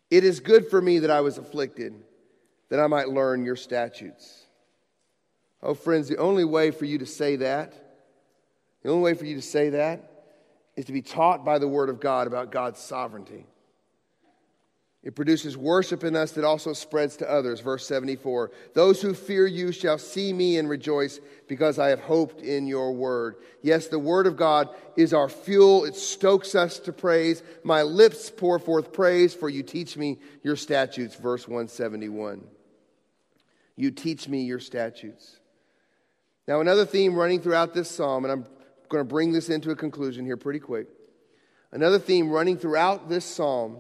It 0.09 0.23
is 0.23 0.39
good 0.39 0.69
for 0.69 0.81
me 0.81 0.99
that 0.99 1.11
I 1.11 1.19
was 1.19 1.37
afflicted, 1.37 1.93
that 2.69 2.79
I 2.79 2.87
might 2.87 3.09
learn 3.09 3.43
your 3.43 3.57
statutes. 3.57 4.45
Oh, 5.61 5.73
friends, 5.73 6.07
the 6.07 6.15
only 6.15 6.45
way 6.45 6.71
for 6.71 6.85
you 6.85 6.99
to 6.99 7.05
say 7.05 7.35
that, 7.35 7.86
the 8.83 8.89
only 8.89 9.03
way 9.03 9.13
for 9.13 9.25
you 9.25 9.35
to 9.35 9.41
say 9.41 9.69
that 9.69 10.11
is 10.75 10.85
to 10.85 10.93
be 10.93 11.01
taught 11.01 11.43
by 11.43 11.59
the 11.59 11.67
Word 11.67 11.89
of 11.89 11.99
God 11.99 12.27
about 12.27 12.51
God's 12.51 12.79
sovereignty. 12.79 13.45
It 15.03 15.15
produces 15.15 15.55
worship 15.55 16.03
in 16.03 16.17
us 16.17 16.33
that 16.33 16.43
also 16.43 16.73
spreads 16.73 17.15
to 17.17 17.31
others. 17.31 17.61
Verse 17.61 17.87
74 17.87 18.51
Those 18.73 19.01
who 19.01 19.13
fear 19.13 19.47
you 19.47 19.71
shall 19.71 19.97
see 19.97 20.33
me 20.33 20.57
and 20.57 20.67
rejoice 20.67 21.21
because 21.47 21.79
I 21.79 21.87
have 21.89 22.01
hoped 22.01 22.41
in 22.41 22.67
your 22.67 22.91
word. 22.91 23.37
Yes, 23.61 23.87
the 23.87 23.99
word 23.99 24.27
of 24.27 24.35
God 24.35 24.69
is 24.97 25.13
our 25.13 25.29
fuel. 25.29 25.85
It 25.85 25.95
stokes 25.95 26.55
us 26.55 26.79
to 26.79 26.91
praise. 26.91 27.41
My 27.63 27.83
lips 27.83 28.29
pour 28.29 28.59
forth 28.59 28.91
praise, 28.91 29.33
for 29.33 29.49
you 29.49 29.63
teach 29.63 29.95
me 29.95 30.19
your 30.43 30.57
statutes. 30.57 31.15
Verse 31.15 31.47
171. 31.47 32.43
You 33.77 33.91
teach 33.91 34.27
me 34.27 34.43
your 34.43 34.59
statutes. 34.59 35.39
Now, 36.47 36.59
another 36.59 36.85
theme 36.85 37.15
running 37.15 37.41
throughout 37.41 37.73
this 37.73 37.89
psalm, 37.89 38.25
and 38.25 38.31
I'm 38.31 38.45
going 38.89 39.01
to 39.01 39.07
bring 39.07 39.31
this 39.31 39.49
into 39.49 39.71
a 39.71 39.75
conclusion 39.75 40.25
here 40.25 40.37
pretty 40.37 40.59
quick. 40.59 40.87
Another 41.71 41.99
theme 41.99 42.29
running 42.29 42.57
throughout 42.57 43.09
this 43.09 43.25
psalm 43.25 43.79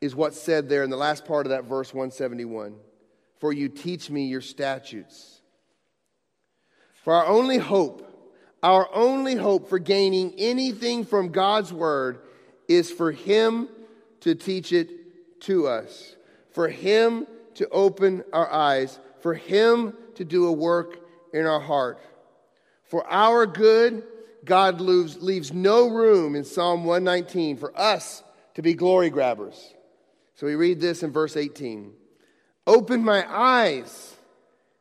is 0.00 0.14
what's 0.14 0.40
said 0.40 0.68
there 0.68 0.82
in 0.82 0.90
the 0.90 0.96
last 0.96 1.24
part 1.24 1.46
of 1.46 1.50
that 1.50 1.64
verse 1.64 1.92
171 1.92 2.74
For 3.38 3.52
you 3.52 3.68
teach 3.68 4.10
me 4.10 4.26
your 4.26 4.40
statutes. 4.40 5.40
For 7.04 7.12
our 7.12 7.26
only 7.26 7.58
hope, 7.58 8.10
our 8.62 8.88
only 8.94 9.34
hope 9.34 9.68
for 9.68 9.78
gaining 9.78 10.34
anything 10.38 11.04
from 11.04 11.28
God's 11.28 11.72
word 11.72 12.20
is 12.66 12.90
for 12.90 13.12
Him 13.12 13.68
to 14.20 14.34
teach 14.34 14.72
it 14.72 15.40
to 15.42 15.66
us, 15.66 16.16
for 16.52 16.68
Him 16.68 17.26
to 17.56 17.68
open 17.68 18.24
our 18.32 18.50
eyes, 18.50 18.98
for 19.20 19.34
Him 19.34 19.94
to 20.14 20.24
do 20.24 20.46
a 20.46 20.52
work 20.52 20.98
in 21.34 21.44
our 21.44 21.60
heart. 21.60 21.98
For 22.94 23.04
our 23.10 23.44
good, 23.44 24.04
God 24.44 24.80
leaves, 24.80 25.20
leaves 25.20 25.52
no 25.52 25.88
room 25.88 26.36
in 26.36 26.44
Psalm 26.44 26.84
119 26.84 27.56
for 27.56 27.76
us 27.76 28.22
to 28.54 28.62
be 28.62 28.74
glory 28.74 29.10
grabbers. 29.10 29.74
So 30.36 30.46
we 30.46 30.54
read 30.54 30.80
this 30.80 31.02
in 31.02 31.10
verse 31.10 31.36
18 31.36 31.92
Open 32.68 33.02
my 33.02 33.26
eyes 33.28 34.14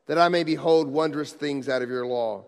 that 0.06 0.20
I 0.20 0.30
may 0.30 0.44
behold 0.44 0.90
wondrous 0.90 1.34
things 1.34 1.68
out 1.68 1.82
of 1.82 1.90
your 1.90 2.06
law. 2.06 2.46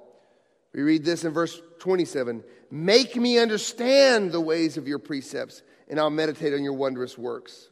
We 0.71 0.83
read 0.83 1.03
this 1.03 1.23
in 1.23 1.33
verse 1.33 1.59
27 1.79 2.43
Make 2.69 3.15
me 3.15 3.39
understand 3.39 4.31
the 4.31 4.41
ways 4.41 4.77
of 4.77 4.87
your 4.87 4.99
precepts, 4.99 5.63
and 5.89 5.99
I'll 5.99 6.11
meditate 6.11 6.53
on 6.53 6.63
your 6.63 6.73
wondrous 6.73 7.17
works. 7.17 7.69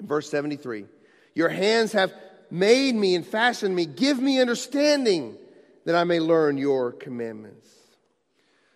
In 0.00 0.06
verse 0.06 0.30
73 0.30 0.86
Your 1.34 1.50
hands 1.50 1.92
have 1.92 2.14
made 2.50 2.94
me 2.94 3.14
and 3.14 3.26
fashioned 3.26 3.76
me. 3.76 3.84
Give 3.84 4.18
me 4.18 4.40
understanding 4.40 5.36
that 5.84 5.94
I 5.94 6.04
may 6.04 6.20
learn 6.20 6.56
your 6.56 6.92
commandments. 6.92 7.68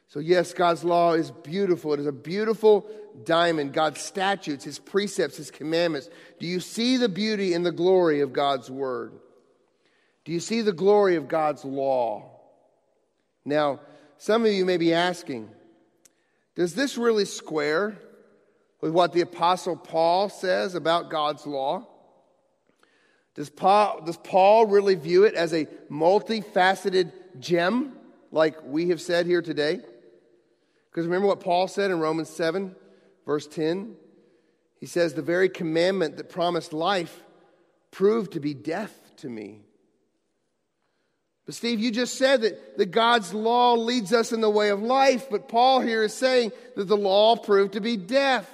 So, 0.08 0.20
yes, 0.20 0.54
God's 0.54 0.84
law 0.84 1.12
is 1.12 1.30
beautiful. 1.30 1.92
It 1.92 2.00
is 2.00 2.06
a 2.06 2.12
beautiful 2.12 2.88
diamond. 3.24 3.72
God's 3.72 4.00
statutes, 4.00 4.64
His 4.64 4.78
precepts, 4.78 5.36
His 5.36 5.50
commandments. 5.50 6.08
Do 6.38 6.46
you 6.46 6.60
see 6.60 6.96
the 6.96 7.08
beauty 7.08 7.54
and 7.54 7.66
the 7.66 7.72
glory 7.72 8.20
of 8.20 8.32
God's 8.32 8.70
word? 8.70 9.12
Do 10.24 10.32
you 10.32 10.40
see 10.40 10.62
the 10.62 10.72
glory 10.72 11.16
of 11.16 11.28
God's 11.28 11.64
law? 11.64 12.30
Now, 13.44 13.80
some 14.18 14.44
of 14.44 14.52
you 14.52 14.64
may 14.64 14.76
be 14.76 14.92
asking, 14.92 15.50
does 16.54 16.74
this 16.74 16.96
really 16.96 17.26
square 17.26 17.98
with 18.80 18.92
what 18.92 19.12
the 19.12 19.20
Apostle 19.20 19.76
Paul 19.76 20.28
says 20.28 20.74
about 20.74 21.10
God's 21.10 21.46
law? 21.46 21.86
Does 23.36 23.50
Paul, 23.50 24.00
does 24.00 24.16
Paul 24.16 24.66
really 24.66 24.94
view 24.94 25.24
it 25.24 25.34
as 25.34 25.52
a 25.52 25.66
multifaceted 25.90 27.12
gem, 27.38 27.92
like 28.32 28.56
we 28.64 28.88
have 28.88 29.00
said 29.00 29.26
here 29.26 29.42
today? 29.42 29.80
Because 30.90 31.04
remember 31.06 31.28
what 31.28 31.40
Paul 31.40 31.68
said 31.68 31.90
in 31.90 32.00
Romans 32.00 32.30
7, 32.30 32.74
verse 33.26 33.46
10? 33.46 33.94
He 34.80 34.86
says, 34.86 35.12
The 35.12 35.20
very 35.20 35.50
commandment 35.50 36.16
that 36.16 36.30
promised 36.30 36.72
life 36.72 37.22
proved 37.90 38.32
to 38.32 38.40
be 38.40 38.54
death 38.54 38.98
to 39.18 39.28
me. 39.28 39.60
But, 41.44 41.54
Steve, 41.54 41.78
you 41.78 41.90
just 41.90 42.16
said 42.16 42.40
that, 42.40 42.78
that 42.78 42.90
God's 42.90 43.34
law 43.34 43.74
leads 43.74 44.14
us 44.14 44.32
in 44.32 44.40
the 44.40 44.50
way 44.50 44.70
of 44.70 44.82
life, 44.82 45.28
but 45.30 45.48
Paul 45.48 45.80
here 45.80 46.02
is 46.02 46.14
saying 46.14 46.52
that 46.74 46.88
the 46.88 46.96
law 46.96 47.36
proved 47.36 47.74
to 47.74 47.80
be 47.80 47.98
death. 47.98 48.50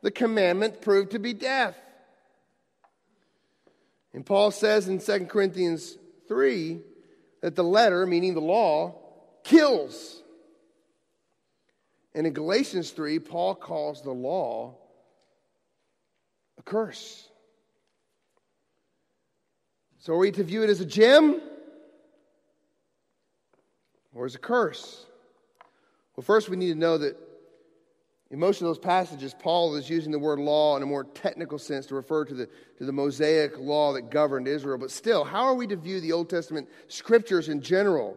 The 0.00 0.10
commandment 0.10 0.80
proved 0.80 1.12
to 1.12 1.18
be 1.18 1.34
death. 1.34 1.76
And 4.14 4.24
Paul 4.24 4.52
says 4.52 4.86
in 4.86 5.00
2 5.00 5.26
Corinthians 5.26 5.98
3 6.28 6.80
that 7.42 7.56
the 7.56 7.64
letter, 7.64 8.06
meaning 8.06 8.34
the 8.34 8.40
law, 8.40 8.94
kills. 9.42 10.22
And 12.14 12.24
in 12.26 12.32
Galatians 12.32 12.92
3, 12.92 13.18
Paul 13.18 13.56
calls 13.56 14.02
the 14.02 14.12
law 14.12 14.76
a 16.58 16.62
curse. 16.62 17.28
So 19.98 20.12
are 20.12 20.18
we 20.18 20.30
to 20.30 20.44
view 20.44 20.62
it 20.62 20.70
as 20.70 20.80
a 20.80 20.86
gem 20.86 21.40
or 24.14 24.26
as 24.26 24.36
a 24.36 24.38
curse? 24.38 25.06
Well, 26.14 26.22
first 26.22 26.48
we 26.48 26.56
need 26.56 26.72
to 26.72 26.78
know 26.78 26.98
that 26.98 27.16
in 28.30 28.38
most 28.38 28.60
of 28.60 28.66
those 28.66 28.78
passages, 28.78 29.34
Paul 29.38 29.76
is 29.76 29.88
using 29.88 30.10
the 30.10 30.18
word 30.18 30.38
law 30.38 30.76
in 30.76 30.82
a 30.82 30.86
more 30.86 31.04
technical 31.04 31.58
sense 31.58 31.86
to 31.86 31.94
refer 31.94 32.24
to 32.24 32.34
the, 32.34 32.48
to 32.78 32.84
the 32.84 32.92
Mosaic 32.92 33.58
law 33.58 33.92
that 33.92 34.10
governed 34.10 34.48
Israel. 34.48 34.78
But 34.78 34.90
still, 34.90 35.24
how 35.24 35.44
are 35.44 35.54
we 35.54 35.66
to 35.68 35.76
view 35.76 36.00
the 36.00 36.12
Old 36.12 36.30
Testament 36.30 36.68
scriptures 36.88 37.48
in 37.48 37.60
general? 37.60 38.16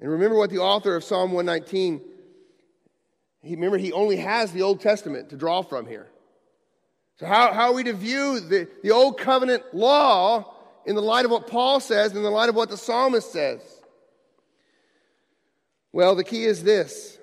And 0.00 0.10
remember 0.10 0.36
what 0.36 0.50
the 0.50 0.58
author 0.58 0.96
of 0.96 1.04
Psalm 1.04 1.32
119, 1.32 2.00
he, 3.42 3.54
remember, 3.54 3.78
he 3.78 3.92
only 3.92 4.16
has 4.16 4.52
the 4.52 4.62
Old 4.62 4.80
Testament 4.80 5.30
to 5.30 5.36
draw 5.36 5.62
from 5.62 5.86
here. 5.86 6.08
So, 7.18 7.26
how, 7.26 7.52
how 7.52 7.70
are 7.70 7.72
we 7.72 7.84
to 7.84 7.94
view 7.94 8.40
the, 8.40 8.68
the 8.82 8.90
Old 8.90 9.18
Covenant 9.18 9.62
law 9.72 10.54
in 10.84 10.94
the 10.94 11.02
light 11.02 11.24
of 11.24 11.30
what 11.30 11.46
Paul 11.46 11.80
says, 11.80 12.14
in 12.14 12.22
the 12.22 12.30
light 12.30 12.48
of 12.48 12.54
what 12.54 12.68
the 12.68 12.76
psalmist 12.76 13.32
says? 13.32 13.60
Well, 15.92 16.14
the 16.14 16.24
key 16.24 16.44
is 16.44 16.62
this 16.62 17.15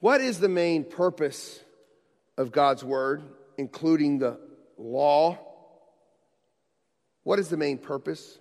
what 0.00 0.20
is 0.20 0.38
the 0.38 0.48
main 0.48 0.84
purpose 0.84 1.60
of 2.36 2.52
God's 2.52 2.84
word, 2.84 3.22
including 3.56 4.18
the 4.18 4.38
law? 4.76 5.38
What 7.24 7.38
is 7.38 7.48
the 7.48 7.56
main 7.56 7.78
purpose? 7.78 8.38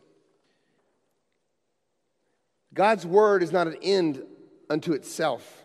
God's 2.73 3.05
word 3.05 3.41
is 3.41 3.51
not 3.51 3.67
an 3.67 3.77
end 3.81 4.23
unto 4.69 4.93
itself, 4.93 5.63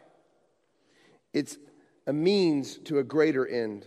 it's 1.32 1.58
a 2.06 2.12
means 2.12 2.78
to 2.78 2.98
a 2.98 3.04
greater 3.04 3.46
end. 3.46 3.86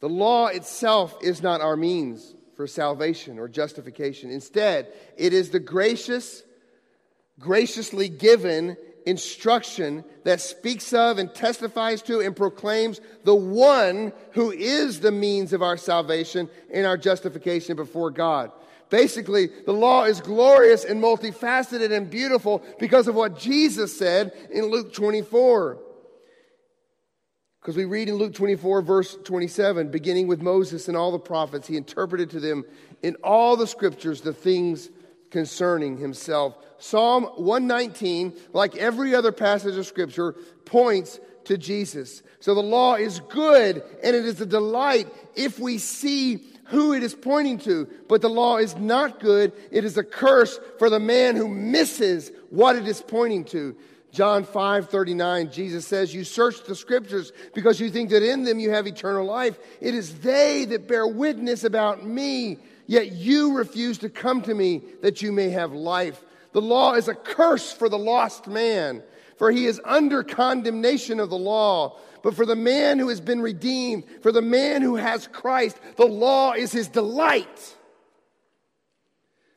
The 0.00 0.08
law 0.08 0.48
itself 0.48 1.16
is 1.22 1.42
not 1.42 1.60
our 1.60 1.76
means 1.76 2.34
for 2.56 2.66
salvation 2.66 3.38
or 3.38 3.48
justification. 3.48 4.30
Instead, 4.30 4.92
it 5.16 5.32
is 5.32 5.50
the 5.50 5.60
gracious, 5.60 6.42
graciously 7.38 8.08
given 8.08 8.76
instruction 9.06 10.04
that 10.24 10.40
speaks 10.40 10.92
of 10.92 11.18
and 11.18 11.34
testifies 11.34 12.02
to 12.02 12.20
and 12.20 12.36
proclaims 12.36 13.00
the 13.24 13.34
one 13.34 14.12
who 14.32 14.50
is 14.50 15.00
the 15.00 15.12
means 15.12 15.52
of 15.52 15.62
our 15.62 15.76
salvation 15.76 16.48
and 16.72 16.86
our 16.86 16.96
justification 16.96 17.76
before 17.76 18.10
God. 18.10 18.52
Basically, 18.90 19.48
the 19.64 19.72
law 19.72 20.04
is 20.04 20.20
glorious 20.20 20.84
and 20.84 21.02
multifaceted 21.02 21.92
and 21.92 22.10
beautiful 22.10 22.62
because 22.78 23.08
of 23.08 23.14
what 23.14 23.38
Jesus 23.38 23.96
said 23.96 24.32
in 24.50 24.66
Luke 24.66 24.92
24. 24.92 25.78
Because 27.62 27.76
we 27.76 27.84
read 27.84 28.08
in 28.08 28.16
Luke 28.16 28.34
24, 28.34 28.82
verse 28.82 29.16
27, 29.24 29.90
beginning 29.90 30.26
with 30.26 30.42
Moses 30.42 30.88
and 30.88 30.96
all 30.96 31.12
the 31.12 31.18
prophets, 31.18 31.68
he 31.68 31.76
interpreted 31.76 32.28
to 32.30 32.40
them 32.40 32.64
in 33.02 33.14
all 33.22 33.56
the 33.56 33.66
scriptures 33.66 34.20
the 34.20 34.34
things 34.34 34.90
concerning 35.32 35.96
himself. 35.96 36.56
Psalm 36.78 37.24
119, 37.24 38.34
like 38.52 38.76
every 38.76 39.14
other 39.14 39.32
passage 39.32 39.76
of 39.76 39.86
Scripture, 39.86 40.36
points 40.64 41.18
to 41.44 41.58
Jesus. 41.58 42.22
So 42.38 42.54
the 42.54 42.62
law 42.62 42.94
is 42.94 43.20
good 43.28 43.82
and 44.04 44.14
it 44.14 44.24
is 44.24 44.40
a 44.40 44.46
delight 44.46 45.08
if 45.34 45.58
we 45.58 45.78
see 45.78 46.44
who 46.66 46.92
it 46.92 47.02
is 47.02 47.14
pointing 47.14 47.58
to. 47.58 47.88
But 48.08 48.20
the 48.20 48.28
law 48.28 48.58
is 48.58 48.76
not 48.76 49.20
good. 49.20 49.52
It 49.70 49.84
is 49.84 49.96
a 49.96 50.04
curse 50.04 50.58
for 50.78 50.88
the 50.88 51.00
man 51.00 51.36
who 51.36 51.48
misses 51.48 52.30
what 52.50 52.76
it 52.76 52.86
is 52.86 53.02
pointing 53.02 53.44
to. 53.46 53.76
John 54.12 54.44
5 54.44 54.90
39, 54.90 55.50
Jesus 55.50 55.86
says, 55.86 56.14
You 56.14 56.24
search 56.24 56.64
the 56.64 56.74
scriptures 56.74 57.32
because 57.54 57.80
you 57.80 57.90
think 57.90 58.10
that 58.10 58.22
in 58.22 58.44
them 58.44 58.58
you 58.58 58.70
have 58.70 58.86
eternal 58.86 59.24
life. 59.24 59.58
It 59.80 59.94
is 59.94 60.20
they 60.20 60.66
that 60.66 60.86
bear 60.86 61.06
witness 61.06 61.64
about 61.64 62.04
me, 62.04 62.58
yet 62.92 63.12
you 63.12 63.56
refuse 63.56 63.96
to 63.98 64.10
come 64.10 64.42
to 64.42 64.54
me 64.54 64.82
that 65.00 65.22
you 65.22 65.32
may 65.32 65.48
have 65.48 65.72
life. 65.72 66.22
The 66.52 66.60
law 66.60 66.92
is 66.92 67.08
a 67.08 67.14
curse 67.14 67.72
for 67.72 67.88
the 67.88 67.98
lost 67.98 68.46
man, 68.46 69.02
for 69.38 69.50
he 69.50 69.64
is 69.64 69.80
under 69.82 70.22
condemnation 70.22 71.18
of 71.18 71.30
the 71.30 71.38
law. 71.38 71.98
But 72.22 72.34
for 72.34 72.44
the 72.44 72.54
man 72.54 72.98
who 72.98 73.08
has 73.08 73.20
been 73.20 73.40
redeemed, 73.40 74.04
for 74.20 74.30
the 74.30 74.42
man 74.42 74.82
who 74.82 74.96
has 74.96 75.26
Christ, 75.26 75.78
the 75.96 76.04
law 76.06 76.52
is 76.52 76.70
his 76.70 76.88
delight. 76.88 77.76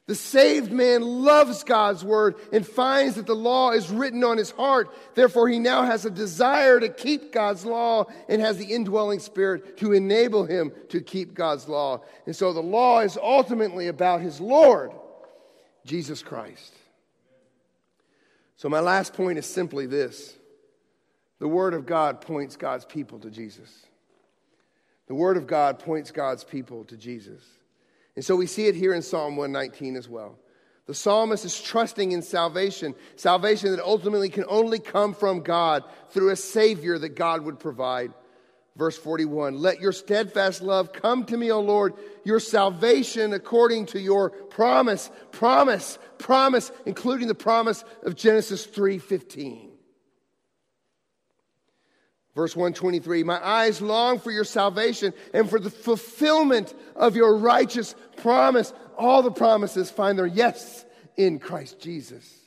The 0.08 0.16
saved 0.16 0.72
man 0.72 1.01
loves 1.01 1.64
God's 1.64 2.03
word 2.03 2.36
and 2.53 2.66
finds 2.66 3.16
that 3.16 3.26
the 3.26 3.36
law 3.36 3.72
is 3.72 3.89
written 3.89 4.24
on 4.24 4.38
his 4.38 4.51
heart. 4.51 4.95
Therefore, 5.16 5.49
he 5.49 5.58
now 5.58 5.82
has 5.84 6.06
a 6.06 6.12
desire 6.12 6.80
to 6.80 6.89
keep 6.89 7.32
God's 7.32 7.66
law 7.66 8.06
and 8.30 8.39
has 8.39 8.58
the 8.58 8.72
indwelling 8.72 9.20
spirit 9.20 9.78
to 9.78 9.93
enable 9.93 10.45
him 10.45 10.72
to 10.89 11.01
keep 11.01 11.34
God's 11.34 11.68
law. 11.68 12.03
And 12.28 12.36
so 12.36 12.53
the 12.53 12.62
law 12.62 12.99
is 12.99 13.18
ultimately 13.18 13.88
about 13.88 14.22
his 14.22 14.39
Lord, 14.39 14.91
Jesus 15.86 16.22
Christ. 16.22 16.74
So, 18.58 18.70
my 18.70 18.80
last 18.80 19.14
point 19.14 19.39
is 19.39 19.45
simply 19.45 19.88
this 19.88 20.36
the 21.39 21.47
Word 21.47 21.74
of 21.74 21.88
God 21.88 22.22
points 22.22 22.56
God's 22.56 22.86
people 22.86 23.20
to 23.20 23.32
Jesus. 23.32 23.88
The 25.08 25.16
Word 25.16 25.38
of 25.38 25.47
God 25.47 25.80
points 25.80 26.12
God's 26.12 26.43
people 26.43 26.84
to 26.86 26.95
Jesus. 26.95 27.43
And 28.16 28.24
so 28.24 28.36
we 28.36 28.47
see 28.47 28.68
it 28.68 28.76
here 28.76 28.93
in 28.93 29.01
Psalm 29.01 29.36
119 29.36 29.95
as 29.95 30.07
well. 30.07 30.38
The 30.88 30.93
psalmist 30.93 31.45
is 31.45 31.59
trusting 31.59 32.11
in 32.11 32.22
salvation, 32.22 32.93
salvation 33.16 33.72
that 33.72 33.84
ultimately 33.84 34.30
can 34.30 34.45
only 34.47 34.80
come 34.80 35.13
from 35.13 35.41
God 35.41 35.84
through 36.11 36.30
a 36.30 36.36
Savior 36.36 36.97
that 36.99 37.16
God 37.16 37.41
would 37.41 37.59
provide. 37.59 38.13
Verse 38.76 38.97
41 38.97 39.57
Let 39.57 39.80
your 39.80 39.91
steadfast 39.91 40.61
love 40.61 40.93
come 40.93 41.26
to 41.26 41.38
me, 41.38 41.51
O 41.51 41.59
Lord, 41.59 41.93
your 42.24 42.39
salvation 42.39 43.34
according 43.34 43.88
to 43.88 43.99
your 43.99 44.30
promise, 44.30 45.09
promise, 45.32 45.97
promise, 46.18 46.72
including 46.86 47.28
the 47.28 47.36
promise 47.36 47.84
of 48.03 48.16
Genesis 48.16 48.66
3 48.66 48.99
15. 48.99 49.64
Verse 52.36 52.55
123 52.55 53.23
My 53.23 53.43
eyes 53.45 53.81
long 53.81 54.19
for 54.19 54.29
your 54.29 54.43
salvation 54.43 55.13
and 55.33 55.49
for 55.49 55.59
the 55.59 55.69
fulfillment 55.69 56.73
of 56.95 57.15
your 57.15 57.38
righteous 57.38 57.95
promise. 58.17 58.73
All 58.97 59.21
the 59.21 59.31
promises 59.31 59.89
find 59.89 60.19
their 60.19 60.25
yes 60.25 60.86
in 61.15 61.39
Christ 61.39 61.79
Jesus. 61.79 62.41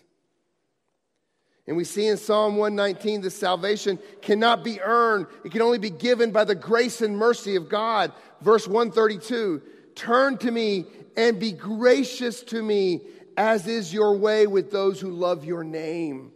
And 1.66 1.76
we 1.76 1.84
see 1.84 2.06
in 2.06 2.16
Psalm 2.16 2.56
119 2.56 3.20
the 3.20 3.30
salvation 3.30 3.98
cannot 4.22 4.64
be 4.64 4.80
earned, 4.80 5.26
it 5.44 5.52
can 5.52 5.62
only 5.62 5.78
be 5.78 5.90
given 5.90 6.30
by 6.32 6.44
the 6.44 6.54
grace 6.54 7.02
and 7.02 7.16
mercy 7.16 7.56
of 7.56 7.68
God. 7.68 8.12
Verse 8.40 8.66
132 8.66 9.62
Turn 9.94 10.38
to 10.38 10.50
me 10.50 10.86
and 11.16 11.40
be 11.40 11.52
gracious 11.52 12.42
to 12.44 12.62
me, 12.62 13.00
as 13.36 13.66
is 13.66 13.92
your 13.92 14.16
way 14.16 14.46
with 14.46 14.70
those 14.70 15.00
who 15.00 15.10
love 15.10 15.44
your 15.44 15.64
name. 15.64 16.32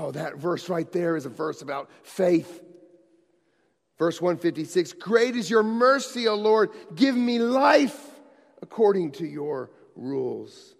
Oh, 0.00 0.12
that 0.12 0.36
verse 0.36 0.68
right 0.68 0.90
there 0.92 1.16
is 1.16 1.26
a 1.26 1.28
verse 1.28 1.60
about 1.60 1.90
faith. 2.04 2.62
Verse 3.98 4.20
156 4.20 4.92
Great 4.92 5.34
is 5.34 5.50
your 5.50 5.64
mercy, 5.64 6.28
O 6.28 6.36
Lord. 6.36 6.70
Give 6.94 7.16
me 7.16 7.40
life 7.40 7.98
according 8.62 9.12
to 9.12 9.26
your 9.26 9.70
rules. 9.96 10.76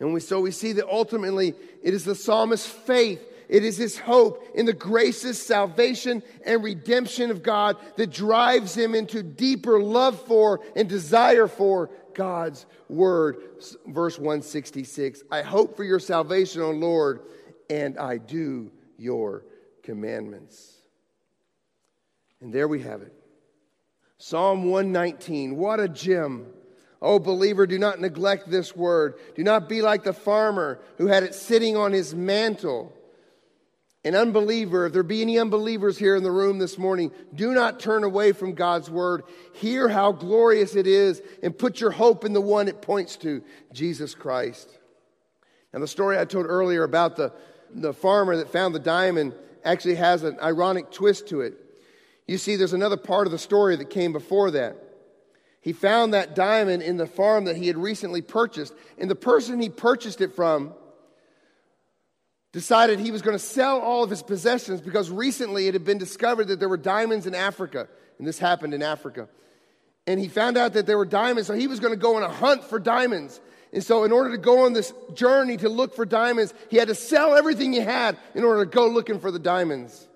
And 0.00 0.12
we, 0.12 0.20
so 0.20 0.40
we 0.40 0.50
see 0.50 0.72
that 0.72 0.86
ultimately 0.86 1.54
it 1.82 1.94
is 1.94 2.04
the 2.04 2.14
psalmist's 2.14 2.66
faith, 2.66 3.22
it 3.48 3.64
is 3.64 3.78
his 3.78 3.98
hope 3.98 4.46
in 4.54 4.66
the 4.66 4.74
graces, 4.74 5.40
salvation, 5.40 6.22
and 6.44 6.62
redemption 6.62 7.30
of 7.30 7.42
God 7.42 7.78
that 7.96 8.10
drives 8.10 8.76
him 8.76 8.94
into 8.94 9.22
deeper 9.22 9.80
love 9.80 10.20
for 10.26 10.60
and 10.76 10.90
desire 10.90 11.48
for 11.48 11.88
God's 12.12 12.66
word. 12.90 13.38
Verse 13.86 14.18
166 14.18 15.22
I 15.30 15.40
hope 15.40 15.74
for 15.74 15.84
your 15.84 16.00
salvation, 16.00 16.60
O 16.60 16.70
Lord 16.70 17.22
and 17.70 17.96
I 17.98 18.18
do 18.18 18.72
your 18.98 19.44
commandments. 19.82 20.76
And 22.40 22.52
there 22.52 22.68
we 22.68 22.82
have 22.82 23.02
it. 23.02 23.14
Psalm 24.18 24.64
119. 24.64 25.56
What 25.56 25.80
a 25.80 25.88
gem. 25.88 26.46
Oh, 27.00 27.18
believer, 27.18 27.66
do 27.66 27.78
not 27.78 28.00
neglect 28.00 28.50
this 28.50 28.76
word. 28.76 29.14
Do 29.34 29.42
not 29.42 29.68
be 29.68 29.80
like 29.80 30.04
the 30.04 30.12
farmer 30.12 30.80
who 30.98 31.06
had 31.06 31.22
it 31.22 31.34
sitting 31.34 31.76
on 31.76 31.92
his 31.92 32.14
mantle. 32.14 32.94
An 34.04 34.14
unbeliever, 34.14 34.86
if 34.86 34.92
there 34.92 35.02
be 35.02 35.22
any 35.22 35.38
unbelievers 35.38 35.98
here 35.98 36.16
in 36.16 36.22
the 36.22 36.30
room 36.30 36.58
this 36.58 36.78
morning, 36.78 37.12
do 37.34 37.52
not 37.52 37.80
turn 37.80 38.02
away 38.02 38.32
from 38.32 38.54
God's 38.54 38.90
word. 38.90 39.22
Hear 39.54 39.88
how 39.88 40.12
glorious 40.12 40.74
it 40.74 40.86
is 40.86 41.22
and 41.42 41.56
put 41.56 41.80
your 41.80 41.90
hope 41.90 42.24
in 42.24 42.32
the 42.32 42.40
one 42.40 42.68
it 42.68 42.82
points 42.82 43.16
to, 43.18 43.42
Jesus 43.72 44.14
Christ. 44.14 44.70
Now, 45.72 45.80
the 45.80 45.88
story 45.88 46.18
I 46.18 46.24
told 46.24 46.46
earlier 46.46 46.82
about 46.82 47.16
the, 47.16 47.32
the 47.74 47.92
farmer 47.92 48.36
that 48.36 48.50
found 48.50 48.74
the 48.74 48.80
diamond 48.80 49.34
actually 49.64 49.96
has 49.96 50.22
an 50.22 50.38
ironic 50.40 50.90
twist 50.90 51.28
to 51.28 51.40
it. 51.40 51.54
You 52.26 52.38
see, 52.38 52.56
there's 52.56 52.72
another 52.72 52.96
part 52.96 53.26
of 53.26 53.32
the 53.32 53.38
story 53.38 53.76
that 53.76 53.90
came 53.90 54.12
before 54.12 54.52
that. 54.52 54.76
He 55.60 55.72
found 55.72 56.14
that 56.14 56.34
diamond 56.34 56.82
in 56.82 56.96
the 56.96 57.06
farm 57.06 57.44
that 57.44 57.56
he 57.56 57.66
had 57.66 57.76
recently 57.76 58.22
purchased, 58.22 58.72
and 58.98 59.10
the 59.10 59.14
person 59.14 59.60
he 59.60 59.68
purchased 59.68 60.20
it 60.20 60.34
from 60.34 60.72
decided 62.52 62.98
he 62.98 63.10
was 63.10 63.22
going 63.22 63.36
to 63.36 63.44
sell 63.44 63.78
all 63.80 64.02
of 64.02 64.10
his 64.10 64.22
possessions 64.22 64.80
because 64.80 65.10
recently 65.10 65.68
it 65.68 65.74
had 65.74 65.84
been 65.84 65.98
discovered 65.98 66.48
that 66.48 66.58
there 66.58 66.68
were 66.68 66.76
diamonds 66.76 67.26
in 67.26 67.34
Africa, 67.34 67.88
and 68.18 68.26
this 68.26 68.38
happened 68.38 68.74
in 68.74 68.82
Africa. 68.82 69.28
And 70.06 70.18
he 70.18 70.28
found 70.28 70.56
out 70.56 70.72
that 70.72 70.86
there 70.86 70.98
were 70.98 71.04
diamonds, 71.04 71.46
so 71.46 71.54
he 71.54 71.66
was 71.66 71.78
going 71.78 71.92
to 71.92 72.00
go 72.00 72.16
on 72.16 72.22
a 72.22 72.28
hunt 72.28 72.64
for 72.64 72.78
diamonds. 72.78 73.40
And 73.72 73.84
so, 73.84 74.04
in 74.04 74.10
order 74.10 74.32
to 74.32 74.38
go 74.38 74.64
on 74.64 74.72
this 74.72 74.92
journey 75.14 75.56
to 75.58 75.68
look 75.68 75.94
for 75.94 76.04
diamonds, 76.04 76.52
he 76.68 76.76
had 76.76 76.88
to 76.88 76.94
sell 76.94 77.34
everything 77.34 77.72
he 77.72 77.80
had 77.80 78.16
in 78.34 78.42
order 78.42 78.64
to 78.64 78.70
go 78.70 78.88
looking 78.88 79.20
for 79.20 79.30
the 79.30 79.38
diamonds. 79.38 80.08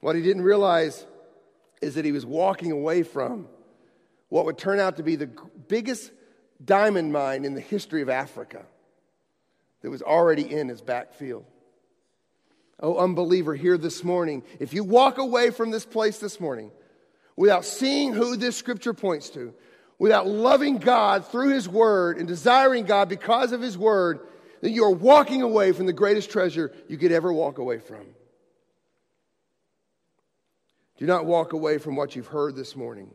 What 0.00 0.14
he 0.14 0.22
didn't 0.22 0.42
realize 0.42 1.04
is 1.82 1.96
that 1.96 2.04
he 2.04 2.12
was 2.12 2.24
walking 2.24 2.70
away 2.70 3.02
from 3.02 3.48
what 4.28 4.44
would 4.44 4.58
turn 4.58 4.78
out 4.78 4.96
to 4.96 5.02
be 5.02 5.16
the 5.16 5.30
biggest 5.68 6.12
diamond 6.64 7.12
mine 7.12 7.44
in 7.44 7.54
the 7.54 7.60
history 7.60 8.02
of 8.02 8.08
Africa 8.08 8.64
that 9.82 9.90
was 9.90 10.02
already 10.02 10.50
in 10.50 10.68
his 10.68 10.80
backfield. 10.80 11.44
Oh, 12.80 12.96
unbeliever, 12.96 13.54
here 13.54 13.78
this 13.78 14.02
morning, 14.02 14.42
if 14.58 14.74
you 14.74 14.82
walk 14.82 15.18
away 15.18 15.50
from 15.50 15.70
this 15.70 15.86
place 15.86 16.18
this 16.18 16.40
morning 16.40 16.70
without 17.36 17.64
seeing 17.64 18.12
who 18.12 18.36
this 18.36 18.56
scripture 18.56 18.94
points 18.94 19.30
to, 19.30 19.54
without 20.04 20.26
loving 20.26 20.76
God 20.76 21.26
through 21.28 21.54
His 21.54 21.66
Word 21.66 22.18
and 22.18 22.28
desiring 22.28 22.84
God 22.84 23.08
because 23.08 23.52
of 23.52 23.62
His 23.62 23.78
Word, 23.78 24.20
then 24.60 24.74
you 24.74 24.84
are 24.84 24.90
walking 24.90 25.40
away 25.40 25.72
from 25.72 25.86
the 25.86 25.94
greatest 25.94 26.28
treasure 26.28 26.74
you 26.88 26.98
could 26.98 27.10
ever 27.10 27.32
walk 27.32 27.56
away 27.56 27.78
from. 27.78 28.04
Do 30.98 31.06
not 31.06 31.24
walk 31.24 31.54
away 31.54 31.78
from 31.78 31.96
what 31.96 32.14
you've 32.14 32.26
heard 32.26 32.54
this 32.54 32.76
morning. 32.76 33.12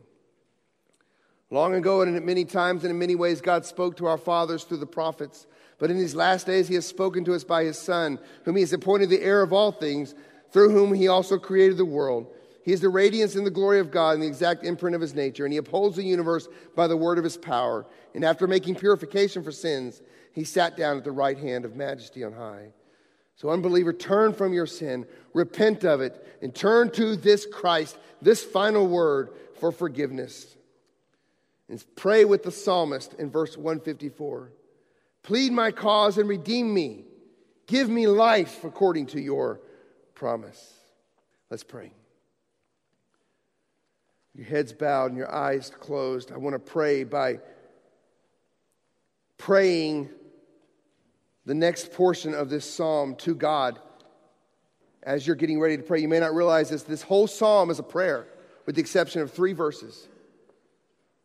Long 1.48 1.76
ago, 1.76 2.02
and 2.02 2.26
many 2.26 2.44
times 2.44 2.82
and 2.82 2.90
in 2.90 2.98
many 2.98 3.14
ways, 3.14 3.40
God 3.40 3.64
spoke 3.64 3.98
to 3.98 4.06
our 4.06 4.18
fathers 4.18 4.64
through 4.64 4.78
the 4.78 4.84
prophets. 4.84 5.46
But 5.78 5.92
in 5.92 5.96
these 5.96 6.16
last 6.16 6.44
days, 6.44 6.66
He 6.66 6.74
has 6.74 6.86
spoken 6.86 7.24
to 7.26 7.34
us 7.34 7.44
by 7.44 7.62
His 7.62 7.78
Son, 7.78 8.18
whom 8.42 8.56
He 8.56 8.62
has 8.62 8.72
appointed 8.72 9.10
the 9.10 9.22
heir 9.22 9.42
of 9.42 9.52
all 9.52 9.70
things, 9.70 10.12
through 10.50 10.70
whom 10.70 10.92
He 10.92 11.06
also 11.06 11.38
created 11.38 11.76
the 11.76 11.84
world. 11.84 12.26
He 12.62 12.72
is 12.72 12.80
the 12.80 12.88
radiance 12.88 13.36
and 13.36 13.46
the 13.46 13.50
glory 13.50 13.80
of 13.80 13.90
God 13.90 14.14
and 14.14 14.22
the 14.22 14.26
exact 14.26 14.64
imprint 14.64 14.94
of 14.94 15.00
his 15.00 15.14
nature, 15.14 15.44
and 15.44 15.52
he 15.52 15.58
upholds 15.58 15.96
the 15.96 16.04
universe 16.04 16.48
by 16.76 16.86
the 16.86 16.96
word 16.96 17.18
of 17.18 17.24
his 17.24 17.36
power. 17.36 17.86
And 18.14 18.24
after 18.24 18.46
making 18.46 18.74
purification 18.74 19.42
for 19.42 19.52
sins, 19.52 20.02
he 20.32 20.44
sat 20.44 20.76
down 20.76 20.98
at 20.98 21.04
the 21.04 21.12
right 21.12 21.38
hand 21.38 21.64
of 21.64 21.74
majesty 21.74 22.22
on 22.22 22.32
high. 22.32 22.72
So, 23.36 23.48
unbeliever, 23.48 23.94
turn 23.94 24.34
from 24.34 24.52
your 24.52 24.66
sin, 24.66 25.06
repent 25.32 25.84
of 25.84 26.02
it, 26.02 26.38
and 26.42 26.54
turn 26.54 26.90
to 26.92 27.16
this 27.16 27.46
Christ, 27.46 27.96
this 28.20 28.44
final 28.44 28.86
word 28.86 29.30
for 29.58 29.72
forgiveness. 29.72 30.56
And 31.70 31.82
pray 31.96 32.26
with 32.26 32.42
the 32.42 32.50
psalmist 32.50 33.14
in 33.14 33.30
verse 33.30 33.56
154 33.56 34.52
Plead 35.22 35.52
my 35.52 35.70
cause 35.70 36.18
and 36.18 36.28
redeem 36.28 36.72
me. 36.72 37.04
Give 37.66 37.88
me 37.88 38.06
life 38.06 38.64
according 38.64 39.06
to 39.08 39.20
your 39.20 39.60
promise. 40.14 40.74
Let's 41.50 41.64
pray 41.64 41.92
your 44.40 44.48
heads 44.48 44.72
bowed 44.72 45.10
and 45.10 45.18
your 45.18 45.30
eyes 45.30 45.70
closed, 45.80 46.32
I 46.32 46.38
want 46.38 46.54
to 46.54 46.58
pray 46.58 47.04
by 47.04 47.40
praying 49.36 50.08
the 51.44 51.52
next 51.52 51.92
portion 51.92 52.32
of 52.32 52.48
this 52.48 52.64
psalm 52.64 53.16
to 53.16 53.34
God. 53.34 53.78
As 55.02 55.26
you're 55.26 55.36
getting 55.36 55.60
ready 55.60 55.76
to 55.76 55.82
pray, 55.82 56.00
you 56.00 56.08
may 56.08 56.20
not 56.20 56.34
realize 56.34 56.70
this. 56.70 56.84
This 56.84 57.02
whole 57.02 57.26
psalm 57.26 57.68
is 57.68 57.78
a 57.78 57.82
prayer, 57.82 58.28
with 58.64 58.76
the 58.76 58.80
exception 58.80 59.20
of 59.20 59.30
three 59.30 59.52
verses. 59.52 60.08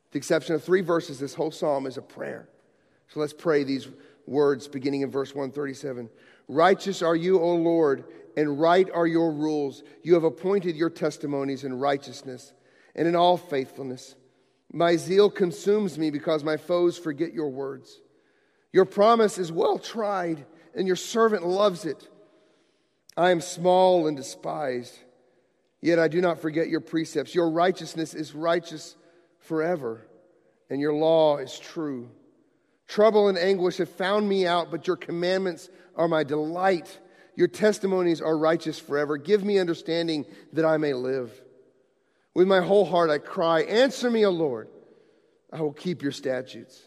With 0.04 0.12
the 0.12 0.18
exception 0.18 0.54
of 0.54 0.62
three 0.62 0.82
verses, 0.82 1.18
this 1.18 1.36
whole 1.36 1.52
psalm 1.52 1.86
is 1.86 1.96
a 1.96 2.02
prayer. 2.02 2.50
So 3.08 3.22
let's 3.22 3.32
pray 3.32 3.64
these 3.64 3.88
words 4.28 4.68
beginning 4.68 5.04
in 5.04 5.10
verse 5.10 5.34
137. 5.34 6.10
Righteous 6.50 7.02
are 7.02 7.16
you, 7.16 7.40
O 7.40 7.56
Lord, 7.56 8.04
and 8.36 8.60
right 8.60 8.90
are 8.94 9.08
your 9.08 9.32
rules. 9.32 9.84
You 10.04 10.16
have 10.16 10.26
appointed 10.26 10.76
your 10.76 10.90
testimonies 10.90 11.64
in 11.64 11.80
righteousness 11.80 12.52
and 12.96 13.08
in 13.08 13.16
all 13.16 13.38
faithfulness. 13.38 14.16
My 14.72 14.96
zeal 14.96 15.30
consumes 15.30 15.98
me 15.98 16.10
because 16.12 16.44
my 16.44 16.58
foes 16.58 16.98
forget 16.98 17.34
your 17.34 17.50
words. 17.50 18.02
Your 18.74 18.86
promise 18.86 19.38
is 19.38 19.52
well 19.52 19.80
tried, 19.80 20.46
and 20.74 20.88
your 20.88 20.96
servant 20.96 21.46
loves 21.46 21.86
it. 21.86 22.10
I 23.16 23.32
am 23.32 23.40
small 23.40 24.08
and 24.08 24.18
despised, 24.18 24.98
yet 25.82 26.00
I 26.00 26.10
do 26.10 26.20
not 26.20 26.42
forget 26.42 26.68
your 26.68 26.82
precepts. 26.82 27.34
Your 27.34 27.50
righteousness 27.50 28.14
is 28.14 28.36
righteous 28.36 28.98
forever, 29.40 30.06
and 30.70 30.82
your 30.82 30.94
law 30.94 31.38
is 31.38 31.58
true. 31.58 32.10
Trouble 32.88 33.30
and 33.30 33.38
anguish 33.38 33.78
have 33.78 33.90
found 33.90 34.28
me 34.28 34.46
out, 34.46 34.72
but 34.72 34.88
your 34.88 34.98
commandments 34.98 35.70
are 35.96 36.08
my 36.08 36.24
delight. 36.24 37.00
Your 37.36 37.48
testimonies 37.48 38.22
are 38.22 38.38
righteous 38.38 38.78
forever. 38.78 39.18
Give 39.18 39.44
me 39.44 39.58
understanding 39.58 40.26
that 40.54 40.66
I 40.66 40.78
may 40.78 40.94
live. 40.94 41.32
With 42.36 42.48
my 42.48 42.60
whole 42.60 42.86
heart 42.86 43.10
I 43.10 43.18
cry, 43.18 43.62
Answer 43.62 44.12
me, 44.12 44.26
O 44.26 44.30
Lord. 44.30 44.68
I 45.52 45.62
will 45.62 45.74
keep 45.74 46.04
your 46.04 46.12
statutes. 46.12 46.80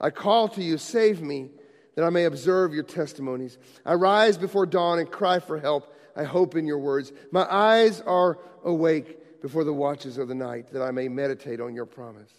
I 0.00 0.10
call 0.10 0.48
to 0.50 0.62
you, 0.62 0.76
save 0.78 1.22
me, 1.22 1.50
that 1.94 2.04
I 2.04 2.10
may 2.10 2.24
observe 2.24 2.74
your 2.74 2.84
testimonies. 2.84 3.56
I 3.86 3.94
rise 3.94 4.36
before 4.36 4.66
dawn 4.66 4.98
and 4.98 5.10
cry 5.10 5.38
for 5.38 5.58
help. 5.58 5.94
I 6.14 6.24
hope 6.24 6.56
in 6.56 6.66
your 6.66 6.78
words. 6.78 7.12
My 7.30 7.46
eyes 7.48 8.00
are 8.00 8.38
awake 8.64 9.40
before 9.40 9.64
the 9.64 9.72
watches 9.72 10.18
of 10.18 10.28
the 10.28 10.34
night, 10.34 10.72
that 10.72 10.82
I 10.82 10.90
may 10.90 11.08
meditate 11.08 11.60
on 11.60 11.74
your 11.74 11.86
promise. 11.86 12.32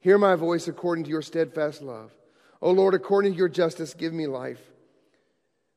Hear 0.00 0.18
my 0.18 0.34
voice 0.36 0.68
according 0.68 1.04
to 1.04 1.10
your 1.10 1.22
steadfast 1.22 1.82
love. 1.82 2.12
O 2.60 2.70
Lord, 2.70 2.94
according 2.94 3.32
to 3.32 3.38
your 3.38 3.48
justice, 3.48 3.94
give 3.94 4.12
me 4.12 4.26
life. 4.26 4.60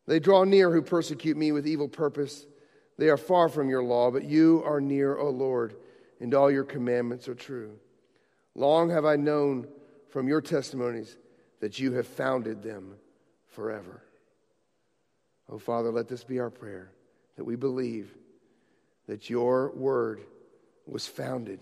They 0.08 0.20
draw 0.20 0.44
near 0.44 0.72
who 0.72 0.82
persecute 0.82 1.38
me 1.38 1.52
with 1.52 1.68
evil 1.68 1.88
purpose. 1.88 2.46
They 3.02 3.10
are 3.10 3.18
far 3.18 3.50
from 3.50 3.68
your 3.68 3.82
law, 3.82 4.12
but 4.12 4.26
you 4.26 4.62
are 4.64 4.80
near, 4.80 5.18
O 5.18 5.32
Lord, 5.32 5.76
and 6.20 6.36
all 6.36 6.52
your 6.52 6.64
commandments 6.64 7.28
are 7.28 7.34
true. 7.34 7.80
Long 8.54 8.92
have 8.92 9.06
I 9.06 9.16
known 9.16 9.68
from 10.10 10.28
your 10.28 10.40
testimonies 10.40 11.18
that 11.62 11.80
you 11.80 11.94
have 11.94 12.06
founded 12.06 12.62
them 12.62 12.94
forever. 13.48 14.04
Oh, 15.50 15.58
Father, 15.58 15.90
let 15.90 16.10
this 16.10 16.24
be 16.24 16.40
our 16.40 16.52
prayer 16.52 16.92
that 17.38 17.44
we 17.44 17.56
believe 17.56 18.14
that 19.08 19.32
your 19.32 19.72
word 19.72 20.22
was 20.86 21.08
founded. 21.08 21.60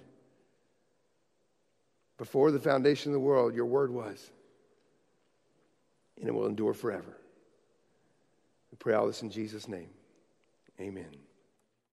Before 2.17 2.51
the 2.51 2.59
foundation 2.59 3.11
of 3.11 3.13
the 3.13 3.19
world, 3.21 3.55
your 3.55 3.65
word 3.65 3.91
was, 3.91 4.29
and 6.19 6.27
it 6.27 6.33
will 6.33 6.47
endure 6.47 6.73
forever. 6.73 7.15
We 8.73 8.77
pray 8.77 8.93
all 8.95 9.07
this 9.07 9.21
in 9.21 9.31
Jesus' 9.31 9.69
name. 9.69 9.87
Amen. 10.81 11.28